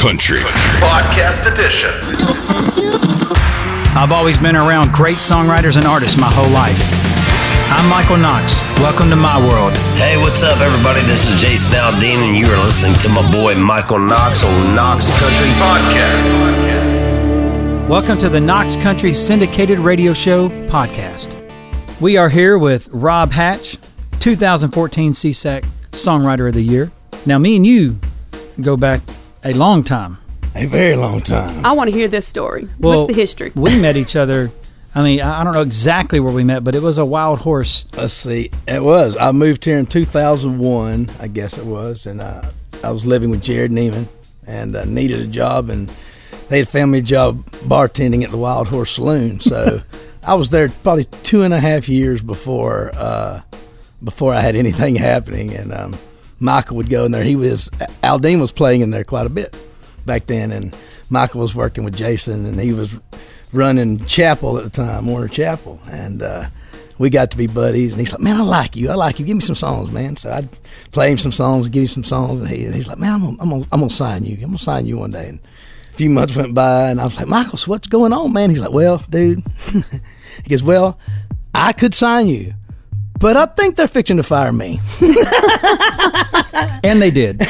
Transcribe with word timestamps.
Country. 0.00 0.40
Podcast 0.80 1.44
Edition. 1.44 1.92
I've 3.94 4.12
always 4.12 4.38
been 4.38 4.56
around 4.56 4.92
great 4.92 5.18
songwriters 5.18 5.76
and 5.76 5.86
artists 5.86 6.16
my 6.16 6.30
whole 6.32 6.48
life. 6.48 6.80
I'm 7.68 7.86
Michael 7.90 8.16
Knox. 8.16 8.62
Welcome 8.80 9.10
to 9.10 9.16
my 9.16 9.36
world. 9.46 9.74
Hey, 9.98 10.16
what's 10.16 10.42
up, 10.42 10.58
everybody? 10.60 11.02
This 11.02 11.28
is 11.28 11.38
Jason 11.38 11.74
Aldean, 11.74 12.26
and 12.26 12.34
you 12.34 12.46
are 12.46 12.56
listening 12.64 12.94
to 13.00 13.10
my 13.10 13.30
boy 13.30 13.56
Michael 13.56 13.98
Knox 13.98 14.42
on 14.42 14.74
Knox 14.74 15.10
Country 15.10 15.48
Podcast. 15.60 16.26
Welcome 17.86 18.16
to 18.20 18.30
the 18.30 18.40
Knox 18.40 18.76
Country 18.76 19.12
Syndicated 19.12 19.78
Radio 19.78 20.14
Show 20.14 20.48
podcast. 20.70 21.36
We 22.00 22.16
are 22.16 22.30
here 22.30 22.56
with 22.56 22.88
Rob 22.88 23.32
Hatch, 23.32 23.76
2014 24.20 25.12
SESAC 25.12 25.66
Songwriter 25.90 26.48
of 26.48 26.54
the 26.54 26.62
Year. 26.62 26.90
Now, 27.26 27.38
me 27.38 27.56
and 27.56 27.66
you 27.66 27.98
go 28.62 28.78
back 28.78 29.02
a 29.44 29.52
long 29.52 29.82
time. 29.84 30.18
A 30.54 30.66
very 30.66 30.96
long 30.96 31.20
time. 31.20 31.64
I 31.64 31.72
want 31.72 31.90
to 31.90 31.96
hear 31.96 32.08
this 32.08 32.26
story. 32.26 32.68
Well, 32.78 33.02
What's 33.02 33.14
the 33.14 33.20
history? 33.20 33.52
we 33.54 33.80
met 33.80 33.96
each 34.02 34.16
other. 34.16 34.50
I 34.94 35.02
mean, 35.04 35.20
I 35.20 35.40
I 35.40 35.44
don't 35.44 35.52
know 35.52 35.62
exactly 35.62 36.18
where 36.18 36.32
we 36.34 36.42
met, 36.42 36.64
but 36.64 36.74
it 36.74 36.82
was 36.82 36.98
a 36.98 37.04
wild 37.04 37.38
horse. 37.38 37.86
Let's 37.96 38.12
see. 38.14 38.50
It 38.66 38.82
was. 38.82 39.16
I 39.16 39.30
moved 39.30 39.64
here 39.64 39.78
in 39.78 39.86
2001, 39.86 41.08
I 41.20 41.28
guess 41.28 41.56
it 41.58 41.64
was, 41.64 42.06
and 42.06 42.20
uh, 42.20 42.42
I 42.82 42.90
was 42.90 43.06
living 43.06 43.30
with 43.30 43.42
Jerrod 43.42 43.70
Niemann 43.70 44.08
and 44.46 44.74
uh, 44.74 44.84
needed 44.86 45.20
a 45.20 45.26
job, 45.28 45.70
and 45.70 45.88
they 46.48 46.58
had 46.58 46.68
found 46.68 46.90
me 46.90 46.98
a 46.98 47.02
job 47.02 47.44
bartending 47.68 48.24
at 48.24 48.30
the 48.32 48.36
Wild 48.36 48.66
Horse 48.66 48.90
Saloon. 48.90 49.38
So 49.38 49.80
I 50.24 50.34
was 50.34 50.48
there 50.50 50.68
probably 50.68 51.04
two 51.22 51.42
and 51.42 51.54
a 51.54 51.60
half 51.60 51.88
years 51.88 52.20
before 52.22 52.90
uh, 52.94 53.40
before 54.02 54.34
I 54.34 54.40
had 54.40 54.56
anything 54.56 54.96
happening, 54.96 55.54
and 55.54 55.72
um, 55.72 55.94
Michael 56.40 56.76
would 56.76 56.88
go 56.88 57.04
in 57.04 57.12
there. 57.12 57.22
He 57.22 57.36
was 57.36 57.68
Aldean 58.02 58.40
was 58.40 58.50
playing 58.50 58.80
in 58.80 58.90
there 58.90 59.04
quite 59.04 59.26
a 59.26 59.30
bit 59.30 59.54
back 60.06 60.26
then, 60.26 60.50
and 60.50 60.74
Michael 61.10 61.40
was 61.40 61.54
working 61.54 61.84
with 61.84 61.94
Jason, 61.94 62.46
and 62.46 62.58
he 62.58 62.72
was 62.72 62.98
running 63.52 64.04
Chappell 64.06 64.58
at 64.58 64.64
the 64.64 64.70
time, 64.70 65.06
Warner 65.06 65.28
Chappell, 65.28 65.80
and 65.90 66.22
uh, 66.22 66.46
we 66.98 67.10
got 67.10 67.30
to 67.32 67.36
be 67.36 67.46
buddies. 67.46 67.92
And 67.92 68.00
he's 68.00 68.12
like, 68.12 68.20
"Man, 68.20 68.36
I 68.36 68.42
like 68.42 68.76
you. 68.76 68.90
I 68.90 68.94
like 68.94 69.18
you. 69.18 69.26
Give 69.26 69.36
me 69.36 69.42
some 69.42 69.54
songs, 69.54 69.92
man." 69.92 70.16
So 70.16 70.30
I'd 70.30 70.48
play 70.92 71.10
him 71.10 71.18
some 71.18 71.32
songs, 71.32 71.68
give 71.68 71.82
him 71.82 71.88
some 71.88 72.04
songs, 72.04 72.40
and, 72.40 72.48
he, 72.48 72.64
and 72.64 72.74
he's 72.74 72.88
like, 72.88 72.98
"Man, 72.98 73.12
I'm 73.12 73.20
gonna, 73.20 73.36
I'm, 73.40 73.50
gonna, 73.50 73.66
I'm 73.72 73.80
gonna 73.80 73.90
sign 73.90 74.24
you. 74.24 74.34
I'm 74.36 74.50
gonna 74.50 74.58
sign 74.58 74.86
you 74.86 74.96
one 74.96 75.10
day." 75.10 75.28
And 75.28 75.40
a 75.92 75.96
few 75.96 76.10
months 76.10 76.34
went 76.34 76.54
by, 76.54 76.90
and 76.90 77.00
I 77.00 77.04
was 77.04 77.16
like, 77.16 77.28
"Michael, 77.28 77.58
so 77.58 77.70
what's 77.70 77.88
going 77.88 78.12
on, 78.12 78.32
man?" 78.32 78.50
He's 78.50 78.60
like, 78.60 78.72
"Well, 78.72 79.04
dude," 79.10 79.42
he 80.42 80.48
goes, 80.48 80.62
"Well, 80.62 80.98
I 81.54 81.72
could 81.72 81.94
sign 81.94 82.28
you." 82.28 82.54
But 83.20 83.36
I 83.36 83.46
think 83.46 83.76
they're 83.76 83.86
fixing 83.86 84.16
to 84.16 84.22
fire 84.22 84.52
me. 84.52 84.80
And 86.82 87.00
they 87.02 87.10
did. 87.10 87.40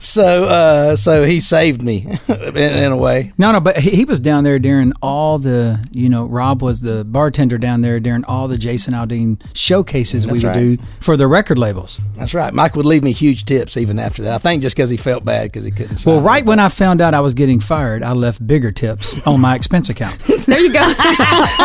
So, 0.00 0.44
uh, 0.44 0.96
so 0.96 1.24
he 1.24 1.40
saved 1.40 1.82
me 1.82 2.06
in, 2.28 2.56
in 2.56 2.90
a 2.90 2.96
way. 2.96 3.32
No, 3.36 3.52
no, 3.52 3.60
but 3.60 3.76
he, 3.76 3.90
he 3.90 4.04
was 4.06 4.18
down 4.18 4.44
there 4.44 4.58
during 4.58 4.92
all 5.02 5.38
the, 5.38 5.86
you 5.92 6.08
know, 6.08 6.24
Rob 6.24 6.62
was 6.62 6.80
the 6.80 7.04
bartender 7.04 7.58
down 7.58 7.82
there 7.82 8.00
during 8.00 8.24
all 8.24 8.48
the 8.48 8.56
Jason 8.56 8.94
Aldean 8.94 9.40
showcases 9.52 10.26
we 10.26 10.32
would 10.32 10.44
right. 10.44 10.54
do 10.54 10.78
for 11.00 11.18
the 11.18 11.26
record 11.26 11.58
labels. 11.58 12.00
That's 12.16 12.32
right. 12.32 12.52
Mike 12.52 12.76
would 12.76 12.86
leave 12.86 13.04
me 13.04 13.12
huge 13.12 13.44
tips 13.44 13.76
even 13.76 13.98
after 13.98 14.22
that. 14.22 14.34
I 14.34 14.38
think 14.38 14.62
just 14.62 14.74
because 14.74 14.88
he 14.88 14.96
felt 14.96 15.24
bad 15.24 15.44
because 15.44 15.64
he 15.64 15.70
couldn't. 15.70 16.04
Well, 16.06 16.22
right 16.22 16.44
when 16.44 16.58
I 16.58 16.70
found 16.70 17.02
out 17.02 17.12
I 17.12 17.20
was 17.20 17.34
getting 17.34 17.60
fired, 17.60 18.02
I 18.02 18.12
left 18.12 18.44
bigger 18.44 18.72
tips 18.72 19.20
on 19.26 19.40
my 19.40 19.54
expense 19.54 19.88
account. 19.88 20.18
There 20.50 20.58
you 20.58 20.72
go. 20.72 20.80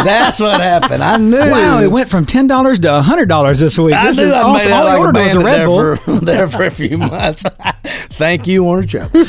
that's 0.04 0.40
what 0.40 0.62
happened. 0.62 1.04
I 1.04 1.18
knew. 1.18 1.40
Wow, 1.40 1.80
it 1.80 1.90
went 1.90 2.08
from 2.08 2.24
ten 2.28 2.46
dollars 2.46 2.78
to 2.80 3.02
hundred 3.02 3.30
dollars 3.30 3.60
this 3.60 3.80
week. 3.80 3.96
I 3.96 4.06
this 4.06 4.18
knew 4.18 4.26
is 4.26 4.32
I 4.32 4.44
awesome. 4.44 4.70
made 4.70 4.76
All 4.76 4.86
I 4.86 4.90
like 4.92 5.00
ordered 5.00 5.20
was 5.20 5.34
a 5.34 5.40
Red 5.40 5.60
there 5.60 5.66
Bull. 5.66 5.96
For, 5.96 6.12
there 6.20 6.48
for 6.48 6.64
a 6.66 6.70
few 6.70 6.98
months. 7.00 7.44
Thank 8.26 8.48
you, 8.48 8.64
Warner 8.64 8.88
Chappell. 8.88 9.22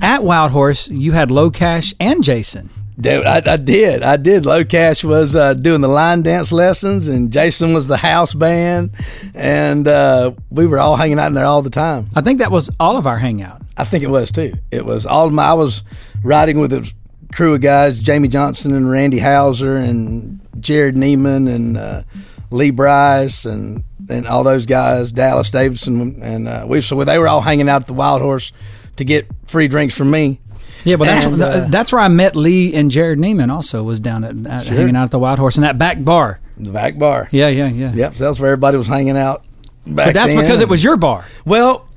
At 0.00 0.24
Wild 0.24 0.50
Horse, 0.50 0.88
you 0.88 1.12
had 1.12 1.28
LoCash 1.28 1.94
and 2.00 2.24
Jason. 2.24 2.70
Dude, 3.00 3.24
I, 3.24 3.40
I 3.52 3.56
did. 3.56 4.02
I 4.02 4.16
did. 4.16 4.42
LoCash 4.42 5.04
was 5.04 5.36
uh, 5.36 5.54
doing 5.54 5.80
the 5.80 5.86
line 5.86 6.22
dance 6.22 6.50
lessons, 6.50 7.06
and 7.06 7.32
Jason 7.32 7.72
was 7.72 7.86
the 7.86 7.96
house 7.96 8.34
band, 8.34 8.96
and 9.32 9.86
uh, 9.86 10.32
we 10.50 10.66
were 10.66 10.80
all 10.80 10.96
hanging 10.96 11.20
out 11.20 11.28
in 11.28 11.34
there 11.34 11.44
all 11.44 11.62
the 11.62 11.70
time. 11.70 12.10
I 12.16 12.20
think 12.20 12.40
that 12.40 12.50
was 12.50 12.68
all 12.80 12.96
of 12.96 13.06
our 13.06 13.18
hangout. 13.18 13.62
I 13.76 13.84
think 13.84 14.02
it 14.02 14.10
was 14.10 14.32
too. 14.32 14.54
It 14.72 14.84
was 14.84 15.06
all 15.06 15.28
of 15.28 15.32
my. 15.32 15.44
I 15.44 15.52
was 15.52 15.84
riding 16.24 16.58
with 16.58 16.72
a 16.72 16.92
crew 17.32 17.54
of 17.54 17.60
guys: 17.60 18.02
Jamey 18.02 18.28
Johnson 18.28 18.74
and 18.74 18.90
Randy 18.90 19.20
Houser 19.20 19.76
and 19.76 20.40
Jerrod 20.58 20.96
Niemann 20.96 21.46
and 21.46 21.76
uh, 21.76 22.02
Lee 22.50 22.70
Brice 22.70 23.44
and 23.44 23.84
and 24.08 24.26
all 24.26 24.42
those 24.44 24.66
guys, 24.66 25.12
Dallas 25.12 25.50
Davidson, 25.50 26.20
and 26.22 26.48
uh, 26.48 26.64
we. 26.68 26.80
So 26.80 27.02
they 27.04 27.18
were 27.18 27.28
all 27.28 27.40
hanging 27.40 27.68
out 27.68 27.82
at 27.82 27.86
the 27.86 27.94
Wild 27.94 28.20
Horse 28.22 28.52
to 28.96 29.04
get 29.04 29.26
free 29.46 29.68
drinks 29.68 29.96
from 29.96 30.10
me. 30.10 30.40
Yeah, 30.84 30.96
but 30.96 31.06
that's 31.06 31.24
And, 31.24 31.40
uh, 31.42 31.66
that's 31.70 31.92
where 31.92 32.00
I 32.02 32.08
met 32.08 32.36
Lee 32.36 32.74
and 32.74 32.90
Jerrod 32.90 33.16
Niemann. 33.16 33.50
Also, 33.50 33.82
was 33.82 34.00
down 34.00 34.22
at, 34.24 34.46
at 34.46 34.66
Sure. 34.66 34.76
hanging 34.76 34.96
out 34.96 35.04
at 35.04 35.10
the 35.10 35.18
Wild 35.18 35.38
Horse 35.38 35.56
in 35.56 35.62
that 35.62 35.78
back 35.78 36.02
bar. 36.04 36.40
The 36.58 36.70
back 36.70 36.98
bar. 36.98 37.26
Yeah, 37.30 37.48
yeah, 37.48 37.68
yeah. 37.68 37.92
Yep. 37.94 38.16
So 38.16 38.24
that's 38.24 38.38
where 38.38 38.50
everybody 38.52 38.76
was 38.76 38.86
hanging 38.86 39.16
out. 39.16 39.42
Back 39.86 40.08
But 40.08 40.14
that's 40.14 40.32
then. 40.32 40.42
because 40.42 40.60
it 40.60 40.68
was 40.68 40.84
your 40.84 40.96
bar. 40.98 41.24
Well, 41.46 41.88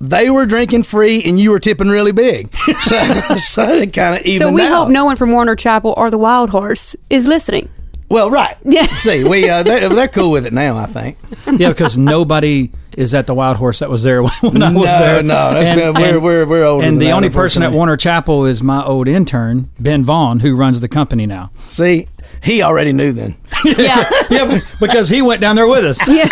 they 0.00 0.30
were 0.30 0.46
drinking 0.46 0.84
free, 0.84 1.22
and 1.24 1.38
you 1.40 1.50
were 1.50 1.58
tipping 1.60 1.88
really 1.88 2.12
big. 2.12 2.54
so, 2.82 3.36
so 3.36 3.68
it 3.68 3.92
kind 3.92 4.16
of 4.18 4.24
evened 4.24 4.48
so 4.48 4.52
we 4.52 4.62
out. 4.62 4.68
hope 4.68 4.88
no 4.90 5.04
one 5.04 5.16
from 5.16 5.32
Warner 5.32 5.56
Chappell 5.56 5.94
or 5.96 6.10
the 6.10 6.18
Wild 6.18 6.50
Horse 6.50 6.94
is 7.10 7.26
listening. 7.26 7.68
Well, 8.08 8.30
right. 8.30 8.56
Yeah. 8.64 8.86
See, 8.94 9.24
we 9.24 9.48
uh, 9.48 9.62
they're, 9.62 9.88
they're 9.88 10.08
cool 10.08 10.30
with 10.30 10.46
it 10.46 10.52
now. 10.52 10.76
I 10.76 10.86
think. 10.86 11.18
Yeah, 11.60 11.68
because 11.68 11.96
nobody 11.96 12.70
is 12.96 13.14
at 13.14 13.26
the 13.28 13.34
Wild 13.34 13.56
Horse 13.56 13.78
that 13.78 13.88
was 13.88 14.02
there 14.02 14.22
when 14.40 14.62
I 14.62 14.72
was 14.72 14.74
No, 14.74 14.82
there. 14.82 15.22
no, 15.22 15.54
that's 15.54 15.76
been- 15.80 15.94
we're- 15.94 16.18
we're- 16.18 16.44
we're 16.44 16.64
older 16.64 16.84
And 16.84 16.94
than 16.96 17.00
the 17.08 17.12
only 17.12 17.30
person 17.30 17.62
at. 17.62 17.72
Warner 17.72 17.96
Chappell 17.96 18.46
is 18.46 18.62
my 18.62 18.84
old 18.84 19.06
intern 19.08 19.70
Ben 19.78 20.04
Vaughn, 20.04 20.40
who 20.40 20.56
runs 20.56 20.80
the 20.80 20.88
company 20.88 21.24
now. 21.26 21.50
See, 21.68 22.08
he 22.42 22.62
already 22.62 22.92
knew 22.92 23.12
then. 23.12 23.36
Yeah. 23.64 24.04
yeah, 24.30 24.60
because 24.80 25.08
he 25.08 25.22
went 25.22 25.40
down 25.40 25.56
there 25.56 25.68
with 25.68 25.84
us. 25.84 25.98
yeah. 26.08 26.26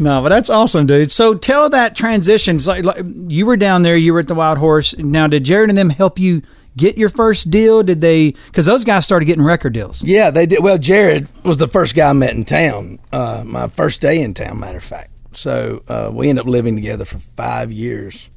No, 0.00 0.22
but 0.22 0.28
that's 0.30 0.50
awesome, 0.50 0.86
dude. 0.86 1.12
So 1.12 1.34
tell 1.34 1.70
that 1.70 1.94
transition. 1.96 2.56
It's 2.56 2.66
like, 2.66 2.84
like 2.84 3.02
you 3.28 3.46
were 3.46 3.56
down 3.56 3.82
there, 3.82 3.96
you 3.96 4.12
were 4.12 4.20
at 4.20 4.28
the 4.28 4.34
Wild 4.34 4.58
Horse. 4.58 4.96
Now, 4.98 5.26
did 5.26 5.44
Jared 5.44 5.68
and 5.70 5.78
them 5.78 5.90
help 5.90 6.18
you 6.18 6.42
get 6.76 6.96
your 6.98 7.08
first 7.08 7.50
deal? 7.50 7.82
Did 7.82 8.00
they? 8.00 8.34
Because 8.46 8.66
those 8.66 8.84
guys 8.84 9.04
started 9.04 9.26
getting 9.26 9.44
record 9.44 9.72
deals. 9.72 10.02
Yeah, 10.02 10.30
they 10.30 10.46
did. 10.46 10.62
Well, 10.62 10.78
Jared 10.78 11.28
was 11.44 11.56
the 11.56 11.68
first 11.68 11.94
guy 11.94 12.10
I 12.10 12.12
met 12.12 12.34
in 12.34 12.44
town. 12.44 12.98
Uh, 13.12 13.42
my 13.44 13.68
first 13.68 14.00
day 14.00 14.20
in 14.22 14.34
town, 14.34 14.60
matter 14.60 14.78
of 14.78 14.84
fact. 14.84 15.10
So 15.32 15.82
uh, 15.88 16.10
we 16.12 16.28
ended 16.28 16.44
up 16.44 16.48
living 16.48 16.76
together 16.76 17.04
for 17.04 17.18
five 17.18 17.72
years. 17.72 18.28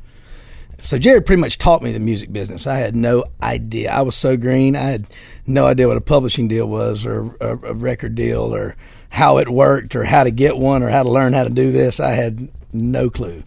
So 0.82 0.98
Jared 0.98 1.26
pretty 1.26 1.42
much 1.42 1.58
taught 1.58 1.82
me 1.82 1.92
the 1.92 2.00
music 2.00 2.32
business. 2.32 2.66
I 2.66 2.78
had 2.78 2.96
no 2.96 3.26
idea. 3.42 3.92
I 3.92 4.02
was 4.02 4.16
so 4.16 4.38
green. 4.38 4.76
I 4.76 4.84
had 4.84 5.08
no 5.46 5.66
idea 5.66 5.88
what 5.88 5.98
a 5.98 6.02
publishing 6.02 6.48
deal 6.48 6.68
was, 6.68 7.06
or 7.06 7.36
a, 7.42 7.58
a 7.58 7.74
record 7.74 8.16
deal, 8.16 8.54
or 8.54 8.76
how 9.10 9.38
it 9.38 9.50
worked, 9.50 9.96
or 9.96 10.04
how 10.04 10.24
to 10.24 10.32
get 10.32 10.58
one, 10.58 10.84
or 10.84 10.90
how 10.90 11.04
to 11.04 11.10
learn 11.10 11.34
how 11.34 11.44
to 11.44 11.50
do 11.50 11.72
this. 11.72 12.00
I 12.00 12.12
had 12.12 12.50
no 12.74 13.10
clue. 13.10 13.44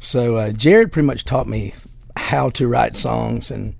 So 0.00 0.36
uh, 0.36 0.52
Jared 0.52 0.92
pretty 0.92 1.06
much 1.06 1.24
taught 1.24 1.48
me 1.48 1.74
how 2.16 2.50
to 2.50 2.68
write 2.68 2.96
songs 2.96 3.50
and 3.50 3.74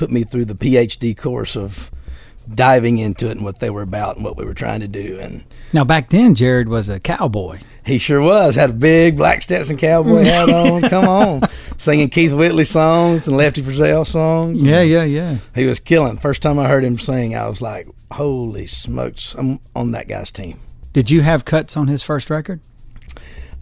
put 0.00 0.10
me 0.10 0.24
through 0.24 0.46
the 0.46 0.54
PhD 0.54 1.14
course 1.14 1.56
of 1.56 1.90
diving 2.54 2.96
into 2.98 3.28
it 3.28 3.32
and 3.32 3.44
what 3.44 3.58
they 3.58 3.68
were 3.68 3.82
about 3.82 4.16
and 4.16 4.24
what 4.24 4.34
we 4.38 4.46
were 4.46 4.54
trying 4.54 4.80
to 4.80 4.88
do. 4.88 5.18
And 5.20 5.44
Now, 5.74 5.84
back 5.84 6.08
then, 6.08 6.34
Jared 6.34 6.68
was 6.70 6.88
a 6.88 6.98
cowboy. 6.98 7.60
he 7.84 7.98
sure 7.98 8.22
was. 8.22 8.54
Had 8.54 8.70
a 8.70 8.72
big 8.72 9.18
black 9.18 9.42
Stetson 9.42 9.76
cowboy 9.76 10.24
hat 10.24 10.48
on. 10.62 10.80
Come 10.82 11.04
on. 11.06 11.42
Singing 11.76 12.08
Keith 12.08 12.32
Whitley 12.32 12.64
songs 12.64 13.28
and 13.28 13.36
Lefty 13.36 13.60
Frizzell 13.62 14.06
songs. 14.06 14.62
Yeah, 14.62 14.80
yeah, 14.80 15.04
yeah. 15.04 15.36
He 15.54 15.66
was 15.66 15.80
killing. 15.80 16.16
First 16.16 16.40
time 16.40 16.58
I 16.58 16.66
heard 16.66 16.82
him 16.82 16.98
sing, 16.98 17.36
I 17.36 17.46
was 17.46 17.60
like, 17.60 17.86
holy 18.10 18.66
smokes, 18.66 19.34
I'm 19.36 19.60
on 19.76 19.90
that 19.92 20.08
guy's 20.08 20.30
team. 20.30 20.58
Did 20.94 21.10
you 21.10 21.20
have 21.20 21.44
cuts 21.44 21.76
on 21.76 21.88
his 21.88 22.02
first 22.02 22.30
record? 22.30 22.60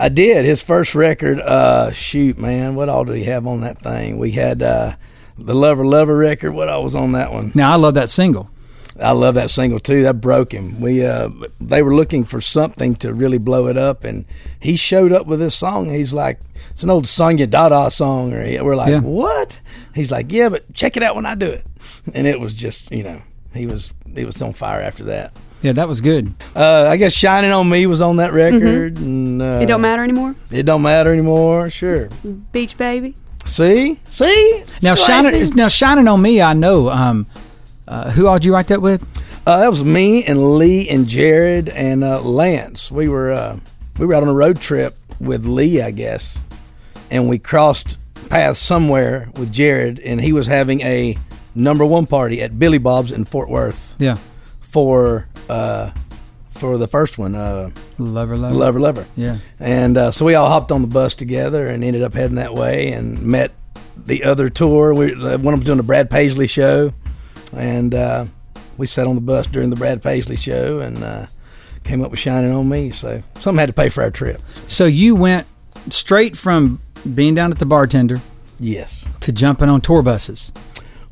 I 0.01 0.09
did. 0.09 0.45
His 0.45 0.63
first 0.63 0.95
record, 0.95 1.41
uh, 1.41 1.91
shoot, 1.91 2.39
man, 2.39 2.77
what 2.77 2.89
all 2.89 3.05
did 3.05 3.17
he 3.17 3.25
have 3.25 3.47
on 3.49 3.63
that 3.63 3.83
thing? 3.83 4.17
We 4.19 4.31
had 4.31 4.63
uh, 4.63 4.95
the 5.39 5.55
Lover 5.55 5.85
Lover 5.87 6.17
record. 6.17 6.53
What 6.55 6.69
I 6.69 6.79
was 6.79 6.95
on 6.95 7.13
that 7.13 7.33
one? 7.33 7.53
Now, 7.55 7.73
I 7.73 7.77
love 7.77 7.95
that 7.95 8.11
single. 8.11 8.51
I 9.01 9.13
love 9.13 9.37
that 9.37 9.49
single 9.51 9.79
too. 9.79 10.03
That 10.03 10.21
broke 10.21 10.53
him. 10.53 10.81
We 10.81 11.07
uh, 11.07 11.31
they 11.61 11.83
were 11.83 11.95
looking 11.95 12.25
for 12.25 12.41
something 12.41 12.97
to 12.97 13.13
really 13.15 13.39
blow 13.39 13.69
it 13.69 13.77
up, 13.79 14.03
and 14.05 14.25
he 14.61 14.77
showed 14.77 15.13
up 15.13 15.27
with 15.27 15.39
this 15.39 15.55
song. 15.57 15.91
He's 15.91 16.13
like, 16.13 16.41
it's 16.71 16.83
an 16.83 16.91
old 16.91 17.07
Sonia 17.07 17.47
Dada 17.47 17.91
song, 17.93 18.35
or 18.35 18.43
we're 18.65 18.75
like, 18.77 18.91
Yeah. 18.91 19.01
what? 19.01 19.61
He's 19.95 20.11
like, 20.11 20.33
yeah, 20.33 20.49
but 20.49 20.73
check 20.75 20.97
it 20.97 21.03
out 21.05 21.15
when 21.15 21.27
I 21.27 21.37
do 21.37 21.47
it, 21.47 21.65
and 22.13 22.27
it 22.27 22.41
was 22.41 22.55
just, 22.55 22.91
you 22.91 23.05
know, 23.05 23.23
he 23.55 23.67
was 23.69 23.93
he 24.17 24.25
was 24.25 24.43
on 24.43 24.53
fire 24.53 24.81
after 24.81 25.05
that. 25.05 25.33
Yeah, 25.63 25.73
that 25.73 25.89
was 25.89 26.01
good. 26.01 26.35
Uh, 26.57 26.87
I 26.89 26.97
guess 26.97 27.13
"Shining 27.13 27.51
on 27.53 27.69
Me" 27.69 27.87
was 27.87 28.01
on 28.01 28.17
that 28.17 28.33
record, 28.33 28.99
and 28.99 29.41
uh, 29.41 29.45
Mm-hmm. 29.45 29.63
It 29.63 29.67
don't 29.67 29.81
matter 29.81 30.03
anymore. 30.03 30.35
It 30.51 30.65
don't 30.65 30.83
matter 30.83 31.13
anymore. 31.13 31.71
Sure. 31.71 32.09
Beach 32.53 32.77
baby. 32.77 33.15
See, 33.49 33.99
see. 34.11 34.63
Now, 34.83 34.95
So 34.95 35.07
shining, 35.07 35.55
now 35.55 35.69
shining 35.69 36.07
on 36.07 36.21
me, 36.23 36.41
I 36.41 36.53
know. 36.53 36.91
Um, 36.91 37.27
uh, 37.87 38.11
who 38.11 38.27
all 38.27 38.35
did 38.39 38.45
you 38.45 38.53
write 38.53 38.69
that 38.69 38.83
with? 38.83 39.03
Uh, 39.47 39.61
that 39.61 39.71
was 39.71 39.83
me 39.83 40.23
and 40.25 40.57
Lee 40.59 40.89
and 40.89 41.07
Jared 41.09 41.69
and 41.71 42.05
uh, 42.05 42.21
Lance. 42.21 42.91
We 42.91 43.09
were 43.09 43.33
uh, 43.33 43.59
we 43.99 44.05
were 44.07 44.15
out 44.15 44.23
on 44.23 44.29
a 44.29 44.35
road 44.35 44.61
trip 44.61 44.95
with 45.19 45.47
Lee, 45.47 45.81
I 45.81 45.91
guess, 45.91 46.39
and 47.11 47.29
we 47.29 47.39
crossed 47.39 47.97
paths 48.29 48.61
somewhere 48.61 49.31
with 49.37 49.51
Jared, 49.53 49.99
and 50.01 50.21
he 50.21 50.33
was 50.35 50.47
having 50.47 50.83
a 50.83 51.17
number 51.55 51.85
one 51.87 52.07
party 52.07 52.43
at 52.43 52.59
Billy 52.59 52.77
Bob's 52.79 53.11
in 53.11 53.25
Fort 53.25 53.49
Worth 53.49 53.97
Yeah. 53.99 54.17
for 54.61 55.27
uh, 55.49 55.91
for 56.59 56.77
the 56.79 56.87
first 56.89 57.19
one, 57.19 57.35
uh, 57.35 57.71
Lover, 57.99 58.37
lover. 58.37 58.55
Lover 58.55 58.81
Lover. 58.81 59.07
Yeah. 59.17 59.39
And 59.61 59.97
uh, 59.97 60.11
so 60.11 60.25
we 60.25 60.35
all 60.35 60.49
hopped 60.49 60.73
on 60.73 60.83
the 60.83 60.89
bus 60.89 61.15
together 61.15 61.67
and 61.67 61.83
ended 61.85 62.03
up 62.03 62.15
heading 62.15 62.37
that 62.37 62.55
way 62.55 62.93
and 62.93 63.23
met 63.23 63.53
the 63.97 64.25
other 64.25 64.49
tour. 64.49 64.95
We, 64.95 65.13
uh, 65.15 65.39
one 65.39 65.55
of 65.55 65.61
them 65.61 65.61
was 65.61 65.67
doing 65.67 65.77
the 65.79 65.83
Brad 65.85 66.11
Paisley 66.11 66.47
show, 66.47 66.93
and 67.53 67.95
uh, 67.95 68.25
we 68.77 68.87
sat 68.87 69.07
on 69.07 69.15
the 69.15 69.21
bus 69.21 69.47
during 69.47 69.71
the 69.71 69.77
Brad 69.77 70.03
Paisley 70.03 70.37
show 70.37 70.81
and 70.81 71.03
uh, 71.03 71.27
came 71.85 72.03
up 72.03 72.11
with 72.11 72.21
"Shining 72.21 72.53
on 72.53 72.69
Me." 72.69 72.91
So 72.91 73.23
something 73.39 73.59
had 73.59 73.67
to 73.67 73.73
pay 73.73 73.89
for 73.89 74.03
our 74.03 74.11
trip. 74.11 74.41
So 74.67 74.85
you 74.87 75.15
went 75.15 75.47
straight 75.91 76.37
from 76.37 76.81
being 77.15 77.35
down 77.35 77.51
at 77.53 77.59
the 77.59 77.67
bartender 77.67 78.21
Yes. 78.61 79.05
to 79.21 79.33
jumping 79.33 79.69
on 79.69 79.81
tour 79.81 80.03
buses. 80.03 80.53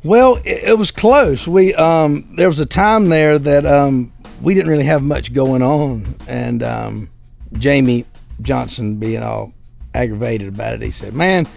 Well, 0.03 0.35
it, 0.45 0.69
it 0.69 0.77
was 0.77 0.91
close. 0.91 1.47
We 1.47 1.73
um, 1.75 2.35
there 2.37 2.47
was 2.47 2.59
a 2.59 2.65
time 2.65 3.09
there 3.09 3.37
that 3.39 3.65
um, 3.65 4.13
we 4.41 4.53
didn't 4.53 4.69
really 4.69 4.83
have 4.83 5.03
much 5.03 5.33
going 5.33 5.61
on, 5.61 6.15
and 6.27 6.63
um, 6.63 7.09
Jamey 7.53 8.05
Johnson, 8.41 8.97
being 8.97 9.23
all 9.23 9.53
aggravated 9.93 10.47
about 10.47 10.73
it, 10.73 10.81
he 10.81 10.91
said, 10.91 11.13
"Man," 11.13 11.47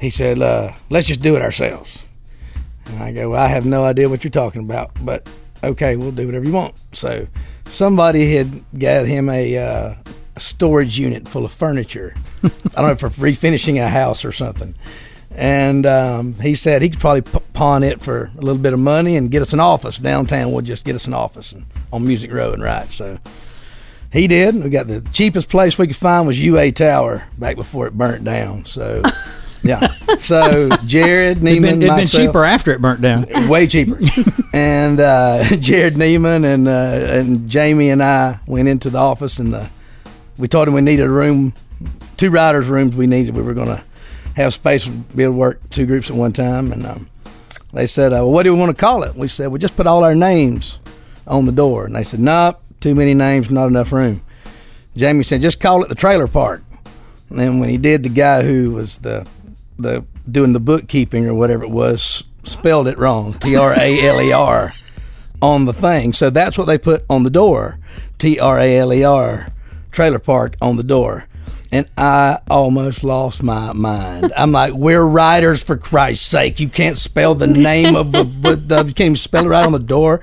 he 0.00 0.10
said, 0.10 0.40
uh, 0.40 0.72
"Let's 0.90 1.06
just 1.06 1.20
do 1.20 1.36
it 1.36 1.42
ourselves." 1.42 2.04
And 2.86 3.02
I 3.02 3.12
go, 3.12 3.30
well, 3.30 3.40
"I 3.40 3.48
have 3.48 3.66
no 3.66 3.84
idea 3.84 4.08
what 4.08 4.24
you're 4.24 4.30
talking 4.30 4.62
about, 4.62 4.90
but 5.04 5.28
okay, 5.62 5.96
we'll 5.96 6.12
do 6.12 6.26
whatever 6.26 6.44
you 6.44 6.52
want." 6.52 6.74
So 6.92 7.26
somebody 7.66 8.34
had 8.34 8.64
got 8.78 9.06
him 9.06 9.28
a, 9.28 9.58
uh, 9.58 9.94
a 10.36 10.40
storage 10.40 10.98
unit 10.98 11.28
full 11.28 11.44
of 11.44 11.52
furniture. 11.52 12.14
I 12.42 12.48
don't 12.76 12.88
know 12.88 12.94
for 12.96 13.10
refinishing 13.10 13.82
a 13.82 13.88
house 13.88 14.24
or 14.24 14.32
something 14.32 14.74
and 15.38 15.86
um, 15.86 16.34
he 16.34 16.56
said 16.56 16.82
he 16.82 16.88
could 16.90 16.98
probably 17.00 17.22
pawn 17.52 17.84
it 17.84 18.02
for 18.02 18.32
a 18.36 18.40
little 18.40 18.60
bit 18.60 18.72
of 18.72 18.80
money 18.80 19.16
and 19.16 19.30
get 19.30 19.40
us 19.40 19.52
an 19.52 19.60
office 19.60 19.96
downtown. 19.96 20.50
We'll 20.50 20.62
just 20.62 20.84
get 20.84 20.96
us 20.96 21.06
an 21.06 21.14
office 21.14 21.52
and, 21.52 21.64
on 21.92 22.04
Music 22.04 22.32
Row 22.32 22.52
and 22.52 22.62
right. 22.62 22.90
So 22.90 23.18
he 24.12 24.26
did. 24.26 24.62
We 24.62 24.68
got 24.68 24.88
the 24.88 25.00
cheapest 25.12 25.48
place 25.48 25.78
we 25.78 25.86
could 25.86 25.96
find 25.96 26.26
was 26.26 26.40
UA 26.42 26.72
Tower 26.72 27.22
back 27.38 27.54
before 27.54 27.86
it 27.86 27.96
burnt 27.96 28.24
down. 28.24 28.64
So 28.64 29.00
yeah. 29.62 29.86
So 30.18 30.70
Jared 30.86 31.36
It'd 31.36 31.42
Niemann, 31.44 31.78
been, 31.78 31.82
it'd 31.82 31.96
been 31.96 32.06
cheaper 32.08 32.44
after 32.44 32.72
it 32.72 32.80
burnt 32.80 33.00
down. 33.00 33.26
way 33.48 33.68
cheaper. 33.68 34.00
and 34.52 34.98
uh, 34.98 35.42
Jerrod 35.44 35.94
Niemann 35.94 36.44
and 36.44 36.66
uh, 36.66 36.70
and 36.70 37.48
Jamie 37.48 37.90
and 37.90 38.02
I 38.02 38.40
went 38.46 38.66
into 38.66 38.90
the 38.90 38.98
office 38.98 39.38
and 39.38 39.52
the, 39.52 39.70
we 40.36 40.48
told 40.48 40.66
him 40.66 40.74
we 40.74 40.80
needed 40.80 41.06
a 41.06 41.10
room, 41.10 41.52
two 42.16 42.30
writers' 42.30 42.66
rooms. 42.66 42.96
We 42.96 43.06
needed. 43.06 43.36
We 43.36 43.42
were 43.42 43.54
going 43.54 43.68
to 43.68 43.84
have 44.38 44.54
space 44.54 44.84
to 44.84 44.90
be 44.90 45.24
able 45.24 45.34
to 45.34 45.38
work 45.38 45.70
two 45.70 45.86
groups 45.86 46.10
at 46.10 46.16
one 46.16 46.32
time. 46.32 46.72
And 46.72 46.86
um, 46.86 47.10
they 47.72 47.86
said, 47.86 48.12
uh, 48.12 48.16
"Well, 48.16 48.30
what 48.30 48.44
do 48.44 48.52
we 48.54 48.58
want 48.58 48.76
to 48.76 48.80
call 48.80 49.02
it?" 49.02 49.14
We 49.14 49.28
said, 49.28 49.48
"Well, 49.48 49.58
just 49.58 49.76
put 49.76 49.86
all 49.86 50.04
our 50.04 50.14
names 50.14 50.78
on 51.26 51.46
the 51.46 51.52
door." 51.52 51.84
And 51.84 51.94
they 51.94 52.04
said, 52.04 52.20
"Nope, 52.20 52.60
too 52.80 52.94
many 52.94 53.14
names, 53.14 53.50
not 53.50 53.66
enough 53.66 53.92
room." 53.92 54.22
Jamie 54.96 55.24
said, 55.24 55.40
"Just 55.40 55.60
call 55.60 55.82
it 55.82 55.88
the 55.88 55.94
trailer 55.94 56.26
park." 56.26 56.62
And 57.30 57.38
then 57.38 57.58
when 57.58 57.68
he 57.68 57.76
did, 57.76 58.02
the 58.02 58.08
guy 58.08 58.42
who 58.42 58.72
was 58.72 58.98
the 58.98 59.26
the 59.78 60.04
doing 60.30 60.52
the 60.52 60.60
bookkeeping 60.60 61.26
or 61.26 61.34
whatever 61.34 61.64
it 61.64 61.70
was 61.70 62.24
spelled 62.42 62.88
it 62.88 62.98
wrong. 62.98 63.34
T 63.34 63.56
R 63.56 63.74
A 63.78 64.06
L 64.06 64.20
E 64.20 64.32
R 64.32 64.72
on 65.42 65.66
the 65.66 65.72
thing. 65.72 66.12
So 66.12 66.30
that's 66.30 66.56
what 66.56 66.66
they 66.66 66.78
put 66.78 67.04
on 67.10 67.22
the 67.22 67.30
door. 67.30 67.78
T 68.18 68.38
R 68.38 68.58
A 68.58 68.78
L 68.78 68.92
E 68.92 69.04
R 69.04 69.48
trailer 69.90 70.18
park 70.18 70.56
on 70.60 70.76
the 70.76 70.82
door. 70.82 71.26
And 71.70 71.88
I 71.98 72.40
almost 72.48 73.04
lost 73.04 73.42
my 73.42 73.72
mind. 73.74 74.32
I'm 74.36 74.52
like, 74.52 74.72
we're 74.72 75.02
writers 75.02 75.62
for 75.62 75.76
Christ's 75.76 76.26
sake. 76.26 76.60
You 76.60 76.68
can't 76.68 76.96
spell 76.96 77.34
the 77.34 77.46
name 77.46 77.94
of 77.94 78.12
the, 78.12 78.24
the 78.66 78.76
you 78.78 78.94
can't 78.94 79.00
even 79.00 79.16
spell 79.16 79.44
it 79.44 79.48
right 79.48 79.66
on 79.66 79.72
the 79.72 79.78
door. 79.78 80.22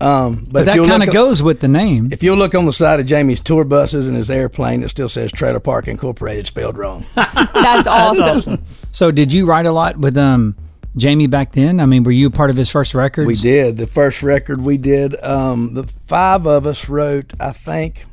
Um, 0.00 0.44
but, 0.44 0.64
But 0.64 0.66
that 0.66 0.86
kind 0.86 1.02
of 1.02 1.12
goes 1.12 1.42
with 1.42 1.60
the 1.60 1.68
name. 1.68 2.10
If 2.12 2.22
you 2.22 2.34
look 2.36 2.54
on 2.54 2.66
the 2.66 2.72
side 2.72 3.00
of 3.00 3.06
Jamie's 3.06 3.40
tour 3.40 3.64
buses 3.64 4.06
and 4.06 4.16
his 4.16 4.30
airplane, 4.30 4.82
it 4.82 4.90
still 4.90 5.08
says 5.08 5.32
Trailer 5.32 5.60
Park 5.60 5.88
Incorporated 5.88 6.46
spelled 6.46 6.76
wrong. 6.76 7.04
That's 7.14 7.86
awesome. 7.86 8.64
So 8.92 9.10
did 9.10 9.32
you 9.32 9.46
write 9.46 9.66
a 9.66 9.72
lot 9.72 9.96
with 9.96 10.16
um 10.16 10.56
Jamie 10.96 11.26
back 11.26 11.52
then? 11.52 11.80
I 11.80 11.86
mean, 11.86 12.04
were 12.04 12.12
you 12.12 12.30
part 12.30 12.50
of 12.50 12.56
his 12.56 12.70
first 12.70 12.94
record? 12.94 13.26
We 13.26 13.36
did. 13.36 13.76
The 13.76 13.86
first 13.86 14.22
record 14.22 14.60
we 14.60 14.76
did, 14.76 15.20
um, 15.24 15.74
the 15.74 15.84
five 16.06 16.46
of 16.46 16.66
us 16.66 16.88
wrote, 16.88 17.32
I 17.40 17.52
think, 17.52 18.04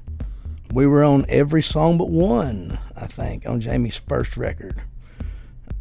we 0.74 0.86
were 0.86 1.04
on 1.04 1.26
every 1.28 1.62
song 1.62 1.98
but 1.98 2.10
one, 2.10 2.80
I 2.96 3.08
think, 3.08 3.48
on 3.48 3.62
Jamie's 3.62 3.98
first 3.98 4.38
record. 4.38 4.82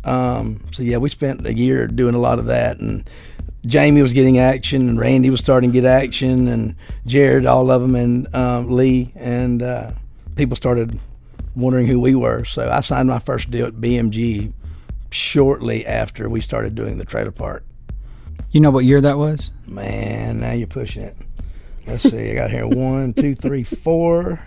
Um, 0.04 0.64
so, 0.72 0.82
yeah, 0.82 0.96
we 0.96 1.08
spent 1.08 1.46
a 1.46 1.54
year 1.54 1.87
doing 1.87 2.14
a 2.14 2.19
lot 2.19 2.38
of 2.38 2.46
that. 2.46 2.78
And 2.78 3.08
Jamie 3.66 4.02
was 4.02 4.12
getting 4.12 4.38
action, 4.38 4.88
and 4.88 4.98
Randy 4.98 5.31
was 5.31 5.40
starting 5.40 5.70
to 5.70 5.81
get 5.81 5.84
action, 5.84 6.48
and 6.48 6.75
Jared, 7.06 7.46
all 7.46 7.70
of 7.70 7.82
them, 7.82 7.94
and 7.94 8.34
um, 8.34 8.70
Lee. 8.70 9.12
And 9.14 9.62
uh, 9.62 9.92
people 10.37 10.56
started 10.56 10.98
wondering 11.54 11.86
who 11.86 12.00
we 12.00 12.14
were. 12.14 12.44
So 12.44 12.70
I 12.70 12.81
signed 12.81 13.08
my 13.08 13.19
first 13.19 13.50
deal 13.50 13.66
at 13.66 13.75
BMG 13.75 14.52
shortly 15.10 15.86
after 15.86 16.28
we 16.28 16.40
started 16.40 16.75
doing 16.75 16.98
the 16.98 17.04
trailer 17.04 17.32
park. 17.32 17.64
You 18.50 18.60
know 18.60 18.70
what 18.70 18.84
year 18.84 19.00
that 19.00 19.19
was? 19.19 19.52
Man, 19.66 20.40
now 20.40 20.52
you're 20.52 20.66
pushing 20.66 21.02
it. 21.02 21.16
Let's 21.86 22.08
see. 22.08 22.31
I 22.31 22.34
got 22.34 22.50
here 22.50 22.66
one, 22.66 23.14
two, 23.14 23.34
three, 23.34 23.62
four. 23.64 24.40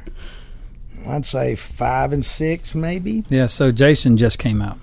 I'd 1.08 1.26
say 1.26 1.56
five 1.56 2.14
and 2.14 2.26
six, 2.26 2.74
maybe. 2.76 3.24
Yeah. 3.30 3.48
So 3.48 3.72
Jason 3.72 4.18
just 4.18 4.40
came 4.40 4.62
out. 4.62 4.78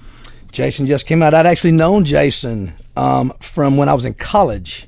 Jason 0.52 0.86
just 0.86 1.06
came 1.06 1.22
out. 1.22 1.32
I'd 1.34 1.46
actually 1.46 1.72
known 1.72 2.04
Jason 2.04 2.72
um, 2.96 3.32
from 3.40 3.76
when 3.76 3.88
I 3.88 3.94
was 3.94 4.04
in 4.04 4.14
college. 4.14 4.86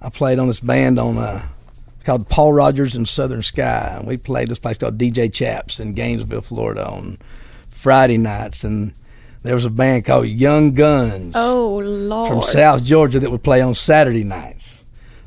I 0.00 0.10
played 0.10 0.38
on 0.38 0.46
this 0.48 0.60
band 0.60 0.98
on 0.98 1.18
uh, 1.18 1.44
called 2.04 2.28
Paul 2.28 2.52
Rogers 2.52 2.94
and 2.96 3.08
Southern 3.08 3.42
Sky. 3.42 3.94
And 3.98 4.06
we 4.06 4.16
played 4.16 4.48
this 4.48 4.58
place 4.58 4.78
called 4.78 4.98
DJ 4.98 5.32
Chaps 5.32 5.78
in 5.80 5.92
Gainesville, 5.92 6.40
Florida 6.40 6.88
on 6.88 7.18
Friday 7.68 8.16
nights. 8.18 8.62
And 8.64 8.94
there 9.42 9.54
was 9.54 9.64
a 9.66 9.70
band 9.70 10.04
called 10.04 10.26
Young 10.26 10.72
Guns 10.72 11.32
Oh 11.34 11.78
Lord. 11.82 12.28
from 12.28 12.42
South 12.42 12.82
Georgia 12.84 13.18
that 13.20 13.30
would 13.30 13.42
play 13.42 13.60
on 13.60 13.74
Saturday 13.74 14.24
nights. 14.24 14.81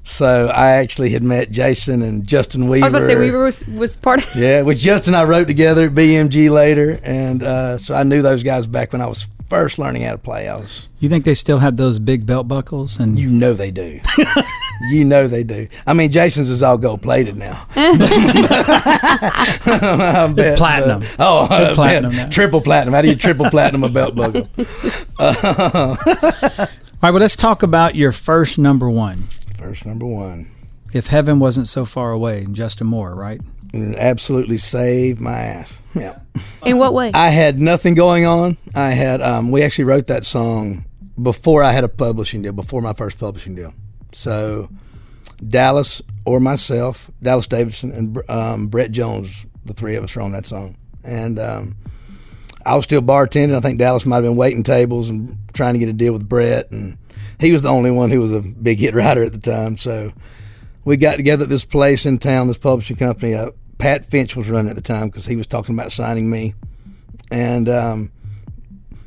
So 0.08 0.48
I 0.50 0.74
actually 0.74 1.10
had 1.10 1.24
met 1.24 1.50
Jason 1.52 2.02
and 2.04 2.28
Justin 2.28 2.68
Weaver. 2.68 2.86
I 2.86 2.90
was 2.90 2.94
about 2.94 3.00
to 3.00 3.06
say 3.08 3.16
Weaver 3.20 3.44
was, 3.44 3.66
was 3.68 3.96
part 3.96 4.24
of. 4.26 4.36
Yeah, 4.36 4.62
which 4.62 4.78
Justin 4.80 5.16
and 5.16 5.22
I 5.22 5.26
wrote 5.26 5.48
together 5.48 5.88
at 5.88 5.94
BMG 5.96 6.50
later, 6.52 7.00
and 7.04 7.42
uh, 7.42 7.78
so 7.80 7.96
I 7.96 8.04
knew 8.04 8.22
those 8.22 8.44
guys 8.44 8.68
back 8.68 8.94
when 8.94 9.02
I 9.02 9.08
was 9.08 9.26
first 9.50 9.80
learning 9.80 10.04
how 10.04 10.12
to 10.12 10.18
play. 10.20 10.48
I 10.48 10.56
was, 10.58 10.90
You 11.00 11.10
think 11.10 11.26
they 11.26 11.34
still 11.34 11.58
have 11.60 11.76
those 11.78 11.98
big 12.00 12.26
belt 12.28 12.48
buckles? 12.48 13.00
And 13.00 13.18
you 13.18 13.28
know, 13.30 13.54
they 13.54 13.72
do. 13.72 14.00
you 14.92 15.04
know, 15.06 15.28
they 15.28 15.44
do. 15.44 15.68
I 15.88 15.94
mean, 15.94 16.12
Jason's 16.12 16.50
is 16.50 16.62
all 16.64 16.78
gold 16.78 17.02
plated 17.02 17.36
now. 17.36 17.66
I 17.76 17.92
bet, 20.36 20.58
platinum. 20.58 21.00
but- 21.02 21.16
oh, 21.20 21.48
I 21.50 21.66
bet. 21.66 21.76
platinum 21.76 22.16
now. 22.16 22.30
triple 22.30 22.62
platinum. 22.62 22.94
How 22.94 23.02
do 23.02 23.08
you 23.08 23.16
triple 23.16 23.50
platinum 23.50 23.84
a 23.84 23.90
belt 23.90 24.16
buckle? 24.16 24.50
all 25.20 25.34
right. 25.42 26.70
Well, 27.02 27.14
let's 27.14 27.36
talk 27.36 27.62
about 27.64 27.96
your 27.96 28.12
first 28.12 28.58
number 28.58 28.90
one. 28.90 29.26
First 29.58 29.86
number 29.86 30.06
one. 30.06 30.52
If 30.94 31.08
heaven 31.08 31.40
wasn't 31.40 31.68
so 31.68 31.86
far 31.86 32.12
away, 32.12 32.44
and 32.44 32.56
Justin 32.56 32.88
Moore, 32.88 33.14
right? 33.14 33.42
Absolutely 33.74 34.58
saved 34.58 35.20
my 35.20 35.38
ass. 35.38 35.80
Yeah. 35.94 36.20
In 36.66 36.78
what 36.78 36.94
way? 36.94 37.12
I 37.14 37.30
had 37.30 37.60
nothing 37.60 37.94
going 37.94 38.26
on. 38.26 38.58
I 38.74 38.92
had 38.92 39.22
um, 39.22 39.52
we 39.52 39.64
actually 39.64 39.86
wrote 39.86 40.08
that 40.08 40.26
song 40.26 40.86
before 41.22 41.64
I 41.64 41.72
had 41.72 41.84
a 41.84 41.90
publishing 41.90 42.42
deal, 42.42 42.54
before 42.54 42.82
my 42.82 42.94
first 42.94 43.20
publishing 43.20 43.56
deal. 43.56 43.74
So 44.14 44.70
Dallas 45.46 46.02
or 46.26 46.40
myself, 46.40 47.12
Dallas 47.22 47.48
Davidson 47.48 47.92
and 47.92 48.30
um, 48.30 48.68
Brett 48.68 48.92
Jones, 48.92 49.46
the 49.66 49.74
three 49.74 49.96
of 49.96 50.04
us 50.04 50.16
were 50.16 50.22
on 50.22 50.32
that 50.32 50.46
song, 50.46 50.78
and 51.04 51.38
um, 51.40 51.76
I 52.66 52.76
was 52.76 52.86
still 52.86 53.02
bartending. 53.02 53.56
I 53.56 53.60
think 53.60 53.80
Dallas 53.80 54.06
might 54.06 54.18
have 54.18 54.24
been 54.24 54.38
waiting 54.38 54.64
tables 54.64 55.10
and 55.10 55.38
trying 55.54 55.74
to 55.74 55.80
get 55.80 55.90
a 55.90 55.94
deal 55.94 56.14
with 56.14 56.28
Brett, 56.28 56.72
and 56.72 56.98
he 57.40 57.52
was 57.52 57.62
the 57.62 57.70
only 57.70 57.92
one 57.92 58.12
who 58.12 58.20
was 58.20 58.32
a 58.32 58.42
big 58.42 58.80
hit 58.80 58.94
writer 58.94 59.24
at 59.24 59.32
the 59.32 59.40
time. 59.40 59.78
So 59.78 60.14
we 60.84 60.98
got 60.98 61.16
together 61.16 61.44
at 61.44 61.50
this 61.50 61.66
place 61.66 62.06
in 62.06 62.20
town, 62.20 62.48
this 62.48 62.58
publishing 62.58 62.98
company. 62.98 63.34
Uh, 63.34 63.52
Pat 63.78 64.06
Finch 64.06 64.36
was 64.36 64.50
running 64.50 64.70
at 64.70 64.76
the 64.76 64.82
time 64.82 65.10
because 65.10 65.26
he 65.26 65.36
was 65.36 65.48
talking 65.48 65.76
about 65.76 65.92
signing 65.92 66.30
me, 66.30 66.54
and 67.30 67.68
um, 67.68 68.12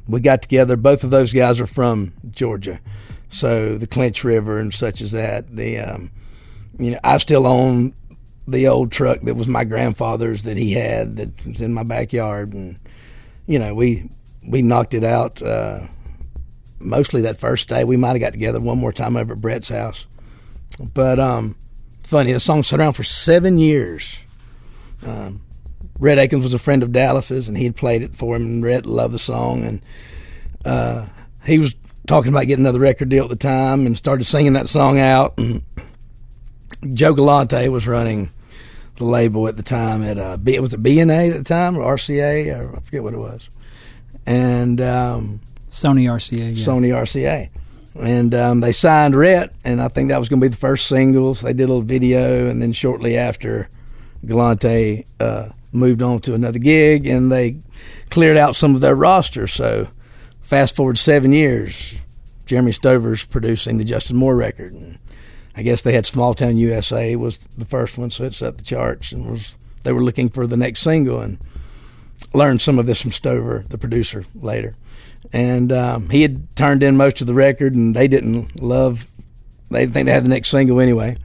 we 0.07 0.21
got 0.21 0.43
together. 0.43 0.77
Both 0.77 1.05
of 1.05 1.11
those 1.11 1.33
guys 1.33 1.61
are 1.61 1.67
from 1.67 2.13
Georgia, 2.31 2.81
so 3.31 3.79
the 3.79 3.87
Clinch 3.87 4.25
River 4.25 4.59
and 4.59 4.75
such 4.75 5.01
as 5.01 5.13
that. 5.13 5.57
The 5.57 5.79
um, 5.79 6.11
you 6.79 6.91
know, 6.91 7.01
I 7.03 7.17
still 7.19 7.47
own 7.47 7.95
the 8.47 8.67
old 8.69 8.91
truck 8.91 9.21
that 9.23 9.35
was 9.35 9.47
my 9.47 9.65
grandfather's 9.65 10.43
that 10.45 10.57
he 10.57 10.73
had 10.73 11.17
that 11.17 11.47
was 11.47 11.61
in 11.61 11.73
my 11.73 11.83
backyard, 11.83 12.53
and 12.53 12.79
you 13.47 13.59
know, 13.59 13.75
we 13.75 14.11
we 14.47 14.61
knocked 14.61 14.95
it 14.95 15.05
out. 15.05 15.41
Uh, 15.41 15.81
mostly 16.81 17.23
that 17.23 17.39
first 17.39 17.69
day. 17.69 17.85
We 17.85 17.97
might 17.97 18.11
have 18.11 18.21
got 18.21 18.33
together 18.33 18.61
one 18.61 18.79
more 18.79 18.93
time 18.93 19.17
over 19.17 19.33
at 19.33 19.41
Brett's 19.41 19.69
house, 19.69 20.07
but 20.95 21.19
um, 21.19 21.57
funny. 22.03 22.33
The 22.33 22.41
song 22.41 22.63
sat 22.63 22.81
around 22.81 22.95
for 22.95 23.05
seven 23.05 23.59
years. 23.59 24.19
Um, 25.07 25.41
Rhett 25.99 26.19
Akins 26.19 26.45
was 26.45 26.55
a 26.55 26.59
friend 26.59 26.83
of 26.83 26.93
Dallas's, 26.93 27.49
and 27.49 27.57
he 27.57 27.65
had 27.65 27.77
played 27.77 28.03
it 28.03 28.15
for 28.15 28.37
him, 28.37 28.43
and 28.43 28.65
Rhett 28.65 28.87
loved 28.87 29.15
the 29.15 29.19
song, 29.19 29.65
and 29.65 29.83
uh, 30.65 31.07
he 31.45 31.59
was 31.59 31.75
talking 32.07 32.33
about 32.33 32.47
getting 32.47 32.65
another 32.65 32.79
record 32.79 33.09
deal 33.09 33.25
at 33.25 33.31
the 33.31 33.37
time, 33.37 33.87
and 33.87 33.97
started 33.99 34.25
singing 34.25 34.53
that 34.55 34.69
song 34.69 34.99
out. 34.99 35.35
And 35.39 35.63
Joe 36.95 37.15
Galante 37.15 37.69
was 37.69 37.87
running 37.87 38.31
the 38.97 39.05
label 39.05 39.47
at 39.49 39.57
the 39.57 39.63
time 39.63 40.03
at 40.03 40.19
uh, 40.19 40.37
B, 40.37 40.59
was 40.59 40.73
it 40.73 40.83
BNA 40.83 41.33
at 41.33 41.39
the 41.39 41.45
time 41.45 41.77
or 41.77 41.95
RCA 41.95 42.59
or 42.59 42.77
I 42.77 42.81
forget 42.81 43.03
what 43.03 43.15
it 43.15 43.19
was, 43.19 43.49
and 44.27 44.81
um, 44.81 45.41
Sony 45.71 46.05
RCA. 46.05 46.39
Yeah. 46.39 46.51
Sony 46.51 46.89
RCA. 46.93 47.51
And 48.01 48.35
um, 48.35 48.61
they 48.61 48.73
signed 48.73 49.17
Rhett, 49.17 49.53
and 49.65 49.83
I 49.83 49.89
think 49.89 50.09
that 50.09 50.19
was 50.19 50.29
going 50.29 50.41
to 50.41 50.45
be 50.45 50.51
the 50.51 50.57
first 50.57 50.87
singles. 50.87 51.41
They 51.41 51.53
did 51.53 51.65
a 51.65 51.67
little 51.67 51.83
video, 51.83 52.49
and 52.49 52.63
then 52.63 52.73
shortly 52.73 53.17
after, 53.17 53.69
Galante 54.25 55.05
uh, 55.19 55.49
moved 55.73 56.03
on 56.03 56.21
to 56.21 56.35
another 56.35 56.61
gig, 56.61 57.07
and 57.07 57.33
they 57.33 57.57
cleared 58.11 58.37
out 58.37 58.55
some 58.55 58.75
of 58.75 58.81
their 58.81 58.95
roster. 58.95 59.49
So, 59.49 59.89
fast 60.43 60.77
forward 60.77 60.97
seven 60.97 61.33
years, 61.33 61.97
Jeremy 62.47 62.73
Stover's 62.73 63.25
producing 63.25 63.79
the 63.79 63.85
Justin 63.85 64.17
Moore 64.17 64.37
record. 64.37 64.73
And 64.73 64.99
I 65.57 65.63
guess 65.63 65.83
they 65.83 65.93
had 65.93 66.07
Small 66.07 66.35
Town 66.35 66.57
USA 66.57 67.17
was 67.17 67.39
the 67.39 67.65
first 67.65 67.99
one, 67.99 68.11
so 68.11 68.25
it 68.25 68.35
set 68.35 68.59
the 68.59 68.65
charts, 68.65 69.11
and 69.11 69.29
was 69.29 69.55
they 69.83 69.93
were 69.93 70.05
looking 70.05 70.29
for 70.29 70.47
the 70.47 70.57
next 70.57 70.83
single, 70.83 71.21
and 71.21 71.39
learned 72.33 72.61
some 72.61 72.79
of 72.79 72.87
this 72.87 73.03
from 73.03 73.11
Stover, 73.11 73.65
the 73.71 73.79
producer, 73.79 74.25
later 74.37 74.75
and 75.33 75.73
um, 75.73 76.09
he 76.11 76.23
had 76.23 76.55
turned 76.57 76.83
in 76.83 76.97
most 76.97 77.21
of 77.21 77.27
the 77.27 77.35
record, 77.35 77.75
and 77.75 77.95
they 77.95 78.09
didn't 78.09 78.63
love. 78.63 79.07
They 79.71 79.81
didn't 79.81 79.95
think 79.95 80.07
they 80.07 80.13
had 80.13 80.25
the 80.25 80.31
next 80.31 80.49
single 80.49 80.81
anyway. 80.81 81.17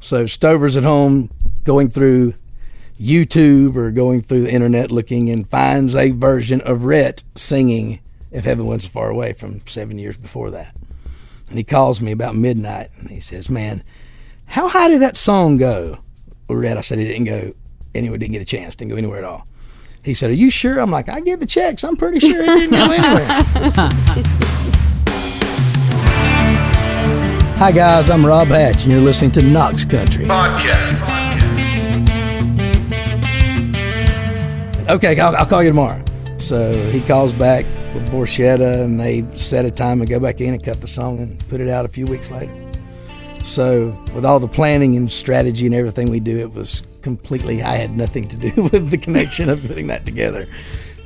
So 0.00 0.26
Stover's 0.26 0.76
at 0.76 0.84
home 0.84 1.30
going 1.64 1.90
through 1.90 2.34
YouTube 3.00 3.76
or 3.76 3.90
going 3.90 4.20
through 4.20 4.42
the 4.42 4.52
internet 4.52 4.90
looking 4.90 5.30
and 5.30 5.48
finds 5.48 5.94
a 5.94 6.10
version 6.10 6.60
of 6.60 6.84
Rhett 6.84 7.22
singing 7.34 8.00
"If 8.30 8.44
Heaven 8.44 8.66
Was 8.66 8.86
Far 8.86 9.10
Away" 9.10 9.32
from 9.32 9.66
seven 9.66 9.98
years 9.98 10.16
before 10.16 10.50
that. 10.52 10.76
And 11.48 11.58
he 11.58 11.64
calls 11.64 12.00
me 12.00 12.12
about 12.12 12.36
midnight 12.36 12.90
and 12.98 13.10
he 13.10 13.20
says, 13.20 13.48
"Man, 13.48 13.82
how 14.46 14.68
high 14.68 14.88
did 14.88 15.00
that 15.02 15.16
song 15.16 15.56
go?" 15.56 15.98
Well, 16.48 16.58
Rhett, 16.58 16.76
I 16.76 16.82
said, 16.82 16.98
"It 16.98 17.06
didn't 17.06 17.24
go 17.24 17.52
anywhere. 17.94 18.18
Didn't 18.18 18.32
get 18.32 18.42
a 18.42 18.46
chance. 18.46 18.74
Didn't 18.74 18.90
go 18.90 18.96
anywhere 18.96 19.18
at 19.18 19.24
all." 19.24 19.46
He 20.08 20.14
said, 20.14 20.30
Are 20.30 20.34
you 20.34 20.48
sure? 20.48 20.80
I'm 20.80 20.90
like, 20.90 21.10
I 21.10 21.20
get 21.20 21.38
the 21.38 21.46
checks. 21.46 21.84
I'm 21.84 21.94
pretty 21.94 22.18
sure 22.18 22.42
it 22.42 22.46
didn't 22.46 22.70
go 22.70 22.90
anywhere. 22.90 23.26
Hi, 27.58 27.70
guys. 27.70 28.08
I'm 28.08 28.24
Rob 28.24 28.48
Hatch, 28.48 28.84
and 28.84 28.92
you're 28.92 29.02
listening 29.02 29.32
to 29.32 29.42
Knox 29.42 29.84
Country. 29.84 30.24
Podcast. 30.24 31.02
Okay, 34.88 35.20
I'll, 35.20 35.36
I'll 35.36 35.44
call 35.44 35.62
you 35.62 35.68
tomorrow. 35.68 36.02
So 36.38 36.88
he 36.88 37.02
calls 37.02 37.34
back 37.34 37.66
with 37.92 38.08
Borchetta, 38.08 38.82
and 38.82 38.98
they 38.98 39.26
set 39.36 39.66
a 39.66 39.70
time 39.70 40.00
to 40.00 40.06
go 40.06 40.18
back 40.18 40.40
in 40.40 40.54
and 40.54 40.64
cut 40.64 40.80
the 40.80 40.88
song 40.88 41.18
and 41.18 41.38
put 41.50 41.60
it 41.60 41.68
out 41.68 41.84
a 41.84 41.88
few 41.88 42.06
weeks 42.06 42.30
later. 42.30 42.54
So, 43.44 43.88
with 44.14 44.24
all 44.24 44.40
the 44.40 44.48
planning 44.48 44.96
and 44.96 45.12
strategy 45.12 45.66
and 45.66 45.74
everything 45.74 46.08
we 46.08 46.20
do, 46.20 46.38
it 46.38 46.54
was 46.54 46.82
completely. 47.02 47.62
I 47.62 47.76
had 47.76 47.96
nothing 47.96 48.28
to 48.28 48.36
do 48.36 48.62
with 48.72 48.90
the 48.90 48.98
connection 48.98 49.48
of 49.48 49.64
putting 49.66 49.86
that 49.88 50.04
together. 50.04 50.48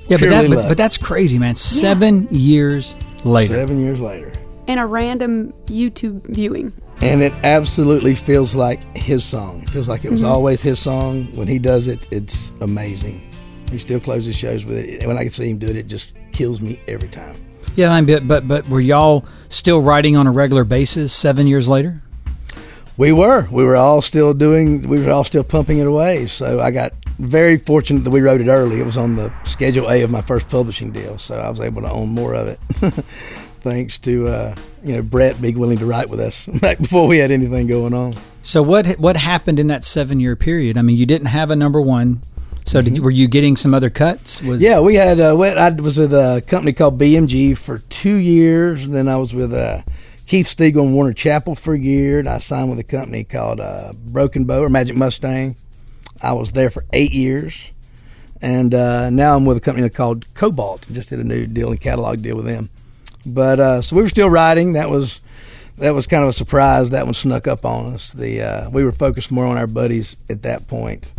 Yeah, 0.08 0.16
but, 0.18 0.28
that, 0.30 0.50
but, 0.50 0.68
but 0.68 0.76
that's 0.76 0.96
crazy, 0.96 1.38
man. 1.38 1.56
Seven 1.56 2.28
years 2.30 2.94
later. 3.24 3.54
seven 3.54 3.80
years 3.80 4.00
later, 4.00 4.32
And 4.66 4.80
a 4.80 4.86
random 4.86 5.52
YouTube 5.66 6.22
viewing. 6.24 6.72
and 7.00 7.22
it 7.22 7.32
absolutely 7.44 8.14
feels 8.14 8.54
like 8.54 8.82
his 8.96 9.24
song. 9.24 9.62
It 9.62 9.70
feels 9.70 9.88
like 9.88 10.04
it 10.04 10.10
was 10.10 10.22
mm-hmm. 10.22 10.32
always 10.32 10.60
his 10.62 10.78
song. 10.78 11.34
When 11.36 11.46
he 11.46 11.58
does 11.58 11.86
it, 11.88 12.06
it's 12.10 12.52
amazing. 12.60 13.28
He 13.70 13.78
still 13.78 14.00
closes 14.00 14.36
shows 14.36 14.64
with 14.64 14.76
it. 14.76 15.00
And 15.00 15.08
when 15.08 15.16
I 15.16 15.22
can 15.22 15.30
see 15.30 15.48
him 15.48 15.58
do 15.58 15.68
it, 15.68 15.76
it 15.76 15.86
just 15.86 16.12
kills 16.32 16.60
me 16.60 16.80
every 16.88 17.08
time. 17.08 17.34
Yeah, 17.74 17.90
I 17.90 18.00
mean, 18.00 18.06
but, 18.06 18.28
but 18.28 18.48
but 18.48 18.68
were 18.68 18.80
y'all 18.80 19.24
still 19.48 19.80
writing 19.80 20.16
on 20.16 20.26
a 20.26 20.32
regular 20.32 20.64
basis 20.64 21.12
seven 21.12 21.46
years 21.46 21.68
later? 21.68 22.01
We 22.96 23.12
were. 23.12 23.48
We 23.50 23.64
were 23.64 23.76
all 23.76 24.02
still 24.02 24.34
doing. 24.34 24.82
We 24.82 25.02
were 25.02 25.10
all 25.10 25.24
still 25.24 25.44
pumping 25.44 25.78
it 25.78 25.86
away. 25.86 26.26
So 26.26 26.60
I 26.60 26.70
got 26.70 26.92
very 27.18 27.56
fortunate 27.56 28.00
that 28.04 28.10
we 28.10 28.20
wrote 28.20 28.40
it 28.40 28.48
early. 28.48 28.80
It 28.80 28.86
was 28.86 28.96
on 28.96 29.16
the 29.16 29.32
Schedule 29.44 29.90
A 29.90 30.02
of 30.02 30.10
my 30.10 30.20
first 30.20 30.48
publishing 30.48 30.90
deal, 30.90 31.18
so 31.18 31.36
I 31.36 31.48
was 31.48 31.60
able 31.60 31.82
to 31.82 31.90
own 31.90 32.08
more 32.10 32.34
of 32.34 32.48
it, 32.48 32.60
thanks 33.60 33.98
to 33.98 34.28
uh, 34.28 34.54
you 34.84 34.96
know 34.96 35.02
Brett 35.02 35.40
being 35.40 35.58
willing 35.58 35.78
to 35.78 35.86
write 35.86 36.10
with 36.10 36.20
us 36.20 36.46
back 36.60 36.78
before 36.78 37.06
we 37.06 37.18
had 37.18 37.30
anything 37.30 37.66
going 37.66 37.94
on. 37.94 38.14
So 38.42 38.62
what 38.62 38.86
what 38.98 39.16
happened 39.16 39.58
in 39.58 39.68
that 39.68 39.84
seven 39.84 40.20
year 40.20 40.36
period? 40.36 40.76
I 40.76 40.82
mean, 40.82 40.96
you 40.96 41.06
didn't 41.06 41.28
have 41.28 41.50
a 41.50 41.56
number 41.56 41.80
one. 41.80 42.20
So 42.64 42.80
did 42.80 43.00
were 43.00 43.10
you 43.10 43.26
getting 43.26 43.56
some 43.56 43.74
other 43.74 43.90
cuts? 43.90 44.40
Was 44.40 44.60
Mm-hmm. 44.60 44.64
Yeah, 44.64 44.80
we 44.80 44.94
had. 44.94 45.18
Uh, 45.18 45.36
I 45.36 45.70
was 45.70 45.98
with 45.98 46.14
a 46.14 46.42
company 46.46 46.72
called 46.72 46.98
BMG 46.98 47.56
for 47.56 47.78
two 47.78 48.14
years. 48.16 48.84
And 48.84 48.94
then 48.94 49.08
I 49.08 49.16
was 49.16 49.34
with 49.34 49.52
uh, 49.52 49.82
Keith 50.26 50.46
Stegall 50.46 50.84
and 50.84 50.94
Warner 50.94 51.12
Chappell 51.12 51.54
for 51.54 51.74
a 51.74 51.78
year, 51.78 52.18
and 52.18 52.28
I 52.28 52.38
signed 52.38 52.70
with 52.70 52.78
a 52.78 52.84
company 52.84 53.24
called 53.24 53.60
uh, 53.60 53.92
Broken 54.06 54.44
Bow 54.44 54.62
or 54.62 54.68
Magic 54.68 54.96
Mustang. 54.96 55.56
I 56.22 56.32
was 56.32 56.52
there 56.52 56.70
for 56.70 56.84
eight 56.92 57.12
years, 57.12 57.70
and 58.40 58.74
uh, 58.74 59.10
now 59.10 59.36
I'm 59.36 59.44
with 59.44 59.56
a 59.56 59.60
company 59.60 59.88
called 59.90 60.32
Kobalt. 60.34 60.86
Just 60.92 61.10
did 61.10 61.18
a 61.18 61.24
new 61.24 61.46
deal 61.46 61.70
and 61.70 61.80
catalog 61.80 62.22
deal 62.22 62.36
with 62.36 62.46
them. 62.46 62.68
But 63.26 63.60
uh, 63.60 63.82
so 63.82 63.96
we 63.96 64.02
were 64.02 64.08
still 64.08 64.30
riding. 64.30 64.72
That 64.72 64.90
was 64.90 65.20
that 65.78 65.94
was 65.94 66.06
kind 66.06 66.22
of 66.22 66.30
a 66.30 66.32
surprise. 66.32 66.90
That 66.90 67.04
one 67.04 67.14
snuck 67.14 67.46
up 67.46 67.64
on 67.64 67.94
us. 67.94 68.12
The 68.12 68.42
uh, 68.42 68.70
we 68.70 68.84
were 68.84 68.92
focused 68.92 69.30
more 69.30 69.46
on 69.46 69.58
our 69.58 69.66
buddies 69.66 70.16
at 70.30 70.42
that 70.42 70.66
point. 70.68 71.12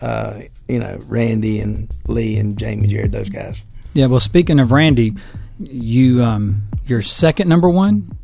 Uh, 0.00 0.40
you 0.68 0.78
know, 0.78 0.98
Randy 1.08 1.60
and 1.60 1.90
Lee 2.08 2.38
and 2.38 2.56
Jamie 2.56 2.88
Jared, 2.88 3.12
those 3.12 3.28
guys. 3.28 3.62
Yeah. 3.92 4.06
Well, 4.06 4.20
speaking 4.20 4.58
of 4.60 4.72
Randy, 4.72 5.14
you 5.58 6.22
um 6.22 6.62
your 6.86 7.02
second 7.02 7.48
number 7.48 7.68
one 7.68 8.16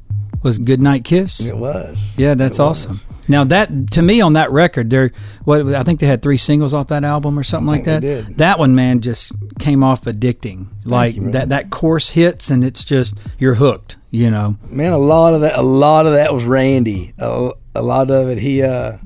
was 0.47 0.59
"Good 0.59 0.81
Night 0.81 1.05
Kiss." 1.05 1.41
It 1.41 1.57
was. 1.57 1.99
Yeah, 2.17 2.35
that's 2.35 2.59
was. 2.59 2.87
awesome. 2.87 3.01
Now 3.29 3.43
that 3.45 3.91
to 3.93 4.03
me 4.03 4.21
on 4.21 4.35
that 4.35 4.53
record, 4.53 4.89
there 4.89 5.11
what 5.45 5.75
I 5.75 5.83
think 5.83 5.99
they 5.99 6.07
had 6.07 6.23
three 6.23 6.37
singles 6.39 6.73
off 6.73 6.89
that 6.89 7.03
album 7.03 7.39
or 7.39 7.43
something 7.43 7.67
like 7.67 7.85
that. 7.85 8.37
That 8.37 8.59
one, 8.59 8.75
man, 8.75 9.01
just 9.01 9.33
came 9.59 9.83
off 9.83 10.05
addicting. 10.05 10.69
Like 10.85 11.17
you, 11.17 11.33
that 11.33 11.49
that 11.49 11.71
chorus 11.71 12.11
hits 12.11 12.51
and 12.51 12.65
it's 12.65 12.85
just 12.85 13.15
you're 13.39 13.55
hooked. 13.55 13.97
You 14.11 14.31
know. 14.31 14.57
Man, 14.71 14.93
a 14.93 14.99
lot 14.99 15.35
of 15.35 15.41
that, 15.41 15.59
a 15.59 15.63
lot 15.63 16.07
of 16.07 16.13
that 16.13 16.33
was 16.33 16.45
Randy. 16.45 17.13
A, 17.19 17.51
a 17.75 17.83
lot 17.83 18.11
of 18.11 18.29
it, 18.29 18.39
he 18.39 18.63
uh, 18.63 18.99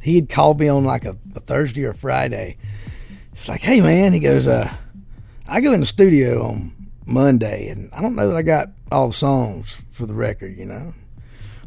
he 0.00 0.16
had 0.16 0.28
called 0.28 0.60
me 0.60 0.68
on 0.68 0.84
like 0.84 1.06
a, 1.06 1.16
a 1.34 1.40
Thursday 1.40 1.84
or 1.84 1.94
Friday. 1.94 2.58
It's 3.32 3.48
like, 3.48 3.62
hey 3.62 3.80
man, 3.80 4.12
he 4.12 4.20
goes, 4.20 4.46
uh, 4.46 4.70
I 5.48 5.62
go 5.62 5.72
in 5.72 5.80
the 5.80 5.86
studio 5.86 6.44
on 6.44 6.73
Monday, 7.06 7.68
and 7.68 7.90
I 7.92 8.00
don't 8.00 8.14
know 8.14 8.28
that 8.28 8.36
I 8.36 8.42
got 8.42 8.70
all 8.90 9.08
the 9.08 9.14
songs 9.14 9.82
for 9.90 10.06
the 10.06 10.14
record, 10.14 10.56
you 10.56 10.64
know. 10.64 10.94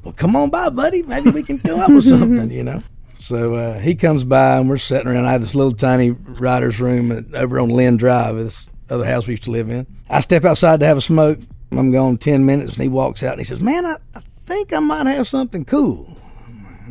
Well, 0.03 0.13
come 0.13 0.35
on 0.35 0.49
by, 0.49 0.69
buddy. 0.69 1.03
Maybe 1.03 1.31
we 1.31 1.43
can 1.43 1.57
fill 1.57 1.79
up 1.79 1.89
with 1.91 2.05
something, 2.07 2.51
you 2.51 2.63
know. 2.63 2.81
So 3.19 3.55
uh, 3.55 3.79
he 3.79 3.95
comes 3.95 4.23
by, 4.23 4.57
and 4.57 4.69
we're 4.69 4.77
sitting 4.77 5.07
around. 5.07 5.25
I 5.25 5.31
had 5.31 5.41
this 5.41 5.55
little 5.55 5.71
tiny 5.71 6.11
writer's 6.11 6.79
room 6.79 7.29
over 7.33 7.59
on 7.59 7.69
Lynn 7.69 7.97
Drive, 7.97 8.35
this 8.35 8.69
other 8.89 9.05
house 9.05 9.27
we 9.27 9.33
used 9.33 9.43
to 9.43 9.51
live 9.51 9.69
in. 9.69 9.85
I 10.09 10.21
step 10.21 10.45
outside 10.45 10.79
to 10.79 10.85
have 10.85 10.97
a 10.97 11.01
smoke. 11.01 11.39
I'm 11.71 11.91
gone 11.91 12.17
10 12.17 12.45
minutes, 12.45 12.73
and 12.73 12.83
he 12.83 12.89
walks 12.89 13.23
out 13.23 13.33
and 13.33 13.41
he 13.41 13.45
says, 13.45 13.59
Man, 13.59 13.85
I, 13.85 13.97
I 14.15 14.21
think 14.45 14.71
I 14.71 14.79
might 14.79 15.07
have 15.07 15.27
something 15.27 15.65
cool. 15.65 16.17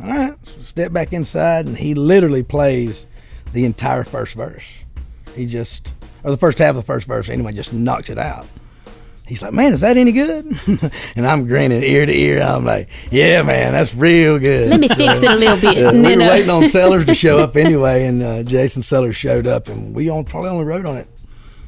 All 0.03 0.09
right. 0.09 0.35
So 0.43 0.61
step 0.61 0.93
back 0.93 1.13
inside, 1.13 1.65
and 1.65 1.77
he 1.77 1.95
literally 1.95 2.43
plays 2.43 3.07
the 3.53 3.65
entire 3.65 4.03
first 4.03 4.35
verse. 4.35 4.83
He 5.35 5.47
just, 5.47 5.93
or 6.27 6.31
the 6.31 6.37
first 6.37 6.59
half 6.59 6.71
of 6.71 6.75
the 6.75 6.81
first 6.81 7.07
verse, 7.07 7.29
anyway, 7.29 7.53
just 7.53 7.71
knocks 7.71 8.09
it 8.09 8.17
out. 8.17 8.45
He's 9.25 9.41
like, 9.41 9.53
man, 9.53 9.71
is 9.71 9.79
that 9.79 9.95
any 9.95 10.11
good? 10.11 10.45
and 11.15 11.25
I'm 11.25 11.47
grinning 11.47 11.83
ear 11.83 12.05
to 12.05 12.13
ear. 12.13 12.41
I'm 12.41 12.65
like, 12.65 12.89
yeah, 13.11 13.41
man, 13.43 13.71
that's 13.71 13.95
real 13.95 14.37
good. 14.37 14.69
Let 14.69 14.79
me 14.81 14.89
fix 14.89 15.19
it 15.19 15.31
a 15.31 15.35
little 15.35 15.55
bit. 15.55 15.77
Yeah, 15.77 15.89
and 15.89 15.99
we 16.01 16.09
then, 16.09 16.19
were 16.19 16.25
uh, 16.25 16.29
waiting 16.29 16.49
on 16.49 16.65
Sellers 16.65 17.05
to 17.05 17.15
show 17.15 17.39
up 17.39 17.55
anyway, 17.55 18.07
and 18.07 18.21
uh, 18.21 18.43
Jason 18.43 18.81
Sellers 18.81 19.15
showed 19.15 19.47
up, 19.47 19.69
and 19.69 19.95
we 19.95 20.09
on, 20.09 20.25
probably 20.25 20.49
only 20.49 20.65
wrote 20.65 20.85
on 20.85 20.97
it 20.97 21.07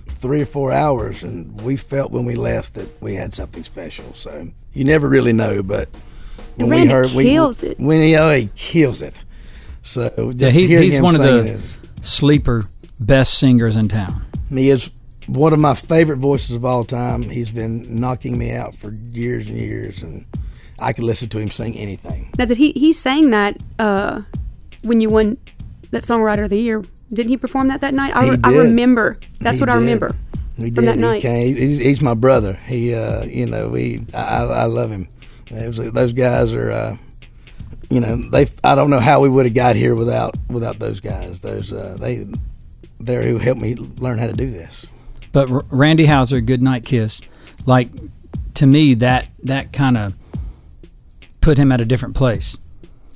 three 0.07 0.41
or 0.41 0.45
four 0.45 0.73
hours, 0.73 1.23
and 1.23 1.61
we 1.61 1.77
felt 1.77 2.11
when 2.11 2.25
we 2.25 2.35
left 2.35 2.73
that 2.73 3.01
we 3.01 3.15
had 3.15 3.33
something 3.33 3.63
special. 3.63 4.13
So 4.13 4.49
you 4.73 4.83
never 4.83 5.07
really 5.07 5.33
know, 5.33 5.63
but 5.63 5.87
when 6.55 6.69
Randy 6.69 6.87
we 6.87 6.93
heard, 6.93 7.11
we- 7.11 7.37
it. 7.37 7.79
When 7.79 8.01
he, 8.01 8.17
oh, 8.17 8.35
he 8.35 8.49
kills 8.55 9.01
it. 9.01 9.21
So 9.83 10.09
just 10.33 10.37
Yeah, 10.37 10.49
he, 10.49 10.67
he's 10.67 10.99
one 10.99 11.15
of 11.15 11.21
the 11.21 11.45
is, 11.45 11.77
sleeper 12.01 12.67
best 12.99 13.37
singers 13.37 13.77
in 13.77 13.87
town. 13.87 14.25
He 14.57 14.69
is 14.69 14.89
one 15.27 15.53
of 15.53 15.59
my 15.59 15.73
favorite 15.75 16.17
voices 16.17 16.55
of 16.55 16.65
all 16.65 16.83
time. 16.83 17.23
He's 17.23 17.51
been 17.51 17.99
knocking 17.99 18.37
me 18.37 18.51
out 18.51 18.75
for 18.75 18.91
years 18.91 19.47
and 19.47 19.57
years, 19.57 20.01
and 20.01 20.25
I 20.79 20.93
could 20.93 21.03
listen 21.03 21.29
to 21.29 21.39
him 21.39 21.51
sing 21.51 21.77
anything. 21.77 22.31
Now, 22.37 22.45
did 22.45 22.57
he 22.57 22.71
he 22.71 22.93
sang 22.93 23.29
that 23.31 23.57
uh, 23.77 24.21
when 24.81 25.01
you 25.01 25.09
won 25.09 25.37
that 25.91 26.03
Songwriter 26.03 26.45
of 26.45 26.49
the 26.49 26.59
Year? 26.59 26.83
Didn't 27.11 27.29
he 27.29 27.37
perform 27.37 27.67
that 27.69 27.81
that 27.81 27.93
night? 27.93 28.15
I, 28.15 28.29
re- 28.29 28.37
I 28.43 28.51
remember. 28.55 29.19
That's 29.39 29.57
He 29.57 29.61
what 29.63 29.69
I 29.69 29.75
remember 29.75 30.15
He 30.57 30.65
from 30.71 30.85
did. 30.85 30.85
that 30.85 30.95
He 30.95 31.01
night. 31.01 31.21
came. 31.23 31.55
He's, 31.55 31.79
he's 31.79 32.01
my 32.03 32.13
brother. 32.13 32.53
He, 32.53 32.93
uh, 32.93 33.25
you 33.25 33.47
know, 33.47 33.69
we. 33.69 34.05
I, 34.13 34.43
I 34.43 34.63
love 34.65 34.91
him. 34.91 35.07
It 35.47 35.65
was, 35.65 35.77
those 35.77 36.13
guys 36.13 36.53
are, 36.53 36.69
uh, 36.71 36.97
you 37.89 37.99
know, 37.99 38.29
they. 38.29 38.47
I 38.63 38.75
don't 38.75 38.91
know 38.91 38.99
how 38.99 39.19
we 39.21 39.29
would 39.29 39.47
have 39.47 39.55
got 39.55 39.75
here 39.75 39.95
without 39.95 40.35
without 40.49 40.77
those 40.77 40.99
guys. 40.99 41.41
Those 41.41 41.73
uh, 41.73 41.97
they 41.99 42.27
there 42.99 43.23
who 43.23 43.37
helped 43.37 43.61
me 43.61 43.75
learn 43.75 44.17
how 44.17 44.27
to 44.27 44.33
do 44.33 44.49
this. 44.49 44.85
But 45.31 45.49
R- 45.49 45.65
Randy 45.69 46.05
Houser, 46.05 46.41
Good 46.41 46.61
Night 46.61 46.85
Kiss, 46.85 47.21
like 47.65 47.89
to 48.55 48.67
me 48.67 48.93
that 48.95 49.27
that 49.43 49.71
kind 49.71 49.97
of 49.97 50.15
put 51.41 51.57
him 51.57 51.71
at 51.71 51.81
a 51.81 51.85
different 51.85 52.15
place. 52.15 52.57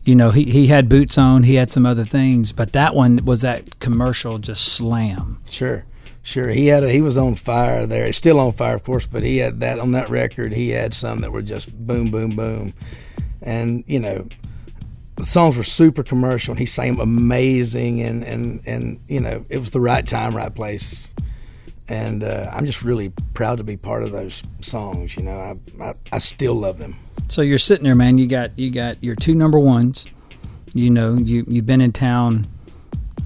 You 0.06 0.16
know, 0.16 0.32
he, 0.32 0.44
he 0.46 0.68
had 0.68 0.90
boots 0.90 1.18
on, 1.18 1.44
he 1.44 1.56
had 1.56 1.72
some 1.72 1.86
other 1.86 2.04
things, 2.04 2.52
but 2.52 2.74
that 2.74 2.94
one 2.94 3.24
was 3.24 3.42
that 3.42 3.80
commercial 3.80 4.38
just 4.38 4.68
slam. 4.68 5.40
Sure, 5.50 5.86
sure. 6.22 6.50
He 6.50 6.68
had 6.68 6.84
a, 6.84 6.90
he 6.90 7.00
was 7.00 7.18
on 7.18 7.36
fire 7.36 7.86
there. 7.86 8.06
He's 8.08 8.18
still 8.18 8.40
on 8.40 8.52
fire, 8.52 8.76
of 8.76 8.84
course, 8.84 9.06
but 9.06 9.24
he 9.24 9.38
had 9.38 9.62
that 9.62 9.80
on 9.80 9.94
that 9.94 10.10
record. 10.10 10.52
He 10.52 10.72
had 10.72 10.94
some 10.94 11.20
that 11.20 11.32
were 11.32 11.42
just 11.42 11.74
boom, 11.88 12.12
boom, 12.12 12.36
boom, 12.36 12.74
and 13.42 13.86
you 13.88 14.00
know, 14.00 14.28
the 15.16 15.26
songs 15.26 15.58
were 15.58 15.64
super 15.64 16.04
commercial. 16.04 16.52
And 16.52 16.60
he 16.60 16.66
sang 16.66 17.00
amazing, 17.00 18.02
and 18.02 18.24
and 18.24 18.62
and 18.66 19.00
you 19.08 19.20
know, 19.20 19.46
it 19.50 19.58
was 19.60 19.72
the 19.72 19.82
right 19.82 20.08
time, 20.08 20.36
right 20.36 20.54
place. 20.54 21.06
And 21.88 22.24
uh, 22.24 22.50
I'm 22.52 22.66
just 22.66 22.82
really 22.82 23.12
proud 23.34 23.58
to 23.58 23.64
be 23.64 23.76
part 23.76 24.04
of 24.04 24.12
those 24.12 24.42
songs. 24.62 25.16
You 25.16 25.24
know, 25.24 25.38
I, 25.38 25.84
I 25.84 25.94
I 26.14 26.20
still 26.20 26.56
love 26.56 26.78
them. 26.78 26.96
So 27.30 27.42
you're 27.42 27.58
sitting 27.58 27.84
there, 27.84 27.96
man. 27.96 28.18
You 28.18 28.28
got 28.28 28.58
you 28.58 28.72
got 28.72 29.04
your 29.04 29.16
two 29.16 29.36
number 29.36 29.60
ones. 29.60 30.06
You 30.74 30.90
know, 30.90 31.16
you 31.16 31.46
you've 31.48 31.66
been 31.66 31.82
in 31.82 31.92
town. 31.92 32.48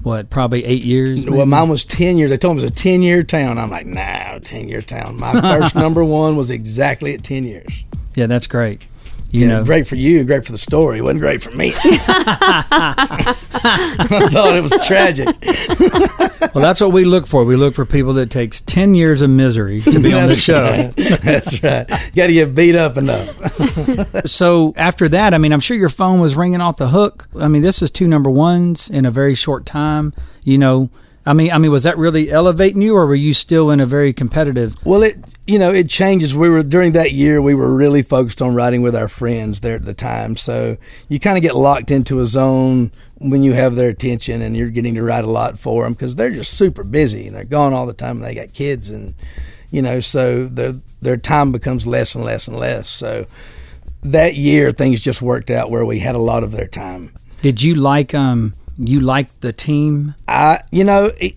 What, 0.02 0.30
probably 0.30 0.64
eight 0.64 0.84
years? 0.84 1.26
Well, 1.26 1.44
mine 1.44 1.68
was 1.68 1.84
10 1.84 2.18
years. 2.18 2.30
They 2.30 2.38
told 2.38 2.56
me 2.56 2.62
it 2.62 2.66
was 2.66 2.72
a 2.72 2.74
10 2.74 3.02
year 3.02 3.24
town. 3.24 3.58
I'm 3.58 3.68
like, 3.68 3.84
nah, 3.84 4.38
10 4.38 4.68
year 4.68 4.80
town. 4.80 5.18
My 5.18 5.38
first 5.40 5.74
number 5.74 6.04
one 6.04 6.36
was 6.36 6.50
exactly 6.50 7.14
at 7.14 7.24
10 7.24 7.42
years. 7.44 7.84
Yeah, 8.14 8.26
that's 8.26 8.46
great. 8.46 8.82
You 9.30 9.40
You 9.42 9.46
know, 9.48 9.58
know, 9.58 9.64
great 9.64 9.86
for 9.86 9.96
you, 9.96 10.24
great 10.24 10.44
for 10.46 10.52
the 10.52 10.58
story. 10.58 10.98
It 10.98 11.02
wasn't 11.02 11.20
great 11.20 11.42
for 11.42 11.50
me. 11.56 11.74
I 13.60 14.28
thought 14.32 14.56
it 14.56 14.62
was 14.62 14.72
tragic. 14.86 15.26
well, 16.54 16.62
that's 16.62 16.80
what 16.80 16.92
we 16.92 17.04
look 17.04 17.26
for. 17.26 17.44
We 17.44 17.56
look 17.56 17.74
for 17.74 17.84
people 17.84 18.12
that 18.14 18.30
takes 18.30 18.60
ten 18.62 18.94
years 18.94 19.20
of 19.22 19.30
misery 19.30 19.82
to 19.82 19.98
be 20.00 20.12
on 20.14 20.28
the 20.28 20.36
show. 20.36 20.64
right. 20.64 20.96
That's 21.22 21.62
right. 21.62 21.88
You 21.88 21.96
got 22.14 22.26
to 22.28 22.32
get 22.32 22.54
beat 22.54 22.74
up 22.76 22.96
enough. 22.96 23.36
So 24.28 24.72
after 24.76 25.08
that, 25.10 25.34
I 25.34 25.38
mean, 25.38 25.52
I'm 25.52 25.60
sure 25.60 25.76
your 25.76 25.88
phone 25.88 26.20
was 26.20 26.36
ringing 26.36 26.60
off 26.60 26.76
the 26.76 26.88
hook. 26.88 27.28
I 27.38 27.48
mean, 27.48 27.62
this 27.62 27.82
is 27.82 27.90
two 27.90 28.06
number 28.06 28.30
ones 28.30 28.88
in 28.88 29.04
a 29.06 29.10
very 29.10 29.34
short 29.34 29.66
time. 29.66 30.12
You 30.44 30.58
know, 30.58 30.90
I 31.28 31.34
mean, 31.34 31.52
I 31.52 31.58
mean, 31.58 31.70
was 31.70 31.82
that 31.82 31.98
really 31.98 32.30
elevating 32.30 32.80
you, 32.80 32.96
or 32.96 33.06
were 33.06 33.14
you 33.14 33.34
still 33.34 33.70
in 33.70 33.80
a 33.80 33.86
very 33.86 34.14
competitive? 34.14 34.74
Well, 34.82 35.02
it 35.02 35.16
you 35.46 35.58
know 35.58 35.70
it 35.70 35.90
changes. 35.90 36.34
We 36.34 36.48
were 36.48 36.62
during 36.62 36.92
that 36.92 37.12
year 37.12 37.42
we 37.42 37.54
were 37.54 37.76
really 37.76 38.00
focused 38.00 38.40
on 38.40 38.54
writing 38.54 38.80
with 38.80 38.96
our 38.96 39.08
friends 39.08 39.60
there 39.60 39.74
at 39.74 39.84
the 39.84 39.92
time. 39.92 40.36
So 40.36 40.78
you 41.06 41.20
kind 41.20 41.36
of 41.36 41.42
get 41.42 41.54
locked 41.54 41.90
into 41.90 42.20
a 42.20 42.26
zone 42.26 42.92
when 43.16 43.42
you 43.42 43.52
have 43.52 43.74
their 43.74 43.90
attention 43.90 44.40
and 44.40 44.56
you're 44.56 44.70
getting 44.70 44.94
to 44.94 45.02
write 45.02 45.24
a 45.24 45.30
lot 45.30 45.58
for 45.58 45.84
them 45.84 45.92
because 45.92 46.16
they're 46.16 46.30
just 46.30 46.54
super 46.54 46.82
busy 46.82 47.26
and 47.26 47.36
they're 47.36 47.44
gone 47.44 47.74
all 47.74 47.84
the 47.84 47.92
time 47.92 48.16
and 48.16 48.24
they 48.24 48.34
got 48.34 48.54
kids 48.54 48.88
and 48.88 49.12
you 49.70 49.82
know 49.82 50.00
so 50.00 50.46
their 50.46 50.72
their 51.02 51.18
time 51.18 51.52
becomes 51.52 51.86
less 51.86 52.14
and 52.14 52.24
less 52.24 52.48
and 52.48 52.56
less. 52.56 52.88
So 52.88 53.26
that 54.00 54.34
year 54.34 54.70
things 54.70 54.98
just 54.98 55.20
worked 55.20 55.50
out 55.50 55.70
where 55.70 55.84
we 55.84 55.98
had 55.98 56.14
a 56.14 56.18
lot 56.32 56.42
of 56.42 56.52
their 56.52 56.68
time. 56.68 57.12
Did 57.42 57.60
you 57.60 57.74
like 57.74 58.14
um 58.14 58.54
you 58.78 59.00
like 59.00 59.40
the 59.40 59.52
team? 59.52 60.14
I, 60.26 60.60
you 60.70 60.84
know, 60.84 61.10
it, 61.18 61.34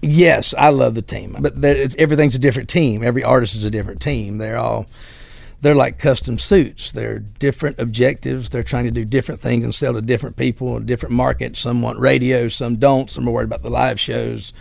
yes, 0.00 0.54
I 0.56 0.70
love 0.70 0.94
the 0.94 1.02
team, 1.02 1.36
but 1.40 1.60
there, 1.60 1.76
it's, 1.76 1.94
everything's 1.96 2.34
a 2.34 2.38
different 2.38 2.68
team. 2.68 3.02
Every 3.02 3.22
artist 3.22 3.54
is 3.54 3.64
a 3.64 3.70
different 3.70 4.00
team. 4.00 4.38
They're 4.38 4.58
all, 4.58 4.86
they're 5.60 5.74
like 5.74 5.98
custom 5.98 6.38
suits. 6.38 6.90
They're 6.92 7.20
different 7.20 7.78
objectives. 7.78 8.50
They're 8.50 8.62
trying 8.62 8.84
to 8.84 8.90
do 8.90 9.04
different 9.04 9.40
things 9.40 9.64
and 9.64 9.74
sell 9.74 9.94
to 9.94 10.00
different 10.00 10.36
people 10.36 10.76
in 10.76 10.86
different 10.86 11.14
markets. 11.14 11.60
Some 11.60 11.82
want 11.82 11.98
radio, 12.00 12.48
some 12.48 12.76
don't. 12.76 13.10
Some 13.10 13.28
are 13.28 13.32
worried 13.32 13.44
about 13.46 13.62
the 13.62 13.70
live 13.70 14.00
shows. 14.00 14.52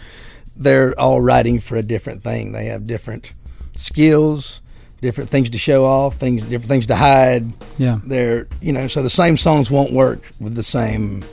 They're 0.56 1.00
all 1.00 1.22
writing 1.22 1.60
for 1.60 1.76
a 1.76 1.82
different 1.82 2.24
thing. 2.24 2.52
They 2.52 2.66
have 2.66 2.86
different 2.86 3.34
skills, 3.74 4.62
different 5.02 5.32
things 5.32 5.50
to 5.50 5.58
show 5.58 5.86
off, 5.86 6.18
things, 6.18 6.44
different 6.44 6.70
things 6.70 6.86
to 6.88 6.96
hide. 6.96 7.52
Yeah. 7.80 8.00
They're, 8.04 8.48
you 8.62 8.72
know, 8.72 8.88
so 8.88 9.02
the 9.02 9.10
same 9.10 9.38
songs 9.38 9.72
won't 9.72 9.94
work 9.94 10.30
with 10.40 10.54
the 10.54 10.62
same, 10.62 11.24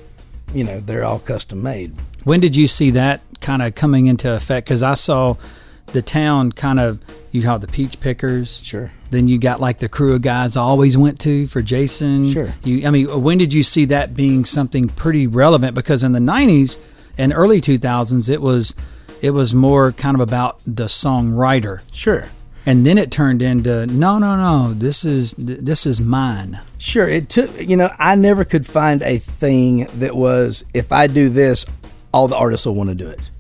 you 0.55 0.65
know, 0.65 0.81
they're 0.81 1.05
all 1.05 1.19
custom 1.19 1.63
made. 1.63 1.95
When 2.25 2.41
did 2.41 2.57
you 2.57 2.69
see 2.69 2.91
that 2.93 3.21
kind 3.41 3.63
of 3.63 3.75
coming 3.75 4.07
into 4.07 4.33
effect? 4.33 4.67
Because 4.67 4.83
I 4.83 4.95
saw 4.95 5.37
the 5.93 6.03
town 6.03 6.53
kind 6.53 6.79
of 6.81 6.99
you 7.31 7.43
have 7.43 7.61
the 7.61 7.67
peach 7.67 8.01
pickers. 8.01 8.59
Sure. 8.63 8.91
Then 9.11 9.29
you 9.29 9.39
got 9.39 9.61
like 9.61 9.79
the 9.79 9.89
crew 9.89 10.15
of 10.15 10.23
guys 10.23 10.57
I 10.57 10.61
always 10.61 10.97
went 10.97 11.21
to 11.21 11.47
for 11.47 11.63
Jason. 11.63 12.31
Sure. 12.33 12.55
You, 12.65 12.87
I 12.87 12.91
mean, 12.91 13.23
when 13.23 13.39
did 13.39 13.53
you 13.53 13.63
see 13.63 13.87
that 13.87 14.15
being 14.15 14.45
something 14.45 14.89
pretty 14.89 15.27
relevant? 15.27 15.75
Because 15.75 16.03
in 16.03 16.13
the 16.13 16.19
'90s 16.19 16.79
and 17.17 17.33
early 17.33 17.61
2000s, 17.61 18.29
it 18.29 18.41
was 18.43 18.75
it 19.23 19.31
was 19.31 19.53
more 19.55 19.93
kind 19.93 20.15
of 20.15 20.21
about 20.21 20.61
the 20.67 20.85
songwriter, 20.85 21.81
Sure. 21.93 22.27
And 22.67 22.85
then 22.85 22.99
it 22.99 23.11
turned 23.11 23.43
into 23.43 23.87
no, 23.87 24.19
no, 24.19 24.37
no. 24.37 24.75
This 24.75 25.05
is 25.05 25.35
th- 25.35 25.61
this 25.61 25.87
is 25.87 26.01
mine. 26.01 26.61
Sure. 26.79 27.09
It 27.09 27.29
took, 27.29 27.61
you 27.61 27.77
know, 27.77 27.91
I 27.99 28.15
never 28.15 28.45
could 28.45 28.67
find 28.67 29.03
a 29.03 29.19
thing 29.19 29.87
that 29.95 30.15
was, 30.15 30.65
if 30.75 30.93
I 30.93 31.07
do 31.07 31.29
this, 31.29 31.65
all 32.13 32.29
the 32.29 32.37
artists 32.37 32.67
will 32.67 32.75
want 32.75 32.91
to 32.91 32.95
do 32.95 33.09
it. 33.09 33.31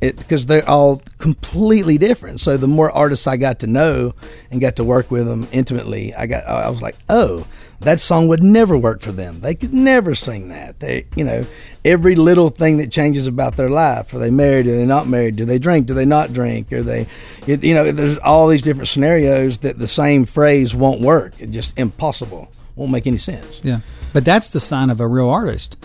It, 0.00 0.16
because 0.16 0.46
they're 0.46 0.68
all 0.68 1.00
completely 1.18 1.96
different. 1.96 2.40
So 2.40 2.56
the 2.56 2.66
more 2.66 2.90
artists 2.90 3.28
I 3.28 3.36
got 3.36 3.60
to 3.60 3.68
know 3.68 4.14
and 4.50 4.60
got 4.60 4.76
to 4.76 4.84
work 4.84 5.12
with 5.12 5.26
them 5.26 5.46
intimately, 5.52 6.12
I 6.14 6.26
got 6.26 6.44
I 6.44 6.68
was 6.70 6.82
like, 6.82 6.96
oh, 7.08 7.46
that 7.82 8.00
song 8.00 8.28
would 8.28 8.42
never 8.42 8.76
work 8.76 9.00
for 9.00 9.12
them. 9.12 9.40
They 9.40 9.54
could 9.54 9.74
never 9.74 10.14
sing 10.14 10.48
that. 10.48 10.80
They, 10.80 11.06
you 11.16 11.24
know, 11.24 11.44
every 11.84 12.14
little 12.14 12.50
thing 12.50 12.78
that 12.78 12.90
changes 12.90 13.26
about 13.26 13.56
their 13.56 13.70
life. 13.70 14.14
Are 14.14 14.18
they 14.18 14.30
married? 14.30 14.66
Are 14.66 14.76
they 14.76 14.86
not 14.86 15.08
married? 15.08 15.36
Do 15.36 15.44
they 15.44 15.58
drink? 15.58 15.86
Do 15.86 15.94
they 15.94 16.04
not 16.04 16.32
drink? 16.32 16.72
Are 16.72 16.82
they, 16.82 17.06
it, 17.46 17.64
you 17.64 17.74
know, 17.74 17.90
there's 17.90 18.18
all 18.18 18.48
these 18.48 18.62
different 18.62 18.88
scenarios 18.88 19.58
that 19.58 19.78
the 19.78 19.88
same 19.88 20.24
phrase 20.24 20.74
won't 20.74 21.00
work. 21.00 21.34
It's 21.38 21.52
just 21.52 21.78
impossible. 21.78 22.48
Won't 22.76 22.92
make 22.92 23.06
any 23.06 23.18
sense. 23.18 23.60
Yeah, 23.62 23.80
but 24.12 24.24
that's 24.24 24.48
the 24.48 24.60
sign 24.60 24.88
of 24.88 25.00
a 25.00 25.06
real 25.06 25.28
artist. 25.28 25.76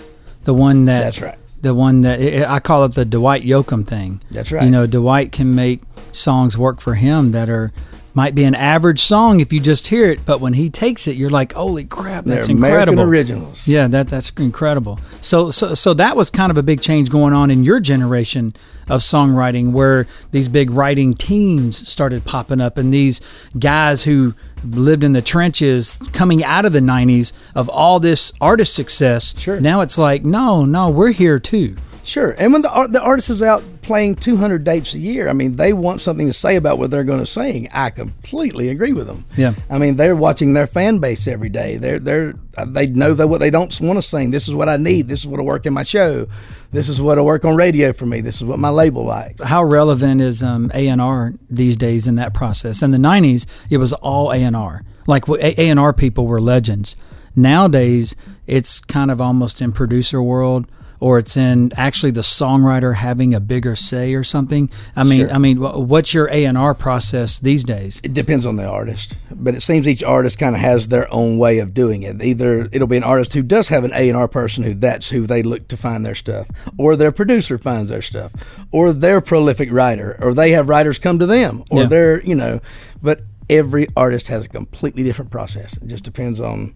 The 0.45 0.53
one 0.53 0.85
that 0.85 1.01
That's 1.01 1.21
right. 1.21 1.37
The 1.59 1.73
one 1.73 2.01
that 2.01 2.21
I 2.21 2.55
I 2.55 2.59
call 2.59 2.85
it 2.85 2.93
the 2.93 3.03
Dwight 3.03 3.43
Yoakam 3.43 3.85
thing. 3.85 4.21
That's 4.31 4.51
right. 4.51 4.63
You 4.63 4.69
know, 4.69 4.87
Dwight 4.87 5.31
can 5.31 5.53
make 5.53 5.81
songs 6.13 6.57
work 6.57 6.79
for 6.79 6.95
him 6.95 7.31
that 7.33 7.49
are 7.49 7.73
might 8.17 8.33
be 8.33 8.45
an 8.45 8.55
average 8.55 8.99
song 8.99 9.41
if 9.41 9.53
you 9.53 9.59
just 9.59 9.85
hear 9.89 10.11
it, 10.11 10.25
but 10.25 10.41
when 10.41 10.53
he 10.53 10.71
takes 10.71 11.07
it, 11.07 11.15
you're 11.15 11.29
like, 11.29 11.53
"Holy 11.53 11.85
crap, 11.85 12.25
They're 12.25 12.37
that's 12.37 12.47
American 12.47 12.95
incredible!" 12.95 13.03
originals. 13.03 13.67
Yeah, 13.67 13.87
that 13.89 14.09
that's 14.09 14.31
incredible. 14.39 14.99
So 15.21 15.51
so 15.51 15.75
so 15.75 15.93
that 15.93 16.17
was 16.17 16.31
kind 16.31 16.49
of 16.49 16.57
a 16.57 16.63
big 16.63 16.81
change 16.81 17.11
going 17.11 17.33
on 17.33 17.51
in 17.51 17.63
your 17.63 17.79
generation 17.79 18.55
of 18.89 19.01
songwriting 19.01 19.71
where 19.71 20.07
these 20.31 20.49
big 20.49 20.71
writing 20.71 21.13
teams 21.13 21.87
started 21.87 22.25
popping 22.25 22.59
up 22.59 22.79
and 22.79 22.91
these 22.91 23.21
guys 23.59 24.01
who 24.01 24.33
lived 24.65 25.03
in 25.03 25.13
the 25.13 25.21
trenches 25.21 25.95
coming 26.11 26.43
out 26.43 26.65
of 26.65 26.73
the 26.73 26.79
90s 26.79 27.33
of 27.53 27.69
all 27.69 27.99
this 27.99 28.33
artist 28.41 28.73
success. 28.73 29.35
Sure. 29.37 29.59
Now 29.59 29.81
it's 29.81 29.99
like, 29.99 30.25
"No, 30.25 30.65
no, 30.65 30.89
we're 30.89 31.11
here 31.11 31.37
too." 31.37 31.75
Sure. 32.07 32.33
And 32.39 32.53
when 32.53 32.61
the 32.61 32.71
art, 32.71 32.93
the 32.93 33.01
artist 33.01 33.29
is 33.29 33.41
out 33.41 33.61
playing 33.81 34.15
200 34.15 34.63
dates 34.63 34.93
a 34.93 34.97
year, 34.97 35.27
I 35.27 35.33
mean, 35.33 35.57
they 35.57 35.73
want 35.73 35.99
something 35.99 36.27
to 36.27 36.33
say 36.33 36.55
about 36.55 36.77
what 36.77 36.89
they're 36.89 37.03
going 37.03 37.19
to 37.19 37.27
sing. 37.27 37.67
I 37.73 37.89
completely 37.89 38.69
agree 38.69 38.93
with 38.93 39.07
them. 39.07 39.25
Yeah. 39.35 39.55
I 39.69 39.77
mean, 39.77 39.97
they're 39.97 40.15
watching 40.15 40.53
their 40.53 40.67
fan 40.67 40.99
base 40.99 41.27
every 41.27 41.49
day. 41.49 41.75
They're 41.75 41.99
they're 41.99 42.33
they 42.65 42.87
know 42.87 43.13
that 43.13 43.27
what 43.27 43.39
they 43.39 43.49
don't 43.49 43.77
want 43.81 43.97
to 43.97 44.01
sing. 44.01 44.31
This 44.31 44.47
is 44.47 44.55
what 44.55 44.69
I 44.69 44.77
need. 44.77 45.09
This 45.09 45.19
is 45.19 45.27
what'll 45.27 45.45
work 45.45 45.65
in 45.65 45.73
my 45.73 45.83
show. 45.83 46.27
This 46.71 46.87
is 46.87 47.01
what'll 47.01 47.25
work 47.25 47.43
on 47.43 47.57
radio 47.57 47.91
for 47.91 48.05
me. 48.05 48.21
This 48.21 48.37
is 48.37 48.45
what 48.45 48.57
my 48.57 48.69
label 48.69 49.03
likes. 49.03 49.43
how 49.43 49.65
relevant 49.65 50.21
is 50.21 50.41
um, 50.41 50.71
A&R 50.73 51.33
these 51.49 51.75
days 51.75 52.07
in 52.07 52.15
that 52.15 52.33
process? 52.33 52.81
In 52.81 52.91
the 52.91 52.97
90s, 52.97 53.45
it 53.69 53.77
was 53.77 53.91
all 53.91 54.31
A&R. 54.31 54.83
Like 55.07 55.27
A&R 55.27 55.93
people 55.93 56.25
were 56.25 56.41
legends. 56.41 56.95
Nowadays, 57.35 58.15
it's 58.47 58.79
kind 58.79 59.11
of 59.11 59.19
almost 59.19 59.61
in 59.61 59.73
producer 59.73 60.21
world 60.21 60.67
or 60.99 61.19
it's 61.19 61.37
in 61.37 61.71
actually 61.75 62.11
the 62.11 62.21
songwriter 62.21 62.95
having 62.95 63.33
a 63.33 63.39
bigger 63.39 63.75
say 63.75 64.13
or 64.13 64.23
something. 64.23 64.69
I 64.95 65.03
mean, 65.03 65.19
Sure. 65.19 65.31
I 65.31 65.37
mean, 65.37 65.57
what's 65.59 66.13
your 66.13 66.27
A&R 66.31 66.73
process 66.73 67.39
these 67.39 67.63
days? 67.63 67.99
It 68.03 68.13
depends 68.13 68.45
on 68.45 68.55
the 68.55 68.65
artist, 68.65 69.17
but 69.31 69.55
it 69.55 69.61
seems 69.61 69.87
each 69.87 70.03
artist 70.03 70.37
kind 70.39 70.55
of 70.55 70.61
has 70.61 70.87
their 70.87 71.11
own 71.13 71.37
way 71.37 71.59
of 71.59 71.73
doing 71.73 72.03
it. 72.03 72.21
Either 72.23 72.67
it'll 72.71 72.87
be 72.87 72.97
an 72.97 73.03
artist 73.03 73.33
who 73.33 73.43
does 73.43 73.67
have 73.69 73.83
an 73.83 73.91
A 73.93 74.09
and 74.09 74.17
R 74.17 74.27
person 74.27 74.63
who 74.63 74.73
that's 74.73 75.09
who 75.09 75.27
they 75.27 75.43
look 75.43 75.67
to 75.67 75.77
find 75.77 76.05
their 76.05 76.15
stuff, 76.15 76.47
or 76.77 76.95
their 76.95 77.11
producer 77.11 77.57
finds 77.57 77.89
their 77.89 78.01
stuff, 78.01 78.31
or 78.71 78.91
their 78.91 79.21
prolific 79.21 79.71
writer, 79.71 80.17
or 80.21 80.33
they 80.33 80.51
have 80.51 80.67
writers 80.69 80.97
come 80.99 81.19
to 81.19 81.25
them, 81.25 81.63
or 81.69 81.81
Yeah. 81.83 81.87
they're 81.87 82.21
you 82.23 82.35
know. 82.35 82.59
But 83.03 83.21
every 83.49 83.87
artist 83.95 84.27
has 84.27 84.45
a 84.45 84.49
completely 84.49 85.03
different 85.03 85.31
process. 85.31 85.77
It 85.77 85.87
just 85.87 86.03
depends 86.03 86.41
on 86.41 86.73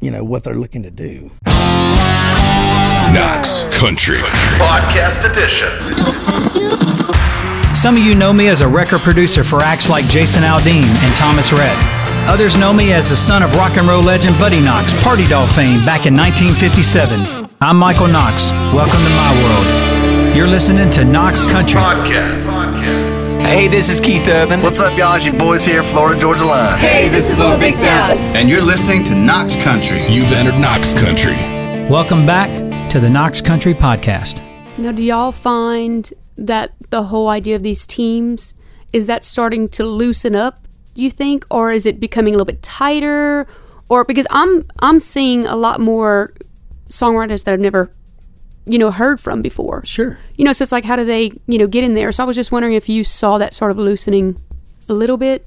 you 0.00 0.10
know 0.10 0.24
what 0.24 0.44
they're 0.44 0.54
looking 0.54 0.82
to 0.84 0.90
do. 0.90 1.30
Knox 3.12 3.64
Country 3.76 4.18
Podcast 4.62 5.28
Edition. 5.28 5.68
Some 7.74 7.96
of 7.96 8.04
you 8.04 8.14
know 8.14 8.32
me 8.32 8.46
as 8.46 8.60
a 8.60 8.68
record 8.68 9.00
producer 9.00 9.42
for 9.42 9.62
acts 9.62 9.90
like 9.90 10.06
Jason 10.06 10.44
Aldean 10.44 10.84
and 10.84 11.16
Thomas 11.16 11.52
Rhett. 11.52 11.76
Others 12.28 12.56
know 12.56 12.72
me 12.72 12.92
as 12.92 13.10
the 13.10 13.16
son 13.16 13.42
of 13.42 13.52
rock 13.56 13.76
and 13.76 13.88
roll 13.88 14.00
legend 14.00 14.38
Buddy 14.38 14.60
Knox, 14.60 14.92
Party 15.02 15.26
Doll 15.26 15.48
fame 15.48 15.84
back 15.84 16.06
in 16.06 16.14
1957. 16.16 17.48
I'm 17.60 17.76
Michael 17.76 18.06
Knox. 18.06 18.52
Welcome 18.72 19.02
to 19.02 19.10
my 19.10 19.32
world. 19.42 20.36
You're 20.36 20.46
listening 20.46 20.88
to 20.90 21.04
Knox 21.04 21.48
Country. 21.48 21.80
Podcast. 21.80 22.46
Podcast. 22.46 23.40
Hey, 23.40 23.66
this 23.66 23.88
is 23.88 24.00
Keith 24.00 24.28
Urban. 24.28 24.62
What's 24.62 24.78
up, 24.78 24.96
y'all? 24.96 25.16
It's 25.16 25.24
your 25.24 25.34
boys 25.34 25.64
here, 25.64 25.82
Florida 25.82 26.20
Georgia 26.20 26.46
Line. 26.46 26.78
Hey, 26.78 27.08
this 27.08 27.28
is 27.28 27.38
Little 27.38 27.58
Big 27.58 27.76
Town. 27.76 28.18
And 28.36 28.48
you're 28.48 28.62
listening 28.62 29.02
to 29.04 29.16
Knox 29.16 29.56
Country. 29.56 30.06
You've 30.06 30.30
entered 30.30 30.60
Knox 30.60 30.94
Country. 30.94 31.34
Welcome 31.88 32.24
back 32.24 32.69
to 32.90 32.98
the 32.98 33.08
Knox 33.08 33.40
Country 33.40 33.72
Podcast. 33.72 34.42
Now, 34.76 34.90
do 34.90 35.04
y'all 35.04 35.30
find 35.30 36.12
that 36.36 36.70
the 36.90 37.04
whole 37.04 37.28
idea 37.28 37.54
of 37.54 37.62
these 37.62 37.86
teams 37.86 38.52
is 38.92 39.06
that 39.06 39.22
starting 39.22 39.68
to 39.68 39.84
loosen 39.84 40.34
up? 40.34 40.56
You 40.96 41.08
think, 41.08 41.44
or 41.52 41.70
is 41.70 41.86
it 41.86 42.00
becoming 42.00 42.34
a 42.34 42.36
little 42.36 42.52
bit 42.52 42.64
tighter? 42.64 43.46
Or 43.88 44.04
because 44.04 44.26
I'm 44.30 44.64
I'm 44.80 44.98
seeing 44.98 45.46
a 45.46 45.54
lot 45.54 45.78
more 45.78 46.34
songwriters 46.88 47.44
that 47.44 47.54
I've 47.54 47.60
never, 47.60 47.92
you 48.66 48.76
know, 48.76 48.90
heard 48.90 49.20
from 49.20 49.40
before. 49.40 49.86
Sure. 49.86 50.18
You 50.36 50.44
know, 50.44 50.52
so 50.52 50.64
it's 50.64 50.72
like, 50.72 50.84
how 50.84 50.96
do 50.96 51.04
they, 51.04 51.30
you 51.46 51.58
know, 51.58 51.68
get 51.68 51.84
in 51.84 51.94
there? 51.94 52.10
So 52.10 52.24
I 52.24 52.26
was 52.26 52.34
just 52.34 52.50
wondering 52.50 52.74
if 52.74 52.88
you 52.88 53.04
saw 53.04 53.38
that 53.38 53.54
sort 53.54 53.70
of 53.70 53.78
loosening 53.78 54.36
a 54.88 54.94
little 54.94 55.16
bit. 55.16 55.46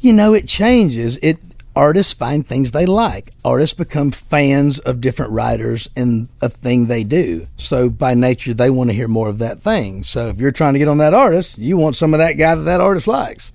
You 0.00 0.12
know, 0.12 0.34
it 0.34 0.46
changes. 0.46 1.18
It 1.22 1.38
artists 1.78 2.12
find 2.12 2.44
things 2.44 2.72
they 2.72 2.84
like. 2.84 3.32
Artists 3.44 3.72
become 3.72 4.10
fans 4.10 4.80
of 4.80 5.00
different 5.00 5.30
writers 5.30 5.88
and 5.94 6.28
a 6.42 6.48
thing 6.48 6.86
they 6.86 7.04
do. 7.04 7.46
So 7.56 7.88
by 7.88 8.14
nature, 8.14 8.52
they 8.52 8.68
want 8.68 8.90
to 8.90 8.94
hear 8.94 9.06
more 9.06 9.28
of 9.28 9.38
that 9.38 9.62
thing. 9.62 10.02
So 10.02 10.26
if 10.26 10.38
you're 10.38 10.50
trying 10.50 10.72
to 10.72 10.80
get 10.80 10.88
on 10.88 10.98
that 10.98 11.14
artist, 11.14 11.56
you 11.56 11.76
want 11.76 11.94
some 11.94 12.12
of 12.14 12.18
that 12.18 12.32
guy 12.32 12.56
that 12.56 12.62
that 12.62 12.80
artist 12.80 13.06
likes. 13.06 13.52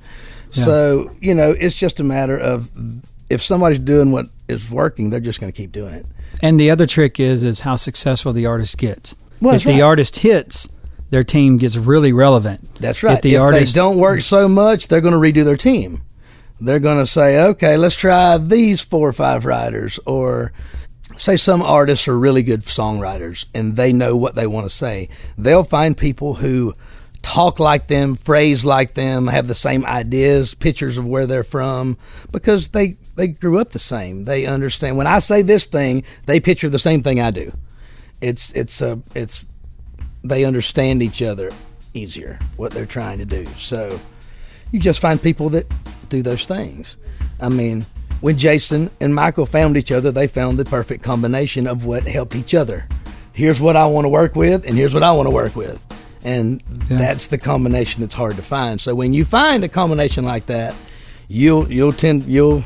So 0.51 1.09
you 1.19 1.33
know, 1.33 1.51
it's 1.51 1.75
just 1.75 1.99
a 1.99 2.03
matter 2.03 2.38
of 2.38 2.69
if 3.29 3.43
somebody's 3.43 3.79
doing 3.79 4.12
what 4.12 4.27
is 4.47 4.69
working, 4.69 5.09
they're 5.09 5.19
just 5.19 5.41
going 5.41 5.51
to 5.51 5.55
keep 5.55 5.71
doing 5.71 5.93
it. 5.93 6.05
And 6.41 6.59
the 6.59 6.71
other 6.71 6.88
trick 6.88 7.19
is 7.19 7.43
is 7.43 7.62
how 7.62 7.75
successful 7.75 8.31
the 8.31 8.45
artist 8.45 8.77
gets. 8.77 9.15
Well, 9.41 9.55
if 9.55 9.63
the 9.63 9.73
right. 9.73 9.81
artist 9.81 10.17
hits, 10.17 10.69
their 11.09 11.23
team 11.23 11.57
gets 11.57 11.75
really 11.75 12.13
relevant. 12.13 12.75
That's 12.79 13.03
right. 13.03 13.15
If 13.15 13.21
the 13.21 13.36
if 13.36 13.73
don't 13.73 13.97
work 13.97 14.21
so 14.21 14.47
much, 14.47 14.88
they're 14.88 15.01
going 15.01 15.13
to 15.13 15.19
redo 15.19 15.43
their 15.43 15.57
team. 15.57 16.03
They're 16.62 16.80
going 16.80 17.00
to 17.00 17.08
say, 17.08 17.42
okay, 17.42 17.78
let's 17.78 17.96
try 17.96 18.38
these 18.38 18.82
four 18.82 19.10
or 19.10 19.13
five 19.13 19.46
writers, 19.46 20.00
or 20.06 20.54
say 21.18 21.38
some 21.38 21.62
artists 21.62 22.08
are 22.08 22.18
really 22.18 22.44
good 22.44 22.62
songwriters 22.62 23.46
and 23.54 23.76
they 23.76 23.94
know 23.94 24.16
what 24.16 24.36
they 24.36 24.48
want 24.48 24.66
to 24.66 24.76
say. 24.76 25.10
They'll 25.38 25.63
find 25.63 25.98
people 25.98 26.36
who 26.36 26.74
talk 27.22 27.60
like 27.60 27.88
them, 27.88 28.16
phrase 28.16 28.66
like 28.66 28.94
them, 28.94 29.28
have 29.28 29.48
the 29.48 29.56
same 29.56 29.86
ideas, 29.86 30.54
pictures 30.54 30.98
of 30.98 31.06
where 31.06 31.26
they're 31.26 31.44
from, 31.44 31.98
because 32.32 32.70
they 32.70 32.96
they 33.16 33.28
grew 33.28 33.60
up 33.60 33.72
the 33.72 33.80
same. 33.80 34.24
They 34.24 34.46
understand. 34.46 34.98
When 34.98 35.08
I 35.08 35.20
say 35.20 35.42
this 35.42 35.66
thing, 35.66 36.04
they 36.26 36.39
picture 36.39 36.70
the 36.70 36.80
same 36.80 37.04
thing 37.04 37.20
I 37.20 37.32
do. 37.32 37.52
It's 38.22 38.52
it's 38.54 38.82
a 38.82 39.02
it's 39.16 39.46
they 40.24 40.46
understand 40.46 41.04
each 41.04 41.22
other 41.22 41.52
easier 41.94 42.39
what 42.58 42.72
they're 42.72 42.86
trying 42.86 43.20
to 43.20 43.26
do. 43.26 43.46
So 43.58 44.00
you 44.72 44.80
just 44.80 45.00
find 45.00 45.22
people 45.22 45.50
that 45.50 45.66
do 46.13 46.21
those 46.23 46.45
things. 46.45 46.97
I 47.39 47.49
mean, 47.49 47.86
when 48.21 48.38
Jason 48.38 48.89
and 49.02 49.13
Michael 49.13 49.45
found 49.45 49.76
each 49.78 49.91
other, 49.91 50.12
they 50.12 50.28
found 50.28 50.58
the 50.58 50.65
perfect 50.65 51.04
combination 51.04 51.67
of 51.67 51.86
what 51.86 52.04
helped 52.04 52.36
each 52.36 52.54
other. 52.54 52.88
Here's 53.34 53.60
what 53.60 53.76
I 53.76 53.86
want 53.88 54.06
to 54.06 54.10
work 54.10 54.36
with, 54.36 54.67
and 54.67 54.78
here's 54.78 54.93
what 54.93 55.04
I 55.04 55.12
want 55.12 55.28
to 55.28 55.34
work 55.34 55.56
with. 55.56 55.80
And 56.23 56.62
Yeah. 56.89 56.97
that's 56.97 57.28
the 57.28 57.38
combination 57.38 58.02
that's 58.02 58.13
hard 58.13 58.36
to 58.38 58.41
find. 58.43 58.80
So 58.80 58.95
when 58.95 59.13
you 59.13 59.26
find 59.26 59.63
a 59.63 59.67
combination 59.67 60.23
like 60.23 60.45
that, 60.45 60.73
you'll 61.28 61.69
you'll 61.71 61.91
tend 61.91 62.23
you'll 62.26 62.63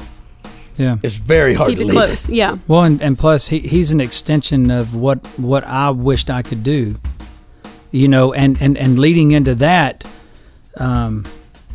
yeah. 0.78 0.98
it's 1.02 1.16
very 1.16 1.54
hard 1.56 1.70
Keep 1.70 1.78
to 1.80 1.84
it 1.84 1.88
leave. 1.88 1.96
close. 1.96 2.30
Yeah. 2.30 2.58
Well, 2.68 2.84
and, 2.84 3.02
and 3.02 3.18
plus 3.18 3.48
he, 3.48 3.60
he's 3.60 3.92
an 3.92 4.00
extension 4.02 4.70
of 4.70 4.94
what 4.94 5.26
what 5.40 5.64
I 5.64 5.90
wished 5.90 6.30
I 6.30 6.42
could 6.44 6.64
do. 6.64 7.00
You 7.92 8.08
know, 8.10 8.34
and 8.34 8.62
and 8.62 8.78
and 8.78 9.00
leading 9.00 9.32
into 9.32 9.56
that, 9.56 10.04
um, 10.76 11.24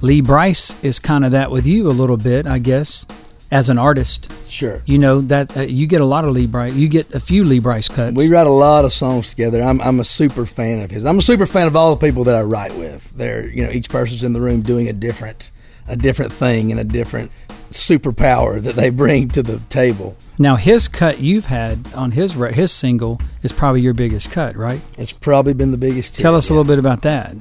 Lee 0.02 0.20
Brice 0.20 0.74
is 0.82 0.98
kind 0.98 1.24
of 1.24 1.30
that 1.32 1.50
with 1.52 1.64
you 1.64 1.88
a 1.88 1.92
little 1.92 2.16
bit, 2.16 2.44
I 2.46 2.58
guess, 2.58 3.06
as 3.52 3.68
an 3.68 3.78
artist. 3.78 4.32
Sure. 4.48 4.82
You 4.84 4.98
know 4.98 5.20
that 5.20 5.56
uh, 5.56 5.60
you 5.60 5.86
get 5.86 6.00
a 6.00 6.04
lot 6.04 6.24
of 6.24 6.32
Lee 6.32 6.46
Brice. 6.48 6.74
You 6.74 6.88
get 6.88 7.14
a 7.14 7.20
few 7.20 7.44
Lee 7.44 7.60
Brice 7.60 7.86
cuts. 7.86 8.16
We 8.16 8.28
write 8.28 8.48
a 8.48 8.50
lot 8.50 8.84
of 8.84 8.92
songs 8.92 9.30
together. 9.30 9.62
I'm, 9.62 9.80
I'm 9.80 10.00
a 10.00 10.04
super 10.04 10.44
fan 10.44 10.80
of 10.80 10.90
his. 10.90 11.06
I'm 11.06 11.18
a 11.18 11.22
super 11.22 11.46
fan 11.46 11.68
of 11.68 11.76
all 11.76 11.94
the 11.94 12.04
people 12.04 12.24
that 12.24 12.34
I 12.34 12.42
write 12.42 12.74
with. 12.74 13.10
They're 13.16 13.48
you 13.48 13.64
know 13.64 13.70
each 13.70 13.88
person's 13.90 14.24
in 14.24 14.32
the 14.32 14.40
room 14.40 14.62
doing 14.62 14.88
a 14.88 14.92
different 14.92 15.52
a 15.86 15.96
different 15.96 16.32
thing 16.32 16.72
and 16.72 16.80
a 16.80 16.84
different 16.84 17.30
superpower 17.70 18.60
that 18.60 18.74
they 18.74 18.90
bring 18.90 19.28
to 19.28 19.42
the 19.42 19.58
table. 19.70 20.16
now 20.38 20.56
his 20.56 20.88
cut 20.88 21.20
you've 21.20 21.46
had 21.46 21.92
on 21.94 22.10
his 22.10 22.36
re- 22.36 22.52
his 22.52 22.70
single 22.72 23.20
is 23.42 23.52
probably 23.52 23.80
your 23.80 23.94
biggest 23.94 24.30
cut, 24.30 24.56
right? 24.56 24.80
It's 24.98 25.12
probably 25.12 25.54
been 25.54 25.70
the 25.70 25.78
biggest. 25.78 26.18
Tell 26.18 26.34
us 26.34 26.50
a 26.50 26.52
little 26.52 26.64
bit 26.64 26.78
about 26.78 27.02
that. 27.02 27.36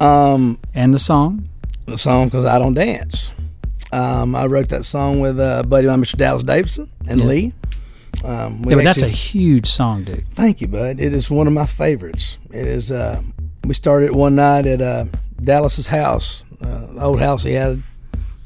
Um, 0.00 0.58
and 0.74 0.92
the 0.92 0.98
song. 0.98 1.48
The 1.90 1.98
song 1.98 2.26
because 2.26 2.44
I 2.44 2.58
don't 2.58 2.74
dance. 2.74 3.30
Um, 3.92 4.34
I 4.36 4.46
wrote 4.46 4.68
that 4.68 4.84
song 4.84 5.20
with 5.20 5.38
uh, 5.40 5.62
a 5.64 5.66
buddy 5.66 5.86
of 5.86 5.90
mine, 5.92 6.02
Mr. 6.04 6.16
Dallas 6.16 6.42
Davidson 6.42 6.90
and 7.08 7.20
Yeah. 7.20 7.26
Lee. 7.26 7.52
Um, 8.24 8.62
we 8.62 8.70
Yeah, 8.72 8.76
but 8.78 8.84
that's 8.84 9.02
a 9.02 9.08
huge 9.08 9.66
song, 9.66 10.04
dude. 10.04 10.24
Thank 10.34 10.60
you, 10.60 10.68
bud. 10.68 11.00
It 11.00 11.14
is 11.14 11.30
one 11.30 11.46
of 11.46 11.52
my 11.52 11.66
favorites. 11.66 12.38
It 12.52 12.66
is. 12.66 12.90
Uh, 12.92 13.22
we 13.64 13.74
started 13.74 14.06
it 14.06 14.14
one 14.16 14.34
night 14.34 14.66
at 14.66 14.80
uh, 14.82 15.06
Dallas's 15.42 15.86
house, 15.88 16.42
uh, 16.62 16.86
old 16.98 17.20
house 17.20 17.42
he 17.44 17.52
had. 17.52 17.82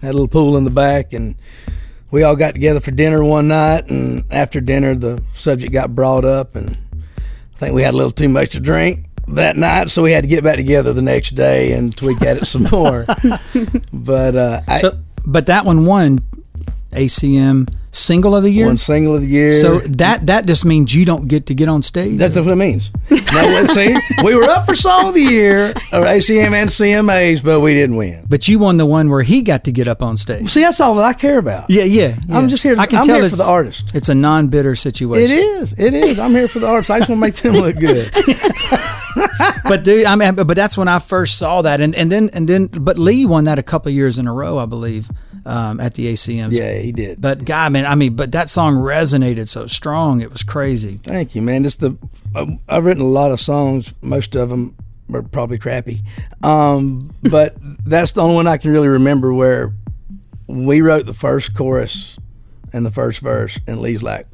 Had 0.00 0.10
a 0.10 0.12
little 0.12 0.28
pool 0.28 0.56
in 0.56 0.64
the 0.64 0.70
back, 0.70 1.12
and 1.14 1.34
we 2.10 2.22
all 2.22 2.36
got 2.36 2.52
together 2.54 2.80
for 2.80 2.90
dinner 2.90 3.24
one 3.24 3.48
night. 3.48 3.88
And 3.90 4.24
after 4.30 4.60
dinner, 4.60 4.94
the 4.94 5.22
subject 5.34 5.72
got 5.72 5.94
brought 5.94 6.24
up, 6.26 6.56
and 6.56 6.76
I 7.56 7.58
think 7.58 7.74
we 7.74 7.82
had 7.82 7.94
a 7.94 7.96
little 7.96 8.12
too 8.12 8.28
much 8.28 8.50
to 8.50 8.60
drink 8.60 9.06
that 9.28 9.56
night, 9.56 9.90
so 9.90 10.02
we 10.02 10.12
had 10.12 10.24
to 10.24 10.28
get 10.28 10.44
back 10.44 10.56
together 10.56 10.92
the 10.92 11.02
next 11.02 11.30
day 11.30 11.72
and 11.72 11.96
tweak 11.96 12.22
at 12.22 12.38
it 12.38 12.46
some 12.46 12.64
more. 12.64 13.06
but 13.92 14.36
uh, 14.36 14.60
I, 14.68 14.78
So, 14.78 14.98
but 15.26 15.46
that 15.46 15.64
one 15.64 15.84
won 15.84 16.20
ACM 16.92 17.72
Single 17.94 18.34
of 18.34 18.42
the 18.42 18.50
Year. 18.50 18.66
one 18.66 18.76
single 18.76 19.14
of 19.14 19.22
the 19.22 19.28
year. 19.28 19.52
So 19.52 19.78
that 19.78 20.26
that 20.26 20.46
just 20.46 20.64
means 20.64 20.94
you 20.94 21.04
don't 21.04 21.28
get 21.28 21.46
to 21.46 21.54
get 21.54 21.68
on 21.68 21.82
stage. 21.82 22.18
That's 22.18 22.36
what 22.36 22.46
it 22.48 22.56
means. 22.56 22.90
Now, 23.10 23.64
see, 23.72 23.96
we 24.24 24.34
were 24.34 24.44
up 24.44 24.66
for 24.66 24.74
Song 24.74 25.08
of 25.08 25.14
the 25.14 25.22
Year, 25.22 25.70
or 25.92 26.04
ACM 26.04 26.52
and 26.52 26.68
CMAs, 26.68 27.42
but 27.42 27.60
we 27.60 27.72
didn't 27.72 27.96
win. 27.96 28.26
but 28.28 28.48
you 28.48 28.58
won 28.58 28.76
the 28.76 28.86
one 28.86 29.08
where 29.10 29.22
he 29.22 29.42
got 29.42 29.64
to 29.64 29.72
get 29.72 29.86
up 29.86 30.02
on 30.02 30.16
stage. 30.16 30.50
See, 30.50 30.60
that's 30.62 30.80
all 30.80 30.96
that 30.96 31.04
I 31.04 31.12
care 31.12 31.38
about. 31.38 31.70
Yeah, 31.70 31.84
yeah. 31.84 32.16
I'm 32.30 32.48
just 32.48 32.62
here. 32.62 32.74
I 32.78 32.86
can 32.86 32.98
I'm 33.00 33.06
tell 33.06 33.28
for 33.28 33.36
the 33.36 33.44
artist. 33.44 33.92
It's 33.94 34.08
a 34.08 34.14
non-bitter 34.14 34.74
situation. 34.74 35.30
It 35.30 35.38
is. 35.38 35.72
It 35.78 35.94
is. 35.94 36.18
I'm 36.18 36.32
here 36.32 36.48
for 36.48 36.58
the 36.58 36.66
artist. 36.66 36.90
I 36.90 36.98
just 36.98 37.08
want 37.08 37.18
to 37.18 37.26
make 37.26 37.36
them 37.36 37.54
look 37.54 37.76
good. 37.78 38.10
But 39.64 39.84
dude, 39.84 40.04
I 40.04 40.16
mean, 40.16 40.34
but 40.34 40.48
that's 40.54 40.76
when 40.76 40.88
I 40.88 40.98
first 40.98 41.38
saw 41.38 41.62
that, 41.62 41.80
and 41.80 41.94
and 41.94 42.10
then 42.10 42.30
and 42.32 42.48
then, 42.48 42.66
but 42.66 42.98
Lee 42.98 43.24
won 43.24 43.44
that 43.44 43.58
a 43.58 43.62
couple 43.62 43.88
of 43.90 43.94
years 43.94 44.18
in 44.18 44.26
a 44.26 44.32
row, 44.32 44.58
I 44.58 44.66
believe, 44.66 45.08
um, 45.46 45.80
at 45.80 45.94
the 45.94 46.12
ACMs. 46.12 46.52
Yeah, 46.52 46.74
he 46.78 46.92
did. 46.92 47.20
But 47.20 47.44
God, 47.44 47.72
man, 47.72 47.83
I 47.86 47.94
mean, 47.94 48.14
but 48.16 48.32
that 48.32 48.50
song 48.50 48.76
resonated 48.76 49.48
so 49.48 49.66
strong, 49.66 50.20
it 50.20 50.30
was 50.30 50.42
crazy. 50.42 50.98
Thank 51.02 51.34
you, 51.34 51.42
man. 51.42 51.62
Just 51.64 51.80
the 51.80 51.96
I- 52.34 52.58
I've 52.68 52.84
written 52.84 53.02
a 53.02 53.06
lot 53.08 53.30
of 53.32 53.40
songs. 53.40 53.92
Most 54.02 54.34
of 54.36 54.48
them 54.50 54.76
are 55.12 55.22
probably 55.22 55.58
crappy, 55.58 56.02
um, 56.42 57.14
but 57.22 57.56
that's 57.84 58.12
the 58.12 58.22
only 58.22 58.36
one 58.36 58.46
I 58.46 58.56
can 58.56 58.70
really 58.72 58.88
remember 58.88 59.32
where 59.32 59.72
we 60.46 60.80
wrote 60.80 61.06
the 61.06 61.14
first 61.14 61.54
chorus 61.54 62.16
and 62.72 62.84
the 62.84 62.90
first 62.90 63.20
verse, 63.20 63.58
and 63.66 63.80
Lee's 63.80 64.02
like, 64.02 64.26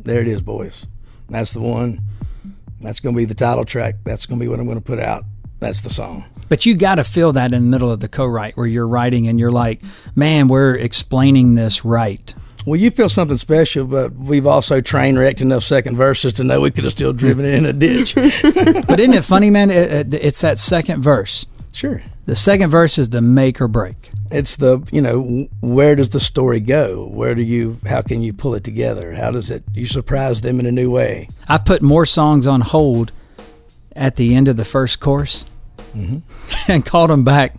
"There 0.00 0.20
it 0.20 0.28
is, 0.28 0.42
boys. 0.42 0.86
That's 1.28 1.52
the 1.52 1.60
one. 1.60 2.00
That's 2.80 3.00
going 3.00 3.14
to 3.14 3.18
be 3.18 3.26
the 3.26 3.34
title 3.34 3.64
track. 3.64 3.96
That's 4.04 4.26
going 4.26 4.38
to 4.40 4.44
be 4.44 4.48
what 4.48 4.58
I'm 4.58 4.66
going 4.66 4.78
to 4.78 4.84
put 4.84 4.98
out. 5.00 5.24
That's 5.60 5.80
the 5.82 5.90
song." 5.90 6.24
But 6.48 6.66
you 6.66 6.74
got 6.74 6.96
to 6.96 7.04
feel 7.04 7.32
that 7.34 7.52
in 7.54 7.62
the 7.62 7.68
middle 7.68 7.92
of 7.92 8.00
the 8.00 8.08
co-write 8.08 8.56
where 8.56 8.66
you're 8.66 8.88
writing 8.88 9.28
and 9.28 9.38
you're 9.38 9.52
like, 9.52 9.80
man, 10.16 10.48
we're 10.48 10.74
explaining 10.74 11.54
this 11.54 11.84
right. 11.84 12.34
Well, 12.66 12.78
you 12.78 12.90
feel 12.90 13.08
something 13.08 13.36
special, 13.36 13.86
but 13.86 14.14
we've 14.14 14.46
also 14.46 14.80
train 14.80 15.18
wrecked 15.18 15.40
enough 15.40 15.64
second 15.64 15.96
verses 15.96 16.34
to 16.34 16.44
know 16.44 16.60
we 16.60 16.70
could 16.70 16.84
have 16.84 16.92
still 16.92 17.12
driven 17.12 17.44
it 17.44 17.54
in 17.54 17.66
a 17.66 17.72
ditch. 17.72 18.14
But 18.90 19.00
isn't 19.00 19.14
it 19.14 19.24
funny, 19.24 19.50
man? 19.50 19.70
It, 19.70 20.14
it, 20.14 20.14
it's 20.14 20.40
that 20.40 20.58
second 20.58 21.02
verse. 21.02 21.46
sure. 21.72 22.02
The 22.26 22.36
second 22.36 22.70
verse 22.70 22.98
is 22.98 23.10
the 23.10 23.20
make 23.20 23.60
or 23.60 23.68
break. 23.68 24.10
It's 24.30 24.56
the, 24.56 24.86
you 24.92 25.00
know, 25.00 25.48
where 25.60 25.96
does 25.96 26.10
the 26.10 26.20
story 26.20 26.60
go? 26.60 27.06
Where 27.06 27.34
do 27.34 27.42
you, 27.42 27.78
how 27.86 28.02
can 28.02 28.22
you 28.22 28.32
pull 28.32 28.54
it 28.54 28.62
together? 28.62 29.14
How 29.14 29.30
does 29.30 29.50
it, 29.50 29.64
you 29.74 29.86
surprise 29.86 30.40
them 30.40 30.60
in 30.60 30.66
a 30.66 30.72
new 30.72 30.90
way? 30.90 31.28
I 31.48 31.58
put 31.58 31.82
more 31.82 32.06
songs 32.06 32.46
on 32.46 32.60
hold 32.60 33.10
at 33.96 34.16
the 34.16 34.34
end 34.34 34.48
of 34.48 34.56
the 34.56 34.64
first 34.64 35.00
course 35.00 35.44
mm-hmm. 35.94 36.18
and 36.70 36.84
called 36.84 37.10
them 37.10 37.24
back 37.24 37.56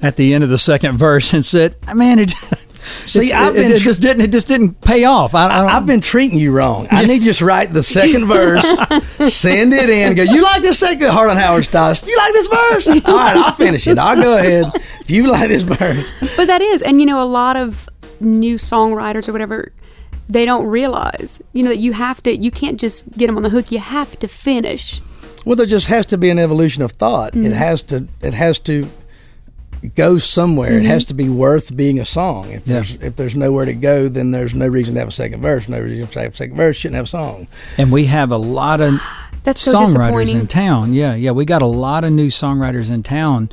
at 0.00 0.16
the 0.16 0.34
end 0.34 0.44
of 0.44 0.50
the 0.50 0.58
second 0.58 0.96
verse 0.96 1.32
and 1.32 1.44
said, 1.44 1.76
"Man, 1.94 2.18
it, 2.18 2.34
See, 3.06 3.26
it's- 3.26 3.32
I've 3.32 3.56
it, 3.56 3.58
been 3.58 3.72
it 3.72 3.78
tr- 3.78 3.84
just 3.84 4.00
didn't 4.00 4.22
it 4.22 4.32
just 4.32 4.48
didn't 4.48 4.80
pay 4.80 5.04
off." 5.04 5.34
I, 5.34 5.46
I 5.46 5.60
don't, 5.60 5.70
I've 5.70 5.86
been 5.86 6.00
treating 6.00 6.38
you 6.38 6.52
wrong. 6.52 6.88
I 6.90 7.04
need 7.04 7.14
you 7.14 7.20
to 7.20 7.24
just 7.26 7.40
write 7.40 7.72
the 7.72 7.82
second 7.82 8.26
verse, 8.26 8.64
send 9.32 9.72
it 9.72 9.90
in, 9.90 10.14
go, 10.14 10.22
you 10.22 10.42
like 10.42 10.62
this 10.62 10.78
second 10.78 11.08
Hard 11.08 11.30
on 11.30 11.36
Howard 11.36 11.64
style? 11.64 11.94
You 12.04 12.16
like 12.16 12.32
this 12.32 12.46
verse? 12.46 12.86
All 12.86 13.16
right, 13.16 13.36
I'll 13.36 13.52
finish 13.52 13.86
it. 13.86 13.98
I'll 13.98 14.20
go 14.20 14.36
ahead. 14.36 14.72
If 15.00 15.10
you 15.10 15.26
like 15.26 15.48
this 15.48 15.62
verse. 15.62 16.06
But 16.36 16.46
that 16.46 16.62
is, 16.62 16.82
and 16.82 17.00
you 17.00 17.06
know, 17.06 17.22
a 17.22 17.26
lot 17.26 17.56
of 17.56 17.88
new 18.20 18.56
songwriters 18.56 19.28
or 19.28 19.32
whatever, 19.32 19.72
they 20.28 20.44
don't 20.44 20.66
realize, 20.66 21.42
you 21.52 21.62
know, 21.62 21.70
that 21.70 21.78
you 21.78 21.92
have 21.92 22.22
to, 22.22 22.36
you 22.36 22.50
can't 22.50 22.80
just 22.80 23.10
get 23.12 23.26
them 23.26 23.36
on 23.36 23.42
the 23.42 23.50
hook. 23.50 23.70
You 23.70 23.78
have 23.78 24.18
to 24.20 24.28
finish. 24.28 25.00
Well, 25.44 25.56
there 25.56 25.66
just 25.66 25.86
has 25.86 26.06
to 26.06 26.18
be 26.18 26.30
an 26.30 26.38
evolution 26.38 26.82
of 26.82 26.92
thought. 26.92 27.34
It 27.34 27.40
mm-hmm. 27.40 27.52
has 27.52 27.82
to. 27.84 28.08
It 28.22 28.34
has 28.34 28.58
to 28.60 28.88
go 29.94 30.18
somewhere. 30.18 30.74
It 30.76 30.84
has 30.84 31.04
mm-hmm. 31.04 31.08
to 31.08 31.14
be 31.14 31.28
worth 31.28 31.76
being 31.76 31.98
a 32.00 32.04
song. 32.04 32.50
If 32.50 32.66
Yeah. 32.66 32.74
there's 32.74 32.92
if 33.00 33.16
there's 33.16 33.34
nowhere 33.36 33.64
to 33.64 33.74
go, 33.74 34.08
then 34.08 34.30
there's 34.30 34.54
no 34.54 34.66
reason 34.66 34.94
to 34.94 35.00
have 35.00 35.08
a 35.08 35.12
second 35.12 35.42
verse. 35.42 35.68
No 35.68 35.80
reason 35.80 36.06
to 36.06 36.20
have 36.20 36.32
a 36.32 36.36
second 36.36 36.56
verse. 36.56 36.76
Shouldn't 36.76 36.96
have 36.96 37.04
a 37.06 37.08
song. 37.08 37.48
And 37.76 37.92
we 37.92 38.06
have 38.06 38.30
a 38.30 38.36
lot 38.38 38.80
of 38.80 39.00
That's 39.44 39.60
so 39.60 39.72
songwriters 39.72 39.86
disappointing. 40.26 40.38
in 40.40 40.46
town. 40.46 40.94
Yeah, 40.94 41.14
yeah, 41.14 41.32
we 41.32 41.44
got 41.44 41.60
a 41.62 41.66
lot 41.68 42.04
of 42.04 42.12
new 42.12 42.28
songwriters 42.28 42.90
in 42.90 43.02
town 43.02 43.50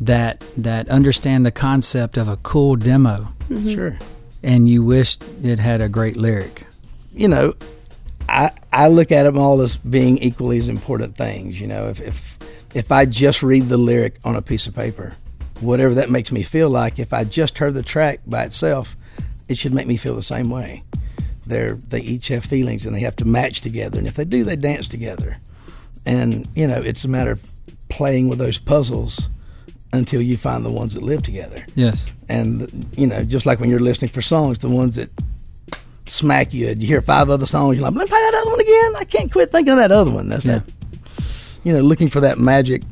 that 0.00 0.42
that 0.56 0.88
understand 0.88 1.44
the 1.46 1.50
concept 1.50 2.16
of 2.16 2.28
a 2.28 2.36
cool 2.38 2.76
demo, 2.76 3.28
mm-hmm. 3.48 3.74
Sure. 3.74 3.98
and 4.42 4.68
you 4.68 4.82
wish 4.84 5.18
it 5.42 5.58
had 5.58 5.80
a 5.80 5.88
great 5.88 6.16
lyric. 6.16 6.64
you 7.12 7.28
know, 7.28 7.54
I 8.28 8.50
I 8.72 8.88
look 8.88 9.10
at 9.12 9.24
them 9.24 9.36
all 9.36 9.60
as 9.60 9.76
being 9.76 10.18
equally 10.18 10.58
as 10.58 10.68
important 10.68 11.16
things. 11.16 11.60
You 11.60 11.66
know, 11.66 11.88
if 11.88 12.00
if 12.00 12.38
if 12.74 12.90
I 12.92 13.04
just 13.04 13.42
read 13.42 13.68
the 13.68 13.76
lyric 13.76 14.18
on 14.24 14.34
a 14.36 14.42
piece 14.42 14.66
of 14.66 14.74
paper, 14.74 15.14
whatever 15.62 15.94
that 15.94 16.10
makes 16.10 16.30
me 16.32 16.42
feel 16.42 16.68
like, 16.68 16.98
if 16.98 17.12
I 17.12 17.24
just 17.24 17.58
heard 17.58 17.74
the 17.74 17.82
track 17.82 18.20
by 18.26 18.42
itself, 18.44 18.94
it 19.48 19.56
should 19.58 19.72
make 19.74 19.86
me 19.86 19.96
feel 19.96 20.14
the 20.14 20.22
same 20.22 20.50
way. 20.50 20.82
They're 21.46 21.74
they 21.88 22.00
each 22.00 22.28
have 22.28 22.44
feelings 22.44 22.86
and 22.86 22.94
they 22.94 23.00
have 23.00 23.16
to 23.16 23.24
match 23.24 23.60
together, 23.60 23.98
and 23.98 24.06
if 24.06 24.14
they 24.14 24.24
do, 24.24 24.44
they 24.44 24.56
dance 24.56 24.86
together. 24.88 25.38
And 26.06 26.46
you 26.54 26.66
know, 26.66 26.78
it's 26.80 27.04
a 27.04 27.08
matter 27.08 27.32
of 27.32 27.42
playing 27.88 28.28
with 28.28 28.38
those 28.38 28.58
puzzles 28.58 29.28
until 29.92 30.22
you 30.22 30.36
find 30.36 30.64
the 30.64 30.70
ones 30.70 30.94
that 30.94 31.02
live 31.02 31.22
together 31.22 31.66
Yes. 31.74 32.06
and 32.26 32.86
you 32.96 33.06
know, 33.06 33.22
just 33.24 33.44
like 33.44 33.60
when 33.60 33.68
you're 33.68 33.78
listening 33.78 34.10
for 34.10 34.22
songs, 34.22 34.58
the 34.60 34.70
ones 34.70 34.96
that 34.96 35.10
smack 36.06 36.54
you, 36.54 36.68
you 36.68 36.86
hear 36.86 37.02
five 37.02 37.28
other 37.30 37.44
songs, 37.46 37.76
you're 37.76 37.84
like, 37.84 37.94
let 37.94 38.04
me 38.04 38.08
play 38.08 38.18
that 38.18 38.34
other 38.40 38.50
one 38.50 38.60
again. 38.60 38.96
I 38.96 39.04
can't 39.04 39.30
quit 39.30 39.50
thinking 39.52 39.72
of 39.72 39.78
that 39.78 39.92
other 39.92 40.10
one. 40.10 40.28
That's 40.30 40.44
Yeah. 40.46 40.60
that, 40.60 40.70
you 41.64 41.72
know, 41.72 41.80
looking 41.80 42.08
for 42.08 42.20
that 42.20 42.38
magic 42.38 42.82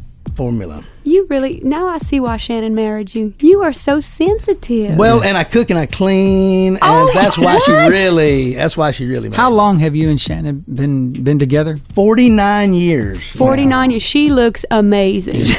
formula. 0.40 0.82
You 1.04 1.26
really 1.28 1.60
now 1.62 1.86
I 1.88 1.98
see 1.98 2.18
why 2.18 2.38
Shannon 2.38 2.74
married 2.74 3.14
you. 3.14 3.34
You 3.40 3.60
are 3.62 3.74
so 3.74 4.00
sensitive. 4.00 4.96
Well, 4.96 5.22
and 5.22 5.36
I 5.36 5.44
cook 5.44 5.68
and 5.68 5.78
I 5.78 5.84
clean, 5.84 6.76
and 6.76 6.82
Oh, 6.82 7.10
that's 7.12 7.36
why 7.36 7.58
she 7.58 7.72
really, 7.72 8.54
that's 8.54 8.74
why 8.74 8.90
she 8.90 9.04
really. 9.04 9.28
How 9.28 9.36
married 9.42 9.50
me. 9.50 9.56
long 9.56 9.78
have 9.80 9.94
you 9.94 10.08
and 10.08 10.18
Shannon 10.18 10.64
been 10.66 11.12
been 11.12 11.38
together? 11.38 11.76
Forty 11.94 12.30
nine 12.30 12.72
years. 12.72 13.22
forty 13.36 13.66
nine 13.66 13.90
years. 13.90 14.02
She 14.02 14.30
looks 14.30 14.64
amazing. 14.70 15.44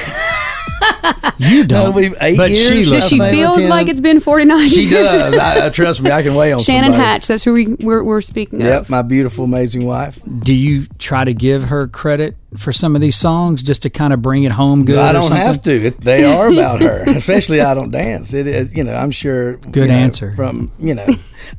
You 1.38 1.64
don't. 1.64 1.96
No, 1.96 2.16
eight 2.22 2.38
but 2.38 2.52
years. 2.52 2.86
she 2.86 2.92
Does 2.92 3.08
she 3.08 3.18
Maybe 3.18 3.38
feels 3.38 3.58
like 3.58 3.88
it's 3.88 4.00
been 4.00 4.20
forty 4.20 4.46
nine 4.46 4.60
years? 4.60 4.74
She 4.74 4.90
does. 4.90 5.34
I, 5.34 5.66
I, 5.66 5.70
trust 5.70 6.02
me, 6.02 6.12
I 6.12 6.22
can 6.22 6.36
weigh 6.36 6.54
on 6.54 6.60
Shannon 6.60 6.92
somebody. 6.92 7.04
Hatch. 7.04 7.28
That's 7.28 7.44
who 7.44 7.54
we 7.54 7.68
we're, 7.80 8.04
we're 8.04 8.22
speaking 8.22 8.62
Yep, 8.62 8.82
of. 8.84 8.90
my 8.92 9.02
beautiful, 9.02 9.46
amazing 9.46 9.86
wife. 9.86 10.20
Do 10.40 10.54
you 10.54 10.86
try 11.00 11.24
to 11.26 11.34
give 11.34 11.66
her 11.66 11.88
credit 11.88 12.38
for 12.58 12.72
some 12.72 12.96
of 12.96 13.02
these 13.02 13.16
songs 13.16 13.64
just 13.64 13.82
to 13.84 13.90
kind 13.90 14.14
of 14.14 14.22
bring 14.22 14.44
it 14.44 14.52
home 14.52 14.86
good? 14.86 15.00
I 15.00 15.12
don't 15.14 15.24
something? 15.30 15.46
have 15.46 15.62
to. 15.64 15.86
It, 15.88 16.02
they 16.02 16.24
are 16.26 16.48
about 16.52 16.82
her, 16.82 17.04
especially 17.08 17.60
I 17.62 17.74
don't 17.74 17.90
dance. 17.92 18.34
It 18.34 18.46
is, 18.46 18.72
you 18.76 18.84
know, 18.84 18.94
I'm 18.94 19.12
sure. 19.12 19.58
Good 19.58 19.76
you 19.76 19.88
know, 19.88 19.94
answer. 19.94 20.36
From 20.36 20.72
you 20.78 20.94
know, 20.94 21.08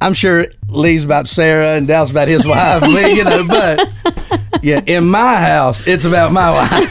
I'm 0.00 0.14
sure 0.14 0.46
Lee's 0.68 1.04
about 1.04 1.26
Sarah 1.26 1.70
and 1.72 1.88
Dal's 1.88 2.10
about 2.12 2.28
his 2.28 2.46
wife. 2.46 2.82
Lee, 2.86 3.14
you 3.16 3.24
know, 3.24 3.46
but 3.48 3.90
yeah, 4.62 4.80
in 4.86 5.04
my 5.06 5.36
house, 5.40 5.86
it's 5.86 6.04
about 6.04 6.32
my 6.32 6.50
wife. 6.50 6.90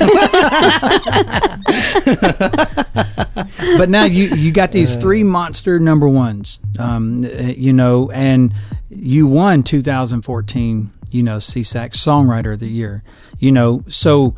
but 3.78 3.90
now 3.90 4.04
you 4.06 4.30
you 4.36 4.52
got 4.52 4.72
these 4.72 4.96
three 4.96 5.24
monster 5.24 5.80
number 5.80 6.08
ones, 6.08 6.60
um, 6.80 7.24
you 7.24 7.74
know, 7.74 8.12
and 8.12 8.54
you 8.90 9.28
won 9.28 9.64
2014, 9.64 10.92
you 11.12 11.24
know, 11.24 11.38
SESAC 11.38 11.92
Songwriter 11.92 12.54
of 12.54 12.60
the 12.60 12.68
Year, 12.70 13.04
you 13.40 13.52
know, 13.52 13.84
so 13.88 14.36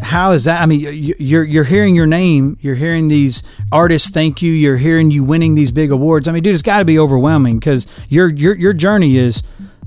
how 0.00 0.32
is 0.32 0.44
that? 0.44 0.60
I 0.60 0.66
mean, 0.66 0.80
you- 0.80 1.14
you're 1.18 1.44
you're 1.44 1.64
hearing 1.64 1.94
your 1.94 2.06
name, 2.06 2.58
you're 2.60 2.74
hearing 2.74 3.08
these 3.08 3.42
artists 3.70 4.10
thank 4.10 4.42
you, 4.42 4.52
you're 4.52 4.76
hearing 4.76 5.10
you 5.10 5.22
winning 5.24 5.54
these 5.54 5.70
big 5.70 5.90
awards. 5.90 6.26
I 6.28 6.32
mean, 6.32 6.42
dude, 6.42 6.52
it's 6.54 6.62
got 6.62 6.78
to 6.78 6.84
be 6.84 6.98
overwhelming 6.98 7.58
because 7.58 7.86
your 8.08 8.28
your 8.28 8.54
your 8.56 8.72
journey 8.72 9.16
is 9.16 9.42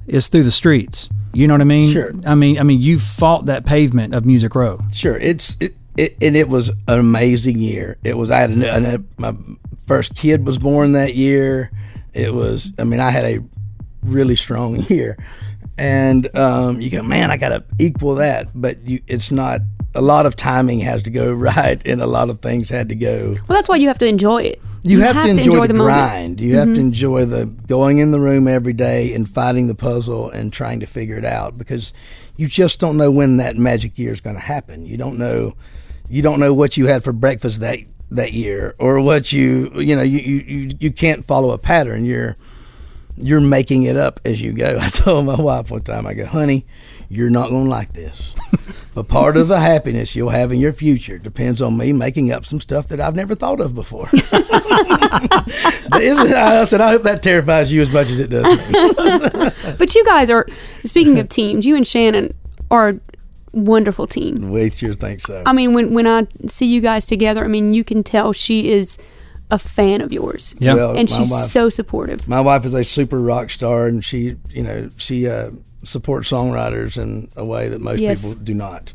is 0.08 0.28
through 0.28 0.44
the 0.44 0.52
streets. 0.52 1.10
You 1.34 1.48
know 1.48 1.54
what 1.54 1.62
I 1.62 1.66
mean? 1.66 1.92
Sure. 1.92 2.14
I 2.26 2.36
mean, 2.36 2.58
I 2.58 2.64
mean, 2.64 2.82
you 2.82 3.00
fought 3.00 3.46
that 3.46 3.66
pavement 3.66 4.16
of 4.16 4.26
Music 4.26 4.56
Row. 4.56 4.80
Sure, 4.92 5.18
it's 5.18 5.58
it, 5.60 5.76
it 5.96 6.18
and 6.22 6.36
it 6.36 6.50
was 6.50 6.70
an 6.70 7.00
amazing 7.00 7.60
year. 7.60 7.98
It 8.04 8.18
was 8.18 8.32
I 8.32 8.40
had 8.40 8.52
a, 8.52 8.96
a, 8.96 9.00
my 9.18 9.36
first 9.86 10.16
kid 10.16 10.46
was 10.48 10.58
born 10.58 10.94
that 10.94 11.16
year. 11.16 11.72
It 12.14 12.34
was 12.34 12.72
I 12.80 12.86
mean 12.86 13.00
I 13.00 13.12
had 13.12 13.26
a 13.26 13.40
really 14.04 14.36
strong 14.36 14.78
year, 14.90 15.18
and 15.78 16.36
um, 16.36 16.82
you 16.82 16.90
go 16.90 17.04
man 17.04 17.30
I 17.30 17.38
got 17.38 17.50
to 17.50 17.64
equal 17.78 18.16
that, 18.16 18.50
but 18.60 18.86
you 18.88 19.02
it's 19.08 19.32
not. 19.32 19.62
A 19.98 20.02
lot 20.02 20.26
of 20.26 20.36
timing 20.36 20.80
has 20.80 21.04
to 21.04 21.10
go 21.10 21.32
right, 21.50 21.82
and 21.86 22.02
a 22.02 22.08
lot 22.08 22.30
of 22.30 22.40
things 22.40 22.70
had 22.70 22.90
to 22.90 22.96
go. 22.96 23.36
Well, 23.48 23.58
that's 23.58 23.68
why 23.68 23.78
you 23.78 23.88
have 23.88 24.00
to 24.00 24.08
enjoy 24.08 24.44
it. 24.44 24.62
You, 24.84 25.02
have, 25.02 25.16
to 25.16 25.30
enjoy, 25.30 25.68
the, 25.68 25.74
moment. 25.74 25.98
grind. 25.98 26.42
You 26.42 26.58
have 26.58 26.68
to 26.68 26.74
mm-hmm. 26.74 26.82
enjoy 26.82 27.26
the 27.26 27.46
going 27.46 27.98
in 27.98 28.12
the 28.12 28.22
room 28.22 28.48
every 28.48 28.72
day 28.72 29.14
and 29.14 29.30
fighting 29.30 29.68
the 29.68 29.76
puzzle 29.76 30.30
and 30.30 30.54
trying 30.54 30.80
to 30.80 30.86
figure 30.86 31.18
it 31.18 31.26
out 31.26 31.58
because 31.58 31.92
you 32.38 32.48
just 32.48 32.80
don't 32.80 32.96
know 32.96 33.12
when 33.12 33.36
that 33.38 33.58
magic 33.58 34.00
year 34.00 34.14
is 34.14 34.22
going 34.22 34.38
to 34.38 34.42
happen. 34.42 34.86
You 34.86 34.96
don't 34.96 35.18
know 35.18 35.56
you 36.10 36.22
don't 36.22 36.40
know 36.40 36.54
what 36.54 36.78
you 36.78 36.88
had 36.88 37.04
for 37.04 37.12
breakfast 37.12 37.60
that 37.60 37.80
that 38.10 38.32
year 38.32 38.74
or 38.80 39.02
what 39.02 39.34
you 39.34 39.72
you 39.82 39.96
know 39.96 40.02
you 40.02 40.20
you, 40.20 40.36
you, 40.38 40.78
you 40.80 40.92
can't 40.92 41.26
follow 41.26 41.52
a 41.52 41.58
pattern. 41.58 42.06
You're 42.06 42.36
you're 43.18 43.42
making 43.42 43.84
it 43.84 43.98
up 43.98 44.20
as 44.24 44.42
you 44.42 44.54
go. 44.54 44.78
I 44.82 44.90
told 44.90 45.26
my 45.26 45.36
wife 45.36 45.72
one 45.72 45.82
time, 45.82 46.06
I 46.06 46.14
go, 46.14 46.26
honey, 46.26 46.66
you're 47.10 47.30
not 47.30 47.50
going 47.50 47.66
to 47.66 47.70
like 47.70 47.94
this. 47.94 48.34
but 48.98 49.08
part 49.08 49.38
of 49.38 49.48
the 49.48 49.60
happiness 49.60 50.16
you'll 50.16 50.30
have 50.30 50.52
in 50.52 50.60
your 50.60 50.74
future 50.74 51.20
depends 51.20 51.62
on 51.62 51.78
me 51.78 51.94
making 51.94 52.32
up 52.32 52.44
some 52.46 52.60
stuff 52.60 52.88
that 52.88 53.00
I've 53.00 53.16
never 53.16 53.36
thought 53.36 53.60
of 53.62 53.76
before. 53.76 54.10
Isn't- 56.02 56.34
I 56.34 56.64
said, 56.66 56.82
I 56.82 56.90
hope 56.92 57.04
that 57.04 57.22
terrifies 57.22 57.72
you 57.72 57.84
as 57.84 57.90
much 57.92 58.10
as 58.10 58.20
it 58.20 58.30
does 58.32 58.46
me. 58.58 59.52
But 59.78 59.94
you 59.94 60.04
guys 60.04 60.32
are 60.32 60.48
speaking 60.84 61.20
of 61.20 61.30
teams. 61.30 61.64
You 61.64 61.76
and 61.76 61.86
Shannon 61.86 62.32
are 62.72 62.90
a 62.90 63.00
wonderful 63.54 64.08
team. 64.08 64.50
we 64.50 64.72
sure 64.72 64.96
think 64.96 65.20
so. 65.20 65.44
I 65.46 65.54
mean, 65.54 65.74
when 65.76 65.94
when 65.94 66.08
I 66.08 66.26
see 66.48 66.66
you 66.66 66.82
guys 66.82 67.06
together, 67.06 67.46
I 67.46 67.48
mean, 67.48 67.74
you 67.76 67.84
can 67.84 68.02
tell 68.04 68.34
she 68.34 68.72
is 68.72 68.98
a 69.52 69.60
fan 69.60 70.02
of 70.02 70.12
yours. 70.12 70.56
Yeah. 70.58 70.74
Well, 70.74 70.98
and 70.98 71.08
she's 71.08 71.30
wife- 71.30 71.50
so 71.50 71.70
supportive. 71.70 72.28
My 72.28 72.42
wife 72.42 72.66
is 72.66 72.74
a 72.74 72.84
super 72.84 73.20
rock 73.20 73.52
star, 73.52 73.86
and 73.86 74.04
she, 74.04 74.38
you 74.50 74.64
know, 74.64 74.90
she 74.98 75.28
uh, 75.28 75.52
supports 75.84 76.32
songwriters 76.32 76.98
in 77.02 77.30
a 77.36 77.46
way 77.46 77.68
that 77.70 77.82
most 77.82 78.00
Yes. 78.00 78.22
people 78.26 78.44
do 78.44 78.54
not. 78.54 78.94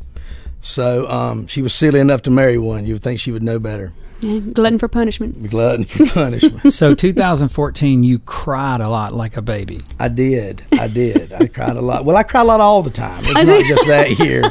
So 0.59 1.07
um, 1.09 1.47
she 1.47 1.61
was 1.61 1.73
silly 1.73 1.99
enough 1.99 2.21
to 2.23 2.31
marry 2.31 2.57
one. 2.57 2.85
You 2.85 2.93
would 2.93 3.03
think 3.03 3.19
she 3.19 3.31
would 3.31 3.43
know 3.43 3.59
better. 3.59 3.91
Glutton 4.21 4.79
for 4.79 4.87
punishment. 4.87 5.49
Glutton 5.49 5.83
for 5.83 6.05
punishment. 6.13 6.71
So 6.71 6.95
2014, 6.95 8.05
you 8.05 8.19
cried 8.19 8.79
a 8.79 8.87
lot 8.87 9.13
like 9.13 9.35
a 9.35 9.41
baby. 9.41 9.81
I 9.99 10.07
did. 10.07 10.63
I 10.79 10.87
did. 10.87 11.33
I 11.33 11.47
cried 11.47 11.75
a 11.75 11.81
lot. 11.81 12.05
Well, 12.05 12.15
I 12.15 12.23
cry 12.23 12.39
a 12.39 12.45
lot 12.45 12.61
all 12.61 12.81
the 12.81 12.89
time. 12.89 13.23
It's 13.25 13.33
not 13.33 13.63
just 13.67 13.85
that 13.87 14.17
year. 14.19 14.43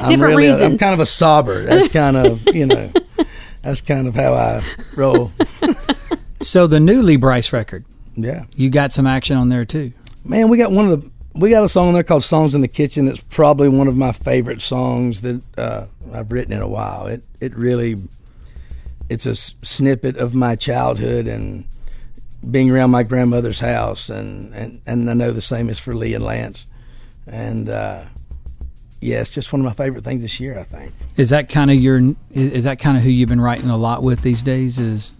I'm 0.00 0.10
Different 0.10 0.20
really, 0.36 0.46
reason. 0.48 0.62
I'm 0.62 0.78
kind 0.78 0.94
of 0.94 1.00
a 1.00 1.04
sobber. 1.06 1.66
That's 1.66 1.88
kind 1.88 2.16
of, 2.16 2.42
you 2.54 2.66
know, 2.66 2.92
that's 3.64 3.80
kind 3.80 4.06
of 4.06 4.14
how 4.14 4.34
I 4.34 4.62
roll. 4.96 5.32
So 6.40 6.68
the 6.68 6.78
new 6.78 7.02
Lee 7.02 7.16
Brice 7.16 7.52
record, 7.52 7.84
Yeah. 8.14 8.44
you 8.54 8.70
got 8.70 8.92
some 8.92 9.08
action 9.08 9.36
on 9.36 9.48
there 9.48 9.64
too. 9.64 9.92
Man, 10.24 10.48
we 10.48 10.56
got 10.58 10.70
one 10.70 10.88
of 10.92 11.02
the 11.02 11.10
we 11.34 11.50
got 11.50 11.64
a 11.64 11.68
song 11.68 11.92
there 11.92 12.02
called 12.02 12.24
"Songs 12.24 12.54
in 12.54 12.60
the 12.60 12.68
Kitchen." 12.68 13.06
That's 13.06 13.20
probably 13.20 13.68
one 13.68 13.88
of 13.88 13.96
my 13.96 14.12
favorite 14.12 14.60
songs 14.60 15.20
that 15.22 15.42
uh, 15.58 15.86
I've 16.12 16.32
written 16.32 16.52
in 16.52 16.60
a 16.60 16.68
while. 16.68 17.06
It 17.06 17.24
it 17.40 17.54
really 17.56 17.96
it's 19.08 19.26
a 19.26 19.34
snippet 19.34 20.16
of 20.16 20.34
my 20.34 20.56
childhood 20.56 21.28
and 21.28 21.64
being 22.48 22.70
around 22.70 22.90
my 22.90 23.02
grandmother's 23.02 23.60
house, 23.60 24.10
and 24.10 24.54
and 24.54 24.80
and 24.86 25.10
I 25.10 25.14
know 25.14 25.32
the 25.32 25.40
same 25.40 25.68
is 25.68 25.78
for 25.78 25.94
Lee 25.94 26.14
and 26.14 26.24
Lance, 26.24 26.66
and 27.26 27.68
uh, 27.68 28.04
yeah, 29.00 29.20
it's 29.20 29.30
just 29.30 29.52
one 29.52 29.60
of 29.60 29.64
my 29.64 29.72
favorite 29.72 30.04
things 30.04 30.22
this 30.22 30.40
year. 30.40 30.58
I 30.58 30.64
think. 30.64 30.92
Is 31.16 31.30
that 31.30 31.48
kind 31.48 31.70
of 31.70 31.76
your? 31.76 32.14
Is 32.32 32.64
that 32.64 32.78
kind 32.78 32.96
of 32.96 33.02
who 33.02 33.10
you've 33.10 33.28
been 33.28 33.40
writing 33.40 33.70
a 33.70 33.76
lot 33.76 34.02
with 34.02 34.22
these 34.22 34.42
days? 34.42 34.78
Is 34.78 35.12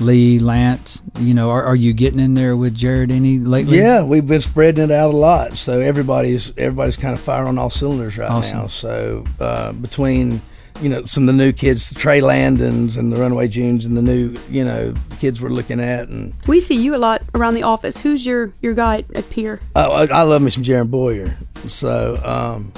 Lee, 0.00 0.38
Lance? 0.38 1.02
You 1.18 1.34
know, 1.34 1.50
are, 1.50 1.62
are 1.64 1.76
you 1.76 1.92
getting 1.92 2.20
in 2.20 2.34
there 2.34 2.56
with 2.56 2.74
Jared 2.74 3.10
any 3.10 3.38
lately? 3.38 3.78
Yeah, 3.78 4.02
we've 4.02 4.26
been 4.26 4.40
spreading 4.40 4.84
it 4.84 4.90
out 4.90 5.14
a 5.14 5.16
lot, 5.16 5.56
so 5.56 5.80
everybody's 5.80 6.56
everybody's 6.58 6.96
kind 6.96 7.14
of 7.14 7.20
firing 7.20 7.48
on 7.48 7.58
all 7.58 7.70
cylinders 7.70 8.18
right 8.18 8.30
Awesome. 8.30 8.58
now. 8.58 8.66
So 8.66 9.24
uh, 9.40 9.72
between 9.72 10.40
you 10.82 10.90
know 10.90 11.04
some 11.06 11.22
of 11.26 11.34
the 11.34 11.42
new 11.44 11.52
kids, 11.52 11.88
the 11.88 11.94
Trey 11.94 12.20
Landons 12.20 12.96
and 12.98 13.10
the 13.10 13.16
Runaway 13.16 13.48
Junes, 13.48 13.86
and 13.86 13.96
the 13.96 14.02
new 14.02 14.34
you 14.50 14.64
know 14.64 14.92
kids 15.18 15.40
we're 15.40 15.48
looking 15.48 15.80
at, 15.80 16.08
and 16.08 16.34
We 16.46 16.60
see 16.60 16.74
you 16.74 16.94
a 16.94 16.98
lot 16.98 17.22
around 17.34 17.54
the 17.54 17.62
office. 17.62 17.98
Who's 17.98 18.26
your 18.26 18.52
your 18.60 18.74
guy 18.74 19.04
at 19.14 19.28
Peer? 19.30 19.60
oh, 19.74 19.90
I, 19.92 20.06
I 20.06 20.22
love 20.22 20.42
me 20.42 20.50
some 20.50 20.62
Jaron 20.62 20.90
Boyer. 20.90 21.34
So 21.68 22.20
um, 22.24 22.72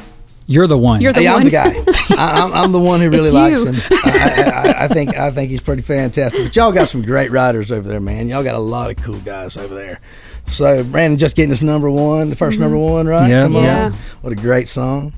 You're 0.50 0.66
the 0.66 0.78
one. 0.78 1.02
You're 1.02 1.12
the 1.12 1.20
hey, 1.20 1.26
one. 1.26 1.36
I'm 1.36 1.44
the 1.44 1.50
guy. 1.50 1.84
I, 2.16 2.40
I'm, 2.40 2.52
I'm 2.54 2.72
the 2.72 2.80
one 2.80 3.00
who 3.00 3.10
really 3.10 3.20
It's 3.20 3.32
likes 3.34 3.60
you. 3.60 3.66
him. 3.66 3.76
I, 4.02 4.10
I, 4.10 4.70
I, 4.70 4.84
I 4.84 4.88
think 4.88 5.14
I 5.14 5.30
think 5.30 5.50
he's 5.50 5.60
pretty 5.60 5.82
fantastic. 5.82 6.42
But 6.42 6.56
y'all 6.56 6.72
got 6.72 6.88
some 6.88 7.02
great 7.02 7.30
writers 7.30 7.70
over 7.70 7.86
there, 7.86 8.00
man. 8.00 8.30
Y'all 8.30 8.42
got 8.42 8.54
a 8.54 8.58
lot 8.58 8.90
of 8.90 8.96
cool 8.96 9.18
guys 9.20 9.58
over 9.58 9.74
there. 9.74 10.00
So 10.46 10.82
Brandon 10.84 11.18
just 11.18 11.36
getting 11.36 11.50
his 11.50 11.62
number 11.62 11.90
one, 11.90 12.30
the 12.30 12.36
1st 12.36 12.58
number 12.58 12.78
mm-hmm. 12.78 12.92
one, 12.92 13.06
right? 13.06 13.28
Yeah. 13.28 13.42
Come 13.42 13.56
on. 13.56 13.62
Yeah. 13.62 13.92
What 14.22 14.32
a 14.32 14.36
great 14.36 14.68
song. 14.68 15.12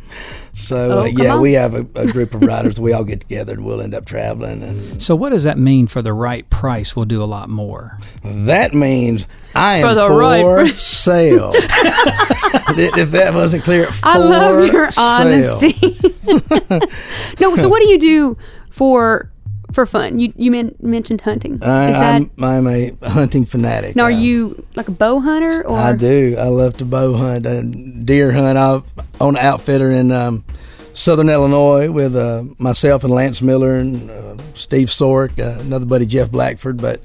So 0.56 0.76
Oh, 0.76 1.00
uh, 1.00 1.04
yeah, 1.06 1.34
on. 1.34 1.40
we 1.40 1.52
have 1.54 1.74
a, 1.74 1.86
a 1.96 2.06
group 2.12 2.32
of 2.34 2.42
riders. 2.42 2.78
we 2.80 2.92
all 2.92 3.04
get 3.04 3.20
together, 3.20 3.54
and 3.54 3.64
we'll 3.64 3.80
end 3.80 3.94
up 3.94 4.04
traveling, 4.06 4.62
and 4.62 5.02
So, 5.02 5.16
what 5.16 5.30
does 5.30 5.42
that 5.44 5.58
mean 5.58 5.86
for 5.88 6.00
the 6.00 6.12
right 6.12 6.48
price? 6.48 6.94
We'll 6.94 7.06
do 7.06 7.22
a 7.22 7.26
lot 7.26 7.48
more. 7.48 7.98
That 8.24 8.72
means 8.72 9.26
I 9.54 9.76
am 9.78 9.94
For 9.96 10.06
for, 10.08 10.18
right- 10.18 10.74
sale. 10.76 11.50
if 11.54 13.10
that 13.12 13.34
wasn't 13.34 13.64
clear, 13.64 13.86
for 13.86 14.06
I 14.08 14.16
love 14.18 14.72
your 14.72 14.90
sale. 14.90 15.04
honesty. 15.04 15.98
no, 17.40 17.56
so 17.56 17.68
what 17.68 17.80
do 17.82 17.88
you 17.88 17.98
do 17.98 18.36
for 18.70 19.30
for 19.72 19.86
fun? 19.86 20.18
You 20.18 20.32
you 20.36 20.50
men- 20.50 20.74
mentioned 20.80 21.20
hunting. 21.22 21.58
I, 21.62 21.86
Is 21.88 21.94
that 21.94 22.14
I'm, 22.38 22.44
I'm 22.44 22.66
a 22.66 22.92
hunting 23.08 23.44
fanatic. 23.44 23.96
now? 23.96 24.04
Are 24.04 24.06
Uh, 24.12 24.18
you 24.18 24.64
like 24.76 24.88
a 24.88 24.92
bow 24.92 25.20
hunter 25.20 25.66
or? 25.66 25.78
I 25.78 25.92
do. 25.94 26.36
I 26.38 26.46
love 26.48 26.76
to 26.78 26.84
bow 26.84 27.14
hunt 27.14 27.44
and 27.46 27.93
deer 28.04 28.32
hunt. 28.32 28.58
I 28.58 28.82
own 29.20 29.36
an 29.36 29.44
outfitter 29.44 29.90
in 29.90 30.12
um, 30.12 30.44
Southern 30.92 31.28
Illinois 31.28 31.90
with 31.90 32.14
uh, 32.14 32.44
myself 32.58 33.04
and 33.04 33.12
Lance 33.12 33.42
Miller 33.42 33.74
and 33.74 34.10
uh, 34.10 34.36
Steve 34.54 34.88
Sork, 34.88 35.38
uh, 35.38 35.60
another 35.60 35.86
buddy 35.86 36.06
Jeff 36.06 36.30
Blackford. 36.30 36.80
But 36.80 37.00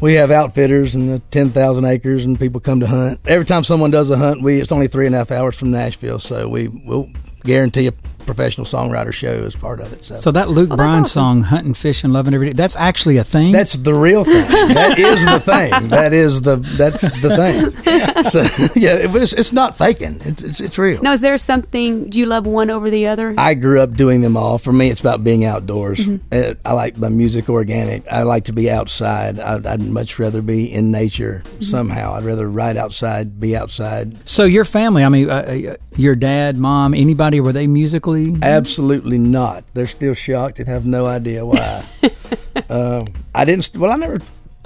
we 0.00 0.14
have 0.14 0.30
outfitters 0.30 0.94
and 0.94 1.10
uh, 1.12 1.18
ten 1.30 1.50
thousand 1.50 1.84
acres, 1.84 2.24
and 2.24 2.38
people 2.38 2.60
come 2.60 2.80
to 2.80 2.86
hunt. 2.86 3.20
Every 3.26 3.44
time 3.44 3.64
someone 3.64 3.90
does 3.90 4.10
a 4.10 4.16
hunt, 4.16 4.42
we 4.42 4.60
it's 4.60 4.72
only 4.72 4.88
three 4.88 5.06
and 5.06 5.14
a 5.14 5.18
half 5.18 5.30
hours 5.30 5.58
from 5.58 5.70
Nashville, 5.70 6.18
so 6.18 6.48
we 6.48 6.68
will 6.68 7.10
guarantee 7.44 7.86
a 7.86 7.92
professional 8.34 8.66
songwriter 8.66 9.12
show 9.12 9.44
as 9.44 9.54
part 9.56 9.80
of 9.80 9.92
it. 9.92 10.04
So. 10.04 10.16
So, 10.16 10.30
that 10.32 10.48
Luke 10.48 10.70
Oh, 10.72 10.76
Bryan 10.76 11.00
awesome. 11.00 11.06
song, 11.06 11.42
Hunting, 11.42 11.74
Fishing, 11.74 12.12
Loving 12.12 12.32
Every 12.34 12.48
Day, 12.48 12.52
that's 12.52 12.76
actually 12.76 13.16
a 13.16 13.24
thing? 13.24 13.52
That's 13.52 13.72
the 13.74 13.94
real 13.94 14.24
thing. 14.24 14.46
That 14.80 14.98
is 14.98 15.24
the 15.24 15.40
thing. 15.40 15.88
That 15.88 16.12
is 16.12 16.42
the 16.42 16.56
that's 16.56 17.00
the 17.00 17.30
thing. 17.36 18.24
So 18.24 18.40
yeah, 18.78 18.94
it 18.94 19.10
was. 19.10 19.32
It's 19.32 19.52
not 19.52 19.76
faking. 19.76 20.20
It's 20.24 20.42
it's, 20.42 20.60
it's 20.60 20.78
real. 20.78 21.02
now, 21.02 21.12
is 21.12 21.20
there 21.20 21.36
something? 21.38 22.08
Do 22.08 22.18
you 22.18 22.26
love 22.26 22.46
one 22.46 22.70
over 22.70 22.88
the 22.90 23.06
other? 23.08 23.34
I 23.36 23.54
grew 23.54 23.80
up 23.80 23.94
doing 23.94 24.20
them 24.20 24.36
all. 24.36 24.58
For 24.58 24.72
me, 24.72 24.90
it's 24.90 25.00
about 25.00 25.24
being 25.24 25.44
outdoors. 25.44 25.98
Mm-hmm. 26.00 26.26
Uh, 26.32 26.54
I 26.64 26.72
like 26.74 26.96
my 26.98 27.08
music 27.08 27.48
organic. 27.48 28.06
I 28.10 28.22
like 28.22 28.44
to 28.44 28.52
be 28.52 28.70
outside. 28.70 29.40
I'd, 29.40 29.66
I'd 29.66 29.82
much 29.82 30.18
rather 30.18 30.42
be 30.42 30.72
in 30.72 30.90
nature 30.90 31.42
Mm-hmm. 31.44 31.62
somehow. 31.62 32.14
I'd 32.14 32.24
rather 32.24 32.48
ride 32.48 32.76
outside, 32.76 33.38
be 33.40 33.56
outside. 33.56 34.16
so, 34.28 34.44
your 34.44 34.64
family, 34.64 35.02
I 35.04 35.08
mean, 35.08 35.28
uh, 35.30 35.34
uh, 35.34 35.76
your 35.96 36.14
dad, 36.14 36.56
mom, 36.56 36.94
anybody, 36.94 37.40
were 37.40 37.52
they 37.52 37.66
musically? 37.66 38.19
Absolutely 38.42 39.18
not. 39.18 39.64
They're 39.74 39.86
still 39.86 40.14
shocked 40.14 40.58
and 40.58 40.68
have 40.68 40.86
no 40.86 41.06
idea 41.06 41.44
why. 41.44 41.84
um, 42.70 43.08
I 43.34 43.44
didn't. 43.44 43.76
Well, 43.76 43.90
I 43.90 43.96
never 43.96 44.20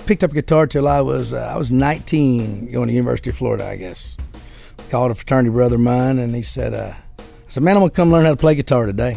picked 0.07 0.25
up 0.25 0.31
a 0.31 0.35
guitar 0.35 0.67
till 0.67 0.89
I 0.89 1.01
was 1.01 1.33
uh, 1.33 1.51
I 1.53 1.57
was 1.57 1.71
19, 1.71 2.73
going 2.73 2.89
to 2.89 2.95
University 2.95 3.31
of 3.31 3.37
Florida. 3.37 3.67
I 3.67 3.77
guess 3.77 4.17
called 4.91 5.11
a 5.11 5.15
fraternity 5.15 5.51
brother 5.51 5.77
of 5.77 5.81
mine, 5.81 6.19
and 6.19 6.35
he 6.35 6.43
said, 6.43 6.75
uh, 6.75 6.95
"I 7.19 7.23
said, 7.49 7.63
man, 7.63 7.77
I'm 7.77 7.83
gonna 7.83 7.91
come 7.91 8.13
learn 8.13 8.25
how 8.25 8.31
to 8.31 8.37
play 8.37 8.55
guitar 8.55 8.87
today." 8.87 9.17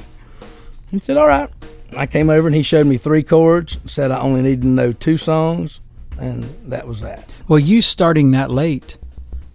He 0.91 0.99
said, 0.99 1.17
"All 1.17 1.27
right." 1.27 1.49
I 1.95 2.05
came 2.05 2.29
over 2.29 2.47
and 2.47 2.55
he 2.55 2.63
showed 2.63 2.85
me 2.85 2.97
three 2.97 3.23
chords. 3.23 3.77
Said 3.85 4.11
I 4.11 4.19
only 4.19 4.41
needed 4.41 4.63
to 4.63 4.67
know 4.67 4.91
two 4.91 5.17
songs, 5.17 5.79
and 6.19 6.43
that 6.65 6.87
was 6.87 7.01
that. 7.01 7.29
Well, 7.47 7.59
you 7.59 7.81
starting 7.81 8.31
that 8.31 8.51
late, 8.51 8.97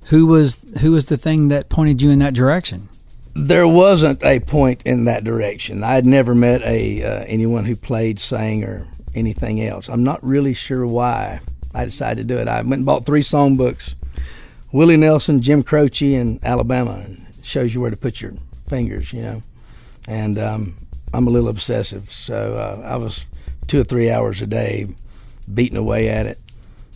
who 0.07 0.27
was 0.27 0.65
who 0.81 0.93
was 0.93 1.07
the 1.07 1.17
thing 1.17 1.49
that 1.49 1.69
pointed 1.69 2.01
you 2.01 2.11
in 2.11 2.19
that 2.21 2.35
direction? 2.35 2.89
There 3.35 3.67
wasn't 3.67 4.23
a 4.25 4.41
point 4.41 4.83
in 4.85 5.07
that 5.07 5.25
direction. 5.25 5.83
I 5.83 5.93
had 5.95 6.07
never 6.07 6.35
met 6.35 6.63
a 6.63 7.03
uh, 7.03 7.25
anyone 7.27 7.65
who 7.65 7.77
played, 7.77 8.21
sang, 8.21 8.65
or 8.65 8.87
anything 9.15 9.63
else. 9.63 9.89
I'm 9.89 10.05
not 10.05 10.23
really 10.23 10.55
sure 10.55 10.87
why 10.87 11.41
I 11.75 11.85
decided 11.85 12.29
to 12.29 12.35
do 12.35 12.41
it. 12.41 12.49
I 12.49 12.63
went 12.63 12.75
and 12.75 12.87
bought 12.87 13.07
three 13.07 13.23
songbooks: 13.23 13.95
Willie 14.73 14.97
Nelson, 14.97 15.41
Jim 15.41 15.63
Croce, 15.63 16.15
and 16.15 16.45
Alabama. 16.45 17.03
And 17.05 17.19
shows 17.43 17.75
you 17.75 17.81
where 17.81 17.91
to 17.91 17.97
put 17.97 18.21
your 18.21 18.33
fingers, 18.69 19.13
you 19.13 19.23
know. 19.23 19.43
And 20.09 20.39
um, 20.39 20.77
I'm 21.13 21.27
a 21.27 21.31
little 21.31 21.49
obsessive, 21.49 22.11
so 22.11 22.55
uh, 22.55 22.87
I 22.87 22.97
was 22.97 23.27
two 23.67 23.81
or 23.81 23.85
three 23.85 24.11
hours 24.11 24.41
a 24.43 24.47
day 24.47 24.87
beating 25.53 25.77
away 25.77 26.09
at 26.09 26.27
it. 26.27 26.39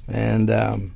And 0.09 0.51
um, 0.51 0.95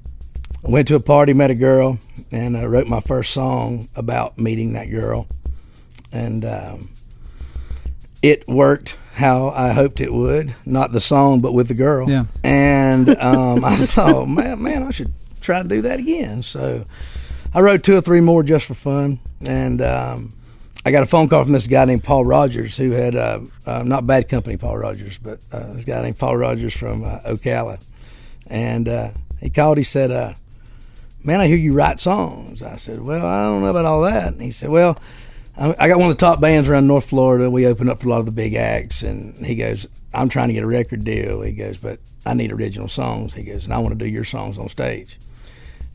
I 0.66 0.70
went 0.70 0.88
to 0.88 0.94
a 0.94 1.00
party, 1.00 1.32
met 1.32 1.50
a 1.50 1.54
girl, 1.54 1.98
and 2.32 2.56
I 2.56 2.66
wrote 2.66 2.86
my 2.86 3.00
first 3.00 3.32
song 3.32 3.88
about 3.96 4.38
meeting 4.38 4.74
that 4.74 4.90
girl. 4.90 5.26
And 6.12 6.44
um, 6.44 6.88
it 8.22 8.46
worked 8.46 8.96
how 9.14 9.48
I 9.48 9.72
hoped 9.72 10.00
it 10.00 10.12
would. 10.12 10.54
Not 10.66 10.92
the 10.92 11.00
song, 11.00 11.40
but 11.40 11.52
with 11.52 11.68
the 11.68 11.74
girl. 11.74 12.08
Yeah. 12.08 12.24
And 12.44 13.08
um, 13.20 13.64
I 13.64 13.76
thought, 13.86 14.26
man, 14.26 14.62
man, 14.62 14.82
I 14.82 14.90
should 14.90 15.12
try 15.40 15.62
to 15.62 15.68
do 15.68 15.82
that 15.82 15.98
again. 15.98 16.42
So 16.42 16.84
I 17.54 17.60
wrote 17.60 17.82
two 17.82 17.96
or 17.96 18.00
three 18.00 18.20
more 18.20 18.42
just 18.42 18.66
for 18.66 18.74
fun. 18.74 19.18
And 19.46 19.80
um, 19.80 20.30
I 20.84 20.90
got 20.90 21.02
a 21.02 21.06
phone 21.06 21.28
call 21.28 21.42
from 21.42 21.52
this 21.52 21.66
guy 21.66 21.86
named 21.86 22.04
Paul 22.04 22.24
Rogers, 22.24 22.76
who 22.76 22.90
had 22.90 23.16
uh, 23.16 23.40
uh, 23.66 23.82
not 23.82 24.06
Bad 24.06 24.28
Company 24.28 24.56
Paul 24.56 24.76
Rodgers, 24.76 25.18
but 25.18 25.42
uh, 25.52 25.72
this 25.72 25.84
guy 25.84 26.02
named 26.02 26.18
Paul 26.18 26.36
Rogers 26.36 26.76
from 26.76 27.04
uh, 27.04 27.20
Ocala. 27.20 27.84
And 28.48 28.88
uh, 28.88 29.10
he 29.40 29.48
called. 29.48 29.78
He 29.78 29.84
said, 29.84 30.10
uh, 30.10 30.34
"Man, 31.24 31.40
I 31.40 31.46
hear 31.46 31.56
you 31.56 31.72
write 31.72 32.00
songs." 32.00 32.62
I 32.62 32.76
said, 32.76 33.02
"Well, 33.02 33.24
I 33.24 33.46
don't 33.46 33.62
know 33.62 33.68
about 33.68 33.84
all 33.84 34.02
that." 34.02 34.32
And 34.32 34.42
he 34.42 34.50
said, 34.50 34.70
"Well, 34.70 34.98
I 35.56 35.74
I 35.78 35.88
got 35.88 35.98
one 35.98 36.10
of 36.10 36.16
the 36.16 36.20
top 36.26 36.40
bands 36.40 36.68
around 36.68 36.86
North 36.86 37.06
Florida. 37.06 37.50
We 37.50 37.66
open 37.66 37.88
up 37.88 38.00
for 38.00 38.08
a 38.08 38.10
lot 38.10 38.20
of 38.20 38.26
the 38.26 38.32
big 38.32 38.54
acts." 38.54 39.02
And 39.02 39.36
he 39.44 39.54
goes, 39.54 39.86
"I'm 40.14 40.28
trying 40.28 40.48
to 40.48 40.54
get 40.54 40.64
a 40.64 40.68
record 40.68 41.04
deal." 41.04 41.42
He 41.42 41.52
goes, 41.52 41.80
"But 41.80 41.98
I 42.26 42.34
need 42.34 42.52
original 42.52 42.88
songs." 42.88 43.34
He 43.34 43.44
goes, 43.44 43.64
"And 43.64 43.74
I 43.74 43.78
want 43.78 43.98
to 43.98 44.04
do 44.04 44.10
your 44.10 44.24
songs 44.24 44.58
on 44.58 44.68
stage." 44.68 45.18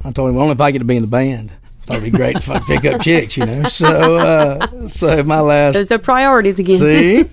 I 0.04 0.12
told 0.12 0.30
him, 0.30 0.36
"Well, 0.36 0.44
only 0.44 0.54
if 0.56 0.62
I 0.62 0.72
get 0.72 0.80
to 0.80 0.86
be 0.86 0.96
in 0.96 1.04
the 1.04 1.10
band." 1.10 1.56
Thought 1.86 1.98
it'd 1.98 2.12
be 2.12 2.18
great 2.18 2.36
if 2.36 2.50
I 2.50 2.58
could 2.58 2.82
pick 2.82 2.94
up 2.94 3.02
chicks, 3.02 3.38
you 3.38 3.46
know. 3.46 3.64
So, 3.66 4.18
uh, 4.18 4.88
so 4.88 5.22
my 5.24 5.40
last 5.40 5.76
Those 5.76 5.92
are 5.92 6.00
priorities 6.00 6.58
again. 6.58 6.80
See, 6.80 7.30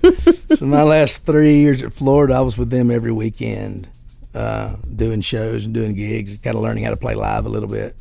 so 0.55 0.65
my 0.67 0.83
last 0.83 1.25
three 1.25 1.55
years 1.55 1.81
at 1.81 1.91
Florida, 1.91 2.35
I 2.35 2.41
was 2.41 2.55
with 2.55 2.69
them 2.69 2.91
every 2.91 3.11
weekend, 3.11 3.87
uh, 4.33 4.75
doing 4.95 5.21
shows 5.21 5.65
and 5.65 5.73
doing 5.73 5.93
gigs, 5.95 6.37
kind 6.39 6.55
of 6.55 6.61
learning 6.61 6.83
how 6.83 6.89
to 6.91 6.97
play 6.97 7.15
live 7.15 7.45
a 7.45 7.49
little 7.49 7.69
bit. 7.69 7.95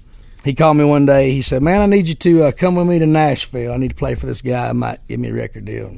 He 0.45 0.55
called 0.55 0.77
me 0.77 0.85
one 0.85 1.07
day. 1.07 1.31
He 1.31 1.43
said, 1.43 1.63
"Man, 1.63 1.81
I 1.81 1.87
need 1.87 2.07
you 2.07 2.15
to 2.15 2.45
uh, 2.45 2.53
come 2.53 2.75
with 2.75 2.89
me 2.89 2.99
to 2.99 3.07
Nashville. 3.07 3.73
I 3.73 3.77
need 3.77 3.91
to 3.91 3.95
play 3.95 4.15
for 4.15 4.27
this 4.27 4.43
guy. 4.43 4.69
I 4.69 4.73
might 4.73 4.99
give 5.09 5.21
me 5.21 5.29
a 5.29 5.35
record 5.35 5.65
deal. 5.65 5.97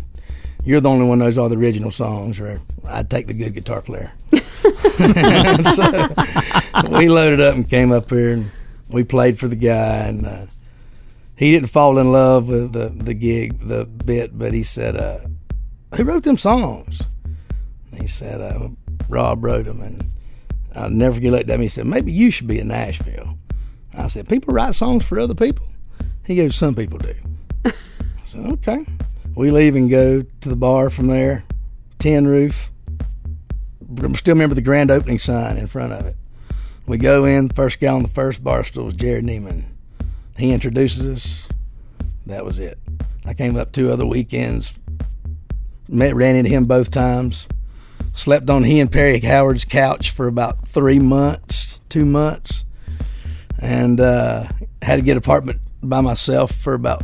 You're 0.64 0.80
the 0.80 0.88
only 0.88 1.06
one 1.06 1.20
who 1.20 1.26
knows 1.26 1.38
all 1.38 1.48
the 1.48 1.56
original 1.56 1.90
songs, 1.90 2.38
or 2.40 2.58
I'd 2.88 3.10
take 3.10 3.26
the 3.26 3.34
good 3.34 3.54
guitar 3.54 3.80
player." 3.80 4.12
so 5.74 6.96
we 6.96 7.08
loaded 7.08 7.40
up 7.40 7.54
and 7.54 7.68
came 7.68 7.90
up 7.90 8.10
here, 8.10 8.32
and 8.32 8.50
we 8.90 9.02
played 9.02 9.38
for 9.38 9.48
the 9.48 9.56
guy, 9.56 10.08
and 10.08 10.26
uh, 10.26 10.46
he 11.36 11.50
didn't 11.50 11.68
fall 11.68 11.98
in 11.98 12.12
love 12.12 12.48
with 12.48 12.72
the 12.72 12.90
the 12.90 13.14
gig 13.14 13.60
the 13.60 13.86
bit, 13.86 14.38
but 14.38 14.52
he 14.52 14.62
said, 14.62 14.96
uh, 14.96 15.20
"Who 15.96 16.04
wrote 16.04 16.24
them 16.24 16.36
songs?" 16.36 17.00
He 17.98 18.06
said, 18.06 18.42
uh, 18.42 18.68
"Rob 19.08 19.42
wrote 19.42 19.64
them," 19.64 19.80
and 19.80 20.10
I'll 20.74 20.90
never 20.90 21.14
forget. 21.14 21.32
Looked 21.32 21.50
at 21.50 21.58
me. 21.58 21.66
He 21.66 21.68
said, 21.68 21.86
"Maybe 21.86 22.12
you 22.12 22.30
should 22.30 22.46
be 22.46 22.58
in 22.58 22.68
Nashville." 22.68 23.38
I 23.96 24.08
said, 24.08 24.28
"People 24.28 24.54
write 24.54 24.74
songs 24.74 25.04
for 25.04 25.18
other 25.18 25.34
people." 25.34 25.66
He 26.24 26.36
goes, 26.36 26.56
"Some 26.56 26.74
people 26.74 26.98
do." 26.98 27.14
I 27.64 27.72
said, 28.24 28.46
"Okay." 28.46 28.84
We 29.34 29.50
leave 29.50 29.74
and 29.74 29.90
go 29.90 30.22
to 30.22 30.48
the 30.48 30.56
bar 30.56 30.90
from 30.90 31.08
there. 31.08 31.44
Tin 31.98 32.26
roof. 32.26 32.70
I 34.02 34.12
still 34.12 34.34
remember 34.34 34.54
the 34.54 34.60
grand 34.60 34.90
opening 34.90 35.18
sign 35.18 35.56
in 35.56 35.66
front 35.66 35.92
of 35.92 36.06
it. 36.06 36.16
We 36.86 36.98
go 36.98 37.24
in. 37.24 37.48
First 37.48 37.80
guy 37.80 37.88
on 37.88 38.02
the 38.02 38.08
first 38.08 38.44
bar 38.44 38.62
stool 38.62 38.86
was 38.86 38.94
Jerrod 38.94 39.22
Niemann. 39.22 39.66
He 40.36 40.52
introduces 40.52 41.06
us. 41.06 41.48
That 42.26 42.44
was 42.44 42.58
it. 42.58 42.78
I 43.24 43.34
came 43.34 43.56
up 43.56 43.72
two 43.72 43.90
other 43.90 44.06
weekends. 44.06 44.74
Met, 45.88 46.14
ran 46.14 46.36
into 46.36 46.50
him 46.50 46.64
both 46.66 46.90
times. 46.90 47.46
Slept 48.14 48.48
on 48.48 48.62
he 48.62 48.78
and 48.78 48.90
Perry 48.90 49.20
Howard's 49.20 49.64
couch 49.64 50.10
for 50.10 50.28
about 50.28 50.68
three 50.68 51.00
months, 51.00 51.80
two 51.88 52.04
months, 52.04 52.64
and 53.58 54.00
uh, 54.00 54.48
had 54.82 54.96
to 54.96 55.02
get 55.02 55.12
an 55.12 55.18
apartment 55.18 55.60
by 55.82 56.00
myself 56.00 56.52
for 56.52 56.74
about 56.74 57.02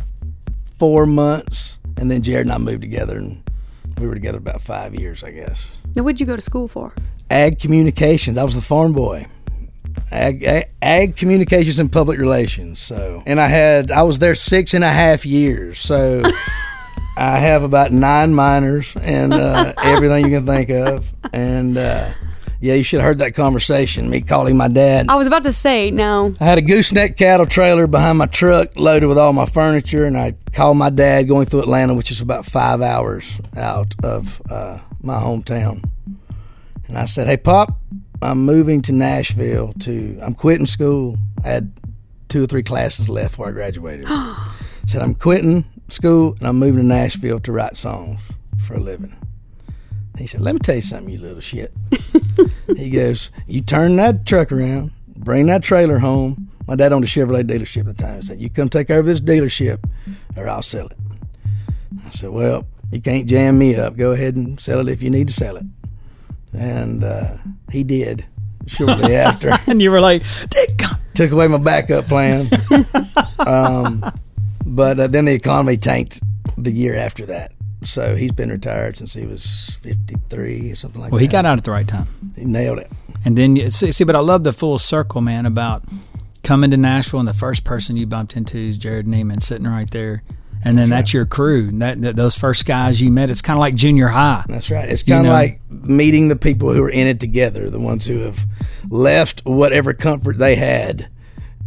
four 0.79 1.05
months. 1.05 1.79
And 1.97 2.09
then 2.09 2.21
Jerrod 2.21 2.41
and 2.41 2.51
I 2.51 2.57
moved 2.57 2.81
together, 2.81 3.17
and 3.17 3.43
we 3.99 4.07
were 4.07 4.13
together 4.13 4.37
about 4.37 4.61
five 4.61 4.95
years, 4.95 5.21
I 5.23 5.31
guess. 5.31 5.77
Now, 5.95 6.03
what'd 6.03 6.19
you 6.21 6.25
go 6.25 6.37
to 6.37 6.41
school 6.41 6.69
for? 6.69 6.93
Ag 7.29 7.59
communications. 7.59 8.37
I 8.37 8.43
was 8.43 8.55
the 8.55 8.61
farm 8.61 8.93
boy. 8.93 9.27
Ag, 10.11 10.43
ag, 10.43 10.69
ag 10.81 11.15
communications 11.17 11.77
and 11.77 11.91
public 11.91 12.19
relations. 12.19 12.79
So, 12.79 13.21
and 13.25 13.39
I 13.39 13.47
had 13.47 13.91
I 13.91 14.03
was 14.03 14.19
there 14.19 14.35
six 14.35 14.73
and 14.73 14.83
a 14.83 14.89
half 14.89 15.25
years. 15.25 15.79
So, 15.79 16.23
I 17.17 17.37
have 17.39 17.63
about 17.63 17.91
nine 17.91 18.33
minors 18.33 18.95
and 18.95 19.33
uh, 19.33 19.73
everything 19.83 20.25
you 20.25 20.37
can 20.37 20.45
think 20.45 20.69
of. 20.69 21.11
And 21.33 21.77
uh, 21.77 22.11
yeah, 22.61 22.75
you 22.75 22.83
should 22.83 22.99
have 22.99 23.07
heard 23.07 23.17
that 23.17 23.33
conversation. 23.33 24.09
Me 24.09 24.21
calling 24.21 24.55
my 24.55 24.67
dad. 24.67 25.07
I 25.09 25.15
was 25.15 25.27
about 25.27 25.43
to 25.43 25.51
say, 25.51 25.91
no. 25.91 26.33
I 26.39 26.45
had 26.45 26.57
a 26.57 26.61
gooseneck 26.61 27.17
cattle 27.17 27.45
trailer 27.45 27.87
behind 27.87 28.17
my 28.17 28.27
truck 28.27 28.77
loaded 28.77 29.07
with 29.07 29.17
all 29.17 29.33
my 29.33 29.45
furniture, 29.45 30.05
and 30.05 30.17
I 30.17 30.35
called 30.53 30.77
my 30.77 30.89
dad 30.89 31.23
going 31.27 31.47
through 31.47 31.61
Atlanta, 31.61 31.95
which 31.95 32.11
is 32.11 32.21
about 32.21 32.45
five 32.45 32.81
hours 32.81 33.39
out 33.57 33.93
of 34.03 34.41
uh, 34.49 34.77
my 35.01 35.15
hometown. 35.15 35.83
And 36.87 36.97
I 36.97 37.05
said, 37.07 37.27
"Hey, 37.27 37.37
Pop, 37.37 37.79
I'm 38.21 38.45
moving 38.45 38.81
to 38.83 38.91
Nashville. 38.91 39.73
To 39.79 40.19
I'm 40.21 40.35
quitting 40.35 40.67
school. 40.67 41.17
I 41.43 41.49
had 41.49 41.71
two 42.29 42.43
or 42.43 42.47
three 42.47 42.63
classes 42.63 43.09
left 43.09 43.31
before 43.31 43.49
I 43.49 43.51
graduated. 43.51 44.07
said 44.85 45.01
I'm 45.01 45.15
quitting 45.15 45.65
school 45.93 46.35
and 46.39 46.47
I'm 46.47 46.57
moving 46.57 46.81
to 46.81 46.85
Nashville 46.85 47.39
to 47.41 47.51
write 47.51 47.77
songs 47.77 48.21
for 48.59 48.75
a 48.75 48.79
living." 48.79 49.15
He 50.17 50.27
said, 50.27 50.41
"Let 50.41 50.53
me 50.55 50.59
tell 50.59 50.75
you 50.75 50.81
something, 50.81 51.13
you 51.13 51.19
little 51.19 51.39
shit." 51.39 51.73
he 52.77 52.89
goes, 52.89 53.31
"You 53.47 53.61
turn 53.61 53.95
that 53.97 54.25
truck 54.25 54.51
around, 54.51 54.91
bring 55.15 55.47
that 55.47 55.63
trailer 55.63 55.99
home." 55.99 56.49
My 56.67 56.75
dad 56.75 56.93
owned 56.93 57.03
a 57.03 57.07
Chevrolet 57.07 57.43
dealership 57.43 57.81
at 57.81 57.97
the 57.97 58.03
time. 58.03 58.21
He 58.21 58.27
said, 58.27 58.41
"You 58.41 58.49
come 58.49 58.69
take 58.69 58.89
over 58.89 59.07
this 59.07 59.21
dealership, 59.21 59.83
or 60.35 60.47
I'll 60.47 60.61
sell 60.61 60.87
it." 60.87 60.97
I 62.05 62.11
said, 62.11 62.29
"Well, 62.29 62.65
you 62.91 63.01
can't 63.01 63.27
jam 63.27 63.57
me 63.57 63.75
up. 63.75 63.97
Go 63.97 64.11
ahead 64.11 64.35
and 64.35 64.59
sell 64.59 64.79
it 64.79 64.89
if 64.89 65.01
you 65.01 65.09
need 65.09 65.27
to 65.27 65.33
sell 65.33 65.57
it." 65.57 65.65
And 66.53 67.03
uh, 67.03 67.37
he 67.71 67.83
did 67.83 68.25
shortly 68.67 69.15
after. 69.27 69.57
And 69.67 69.81
you 69.81 69.91
were 69.91 70.01
like, 70.01 70.23
Dick, 70.49 70.81
Took 71.13 71.31
away 71.31 71.47
my 71.47 71.57
backup 71.57 72.07
plan. 72.07 72.49
um, 73.39 74.03
but 74.71 74.99
uh, 74.99 75.07
then 75.07 75.25
the 75.25 75.33
economy 75.33 75.77
tanked 75.77 76.21
the 76.57 76.71
year 76.71 76.95
after 76.95 77.25
that. 77.25 77.51
So 77.83 78.15
he's 78.15 78.31
been 78.31 78.49
retired 78.49 78.97
since 78.97 79.13
he 79.13 79.25
was 79.25 79.77
53 79.81 80.71
or 80.71 80.75
something 80.75 81.01
like 81.01 81.11
well, 81.11 81.19
that. 81.19 81.21
Well, 81.21 81.21
he 81.21 81.27
got 81.27 81.45
out 81.45 81.57
at 81.57 81.63
the 81.63 81.71
right 81.71 81.87
time. 81.87 82.07
He 82.37 82.45
nailed 82.45 82.79
it. 82.79 82.91
And 83.25 83.37
then, 83.37 83.55
you- 83.55 83.69
see, 83.69 83.91
see, 83.91 84.03
but 84.03 84.15
I 84.15 84.19
love 84.19 84.43
the 84.43 84.53
full 84.53 84.79
circle, 84.79 85.19
man, 85.21 85.45
about 85.45 85.83
coming 86.43 86.71
to 86.71 86.77
Nashville 86.77 87.19
and 87.19 87.27
the 87.27 87.33
first 87.33 87.63
person 87.63 87.97
you 87.97 88.05
bumped 88.05 88.37
into 88.37 88.57
is 88.57 88.79
Jerrod 88.79 89.05
Niemann 89.05 89.41
sitting 89.41 89.67
right 89.67 89.89
there. 89.91 90.23
And 90.63 90.77
then 90.77 90.89
that's 90.89 91.11
your 91.11 91.25
crew. 91.25 91.71
That, 91.79 92.01
that 92.03 92.15
Those 92.15 92.35
first 92.35 92.67
guys 92.67 93.01
you 93.01 93.09
met, 93.09 93.31
it's 93.31 93.41
kind 93.41 93.57
of 93.57 93.61
like 93.61 93.73
junior 93.73 94.09
high. 94.09 94.45
That's 94.47 94.69
right. 94.69 94.87
It's 94.87 95.01
kind 95.01 95.21
of 95.21 95.25
know? 95.25 95.31
like 95.31 95.59
meeting 95.69 96.27
the 96.27 96.35
people 96.35 96.71
who 96.71 96.83
are 96.83 96.89
in 96.89 97.07
it 97.07 97.19
together, 97.19 97.67
the 97.69 97.79
ones 97.79 98.05
who 98.05 98.19
have 98.19 98.45
left 98.87 99.43
whatever 99.43 99.93
comfort 99.93 100.37
they 100.37 100.55
had, 100.55 101.09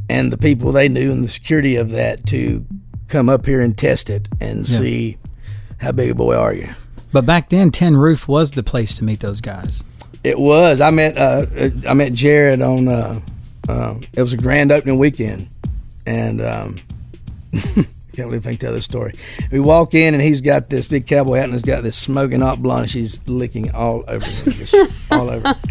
and 0.08 0.32
the 0.32 0.38
people 0.38 0.70
they 0.70 0.88
knew, 0.88 1.10
and 1.10 1.24
the 1.24 1.28
security 1.28 1.74
of 1.74 1.90
that 1.90 2.24
to 2.26 2.64
come 3.14 3.28
up 3.28 3.46
here 3.46 3.60
and 3.60 3.78
test 3.78 4.10
it 4.10 4.28
and 4.40 4.68
Yeah. 4.68 4.78
see 4.78 5.16
how 5.78 5.92
big 5.92 6.10
a 6.10 6.14
boy 6.16 6.34
are 6.34 6.52
you. 6.52 6.68
But 7.12 7.24
back 7.24 7.48
then, 7.48 7.70
Tin 7.70 7.96
Roof 7.96 8.26
was 8.26 8.50
the 8.50 8.64
place 8.64 8.92
to 8.94 9.04
meet 9.04 9.20
those 9.20 9.40
guys. 9.40 9.84
It 10.24 10.36
was. 10.36 10.80
I 10.80 10.90
met 10.90 11.16
uh, 11.16 11.46
uh, 11.56 11.70
I 11.88 11.94
met 11.94 12.12
Jerrod 12.12 12.60
on. 12.66 12.88
Uh, 12.88 13.20
uh, 13.68 13.94
it 14.14 14.20
was 14.20 14.32
a 14.32 14.36
grand 14.36 14.72
opening 14.72 14.98
weekend, 14.98 15.48
and 16.06 16.42
um, 16.42 16.80
can't 17.52 17.86
believe 18.16 18.44
I 18.46 18.50
can 18.50 18.58
tell 18.58 18.72
this 18.72 18.84
story. 18.84 19.12
We 19.52 19.60
walk 19.60 19.94
in 19.94 20.12
and 20.14 20.20
he's 20.22 20.40
got 20.40 20.70
this 20.70 20.88
big 20.88 21.06
cowboy 21.06 21.36
hat 21.36 21.44
and 21.44 21.52
he's 21.52 21.62
got 21.62 21.84
this 21.84 21.96
smoking 21.96 22.40
hot 22.40 22.60
blonde. 22.62 22.90
She's 22.90 23.20
licking 23.26 23.72
all 23.72 24.02
over 24.08 24.26
him, 24.50 24.88
all 25.12 25.30
over. 25.30 25.54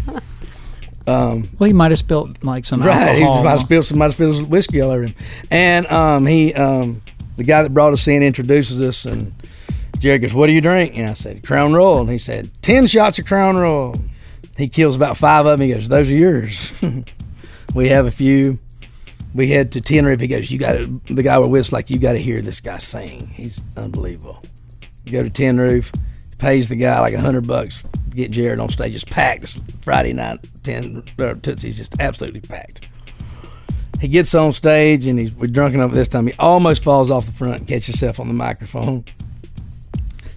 Um, 1.06 1.50
Well, 1.58 1.66
he 1.66 1.74
might 1.74 1.90
have 1.92 1.98
spilled 1.98 2.42
like 2.42 2.64
some 2.64 2.80
right, 2.80 3.18
he 3.18 3.24
might 3.24 3.44
have 3.50 3.60
spilled 3.60 3.84
some, 3.84 3.98
might 3.98 4.06
have 4.06 4.14
spilled 4.14 4.48
whiskey 4.48 4.80
all 4.80 4.90
over 4.90 5.02
him. 5.02 5.14
And 5.50 5.86
um, 5.88 6.24
he, 6.24 6.54
um, 6.54 7.02
the 7.36 7.44
guy 7.44 7.62
that 7.62 7.74
brought 7.74 7.92
us 7.92 8.06
in, 8.06 8.22
introduces 8.22 8.80
us, 8.80 9.04
and 9.04 9.34
Jerrod 9.98 10.22
goes, 10.22 10.34
"What 10.34 10.46
do 10.46 10.52
you 10.52 10.60
drink?" 10.60 10.96
And 10.96 11.08
I 11.08 11.14
said, 11.14 11.42
"Crown 11.42 11.72
Royal." 11.72 12.00
And 12.00 12.10
he 12.10 12.18
said, 12.18 12.50
10 12.62 12.86
shots 12.86 13.18
of 13.18 13.26
Crown 13.26 13.56
Royal." 13.56 14.00
He 14.56 14.68
kills 14.68 14.94
about 14.94 15.16
five 15.16 15.46
of 15.46 15.58
them. 15.58 15.66
He 15.66 15.74
goes, 15.74 15.88
"Those 15.88 16.10
are 16.10 16.14
yours." 16.14 16.72
we 17.74 17.88
have 17.88 18.06
a 18.06 18.10
few. 18.10 18.58
We 19.34 19.48
head 19.48 19.72
to 19.72 19.80
Tenerife. 19.80 20.20
He 20.20 20.28
goes, 20.28 20.50
"You 20.50 20.58
got 20.58 20.72
to." 20.72 21.00
The 21.06 21.22
guy 21.22 21.38
we're 21.38 21.48
with 21.48 21.72
like, 21.72 21.90
"You 21.90 21.98
got 21.98 22.12
to 22.12 22.22
hear 22.22 22.40
this 22.40 22.60
guy 22.60 22.78
sing. 22.78 23.28
He's 23.34 23.62
unbelievable." 23.76 24.42
You 25.04 25.12
go 25.12 25.22
to 25.22 25.30
Tenerife, 25.30 25.92
pays 26.38 26.68
the 26.68 26.76
guy 26.76 27.00
like 27.00 27.14
a 27.14 27.20
hundred 27.20 27.46
bucks 27.46 27.82
get 28.14 28.30
Jerrod 28.30 28.62
on 28.62 28.68
stage. 28.68 28.94
It's 28.94 29.04
packed. 29.04 29.44
It's 29.44 29.60
Friday 29.82 30.12
night. 30.12 30.38
Ten 30.62 31.02
Tootsie's 31.16 31.76
just 31.76 31.94
absolutely 32.00 32.40
packed. 32.40 32.88
He 34.04 34.08
gets 34.08 34.34
on 34.34 34.52
stage 34.52 35.06
and 35.06 35.18
he's 35.18 35.32
we're 35.32 35.46
drunk 35.46 35.72
enough 35.72 35.92
this 35.92 36.08
time. 36.08 36.26
He 36.26 36.34
almost 36.38 36.82
falls 36.82 37.10
off 37.10 37.24
the 37.24 37.32
front 37.32 37.60
and 37.60 37.66
catches 37.66 37.86
himself 37.86 38.20
on 38.20 38.28
the 38.28 38.34
microphone. 38.34 39.02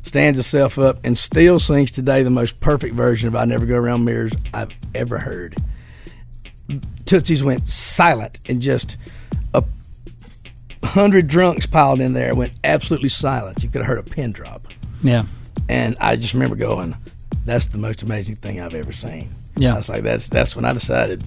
Stands 0.04 0.38
himself 0.38 0.80
up 0.80 1.04
and 1.04 1.18
still 1.18 1.60
sings 1.60 1.92
today 1.92 2.24
the 2.24 2.30
most 2.30 2.62
perfect 2.62 2.96
version 2.96 3.28
of 3.28 3.36
"I 3.36 3.44
Never 3.44 3.66
Go 3.66 3.76
Around 3.76 4.06
Mirrors" 4.06 4.32
I've 4.54 4.74
ever 4.96 5.18
heard. 5.18 5.58
Tootsie's 7.04 7.44
went 7.44 7.68
silent 7.68 8.40
and 8.48 8.62
just 8.62 8.96
a 9.54 9.66
hundred 10.86 11.28
drunks 11.28 11.66
piled 11.66 12.00
in 12.00 12.14
there 12.14 12.34
went 12.36 12.54
absolutely 12.64 13.10
silent. 13.10 13.64
You 13.64 13.70
could 13.70 13.82
have 13.82 13.88
heard 13.88 14.00
a 14.00 14.04
pin 14.04 14.32
drop. 14.32 14.66
Yeah. 15.04 15.26
And 15.68 15.98
I 16.00 16.16
just 16.16 16.34
remember 16.34 16.56
going, 16.56 16.96
"That's 17.44 17.66
the 17.68 17.80
most 17.80 18.02
amazing 18.02 18.38
thing 18.38 18.62
I've 18.62 18.74
ever 18.74 18.94
seen." 18.94 19.36
Yeah. 19.58 19.74
I 19.74 19.78
was 19.78 19.90
like, 19.90 20.04
"That's 20.04 20.30
that's 20.30 20.56
when 20.56 20.64
I 20.64 20.72
decided, 20.72 21.22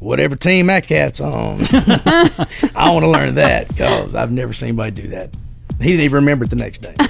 whatever 0.00 0.34
team 0.34 0.66
that 0.66 0.86
cat's 0.86 1.20
on, 1.20 1.60
I 2.74 2.90
want 2.90 3.04
to 3.04 3.08
learn 3.08 3.36
that 3.36 3.68
because 3.68 4.14
I've 4.14 4.32
never 4.32 4.52
seen 4.52 4.70
anybody 4.70 5.02
do 5.02 5.08
that." 5.10 5.30
He 5.80 5.90
didn't 5.90 6.00
even 6.04 6.16
remember 6.16 6.44
it 6.44 6.50
the 6.50 6.56
next 6.56 6.82
day. 6.82 6.94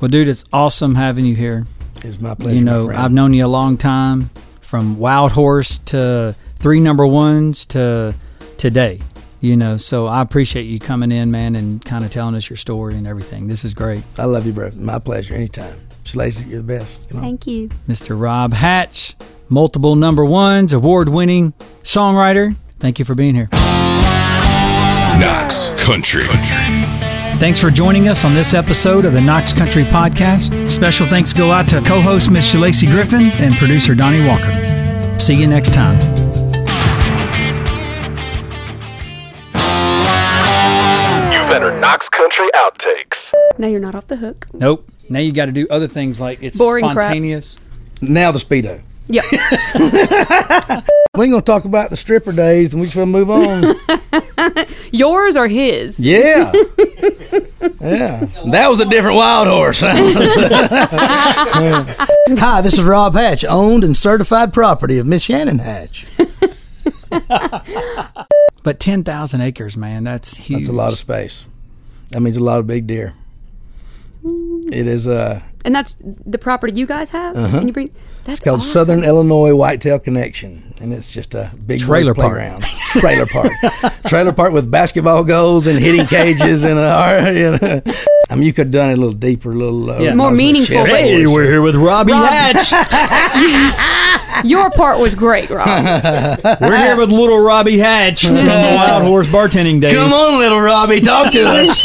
Well, 0.00 0.08
dude, 0.08 0.28
it's 0.28 0.44
awesome 0.52 0.94
having 0.96 1.24
you 1.24 1.34
here. 1.34 1.66
It's 2.04 2.20
my 2.20 2.34
pleasure. 2.34 2.56
you 2.56 2.60
know. 2.62 2.90
I've 2.90 3.12
known 3.12 3.32
you 3.32 3.46
a 3.46 3.48
long 3.48 3.76
time, 3.78 4.28
from 4.60 4.98
Wild 4.98 5.32
Horse 5.32 5.78
to 5.86 6.34
three 6.56 6.80
number 6.80 7.06
ones 7.06 7.64
to 7.66 8.14
today. 8.58 9.00
You 9.40 9.56
know, 9.56 9.76
so 9.78 10.06
I 10.06 10.20
appreciate 10.20 10.64
you 10.64 10.78
coming 10.78 11.12
in, 11.12 11.30
man, 11.30 11.54
and 11.54 11.82
kind 11.84 12.04
of 12.04 12.10
telling 12.10 12.34
us 12.34 12.50
your 12.50 12.56
story 12.58 12.96
and 12.96 13.06
everything. 13.06 13.46
This 13.48 13.64
is 13.64 13.72
great, 13.72 14.02
I 14.18 14.24
love 14.26 14.44
you, 14.44 14.52
bro. 14.52 14.70
My 14.74 14.98
pleasure. 14.98 15.34
Anytime. 15.34 15.78
Shalacy, 16.12 16.48
you're 16.48 16.62
the 16.62 16.78
best. 16.78 17.08
Come 17.08 17.18
on. 17.18 17.22
Thank 17.24 17.46
you. 17.46 17.68
Mr. 17.88 18.18
Rob 18.18 18.54
Hatch, 18.54 19.14
multiple 19.48 19.94
number 19.96 20.24
ones, 20.24 20.72
award-winning 20.72 21.52
songwriter. 21.82 22.56
Thank 22.78 22.98
you 22.98 23.04
for 23.04 23.14
being 23.14 23.34
here. 23.34 23.48
Knox 25.20 25.70
Country. 25.84 26.26
Thanks 27.38 27.60
for 27.60 27.70
joining 27.70 28.08
us 28.08 28.24
on 28.24 28.34
this 28.34 28.54
episode 28.54 29.04
of 29.04 29.12
the 29.12 29.20
Knox 29.20 29.52
Country 29.52 29.84
Podcast. 29.84 30.68
Special 30.70 31.06
thanks 31.06 31.32
go 31.32 31.50
out 31.52 31.68
to 31.68 31.80
co-host 31.82 32.30
Miss 32.30 32.54
Lacey 32.54 32.86
Griffin 32.86 33.30
and 33.34 33.54
producer 33.54 33.94
Donnie 33.94 34.26
Walker. 34.26 35.18
See 35.18 35.34
you 35.34 35.46
next 35.46 35.72
time. 35.74 35.98
You've 41.32 41.50
entered 41.50 41.80
Knox 41.80 42.08
Country 42.08 42.48
Outtakes. 42.54 43.32
Now 43.58 43.66
you're 43.68 43.80
not 43.80 43.94
off 43.94 44.06
the 44.08 44.16
hook. 44.16 44.46
Nope. 44.52 44.88
Now 45.08 45.20
you 45.20 45.32
got 45.32 45.46
to 45.46 45.52
do 45.52 45.66
other 45.70 45.88
things 45.88 46.20
like 46.20 46.38
it's 46.42 46.58
Boring 46.58 46.84
crap. 46.84 46.96
spontaneous. 46.96 47.56
Now 48.00 48.32
the 48.32 48.38
speedo. 48.38 48.82
Yep. 49.08 49.24
We 51.18 51.24
ain't 51.24 51.32
gonna 51.32 51.42
talk 51.42 51.64
about 51.64 51.90
the 51.90 51.96
stripper 51.96 52.30
days, 52.30 52.70
then 52.70 52.78
we 52.78 52.86
just 52.86 52.94
gonna 52.94 53.06
move 53.06 53.28
on. 53.28 53.74
Yours 54.92 55.36
or 55.36 55.48
his? 55.48 55.98
Yeah. 55.98 56.52
yeah. 57.80 58.24
That 58.52 58.68
was 58.70 58.78
a 58.78 58.84
different 58.84 59.16
wild 59.16 59.48
horse. 59.48 59.80
Hi, 62.38 62.60
this 62.60 62.74
is 62.74 62.84
Rob 62.84 63.14
Hatch, 63.14 63.44
owned 63.44 63.82
and 63.82 63.96
certified 63.96 64.52
property 64.52 64.98
of 64.98 65.08
Miss 65.08 65.24
Shannon 65.24 65.58
Hatch. 65.58 66.06
But 68.62 68.78
10,000 68.78 69.40
acres, 69.40 69.76
man, 69.76 70.04
that's 70.04 70.36
huge. 70.36 70.60
That's 70.60 70.68
a 70.68 70.72
lot 70.72 70.92
of 70.92 71.00
space. 71.00 71.44
That 72.10 72.20
means 72.20 72.36
a 72.36 72.44
lot 72.44 72.60
of 72.60 72.68
big 72.68 72.86
deer. 72.86 73.14
It 74.24 74.86
is 74.86 75.06
uh 75.06 75.40
And 75.64 75.74
that's 75.74 75.96
the 76.02 76.38
property 76.38 76.74
you 76.74 76.86
guys 76.86 77.10
have. 77.10 77.36
And 77.36 77.66
you 77.68 77.72
bring 77.72 77.90
that's 78.24 78.40
it's 78.40 78.44
called 78.44 78.60
awesome. 78.60 78.70
Southern 78.72 79.04
Illinois 79.04 79.54
Whitetail 79.54 79.98
Connection, 79.98 80.74
and 80.80 80.92
it's 80.92 81.10
just 81.10 81.34
a 81.34 81.50
big 81.66 81.80
Trailer 81.80 82.12
park. 82.14 82.34
playground. 82.34 82.62
Trailer 83.00 83.24
park, 83.26 83.52
trailer 84.06 84.32
park 84.34 84.52
with 84.52 84.70
basketball 84.70 85.24
goals 85.24 85.66
and 85.66 85.78
hitting 85.78 86.04
cages 86.06 86.62
and 86.64 86.78
uh, 86.78 87.30
you 87.32 87.56
know. 87.58 87.82
I 88.30 88.34
mean, 88.34 88.42
you 88.44 88.52
could 88.52 88.66
have 88.66 88.72
done 88.72 88.90
it 88.90 88.94
a 88.94 88.96
little 88.96 89.12
deeper, 89.14 89.52
a 89.52 89.54
little 89.54 89.90
uh, 89.90 89.98
Yeah. 90.00 90.12
More 90.14 90.30
meaningful, 90.30 90.84
chest 90.84 90.90
Hey, 90.92 91.26
we're 91.26 91.46
here 91.46 91.62
with 91.62 91.76
Robbie 91.76 92.12
Hatch. 92.12 92.70
Your 94.44 94.70
part 94.70 95.00
was 95.00 95.14
great, 95.14 95.48
Rob. 95.48 95.66
we're 96.60 96.76
here 96.76 96.96
with 96.98 97.10
little 97.10 97.38
Robbie 97.40 97.78
Hatch 97.78 98.26
from 98.26 98.34
the 98.34 98.44
Wild 98.44 99.04
Horse 99.04 99.26
bartending 99.28 99.80
days. 99.80 99.94
Come 99.94 100.12
on, 100.12 100.38
little 100.38 100.60
Robbie, 100.60 101.00
talk 101.00 101.32
to 101.32 101.42
us. 101.48 101.82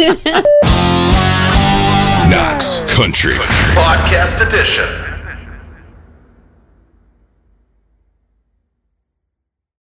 Knox 2.33 2.79
Country. 2.91 3.35
Podcast 3.75 4.41
Edition. 4.41 5.02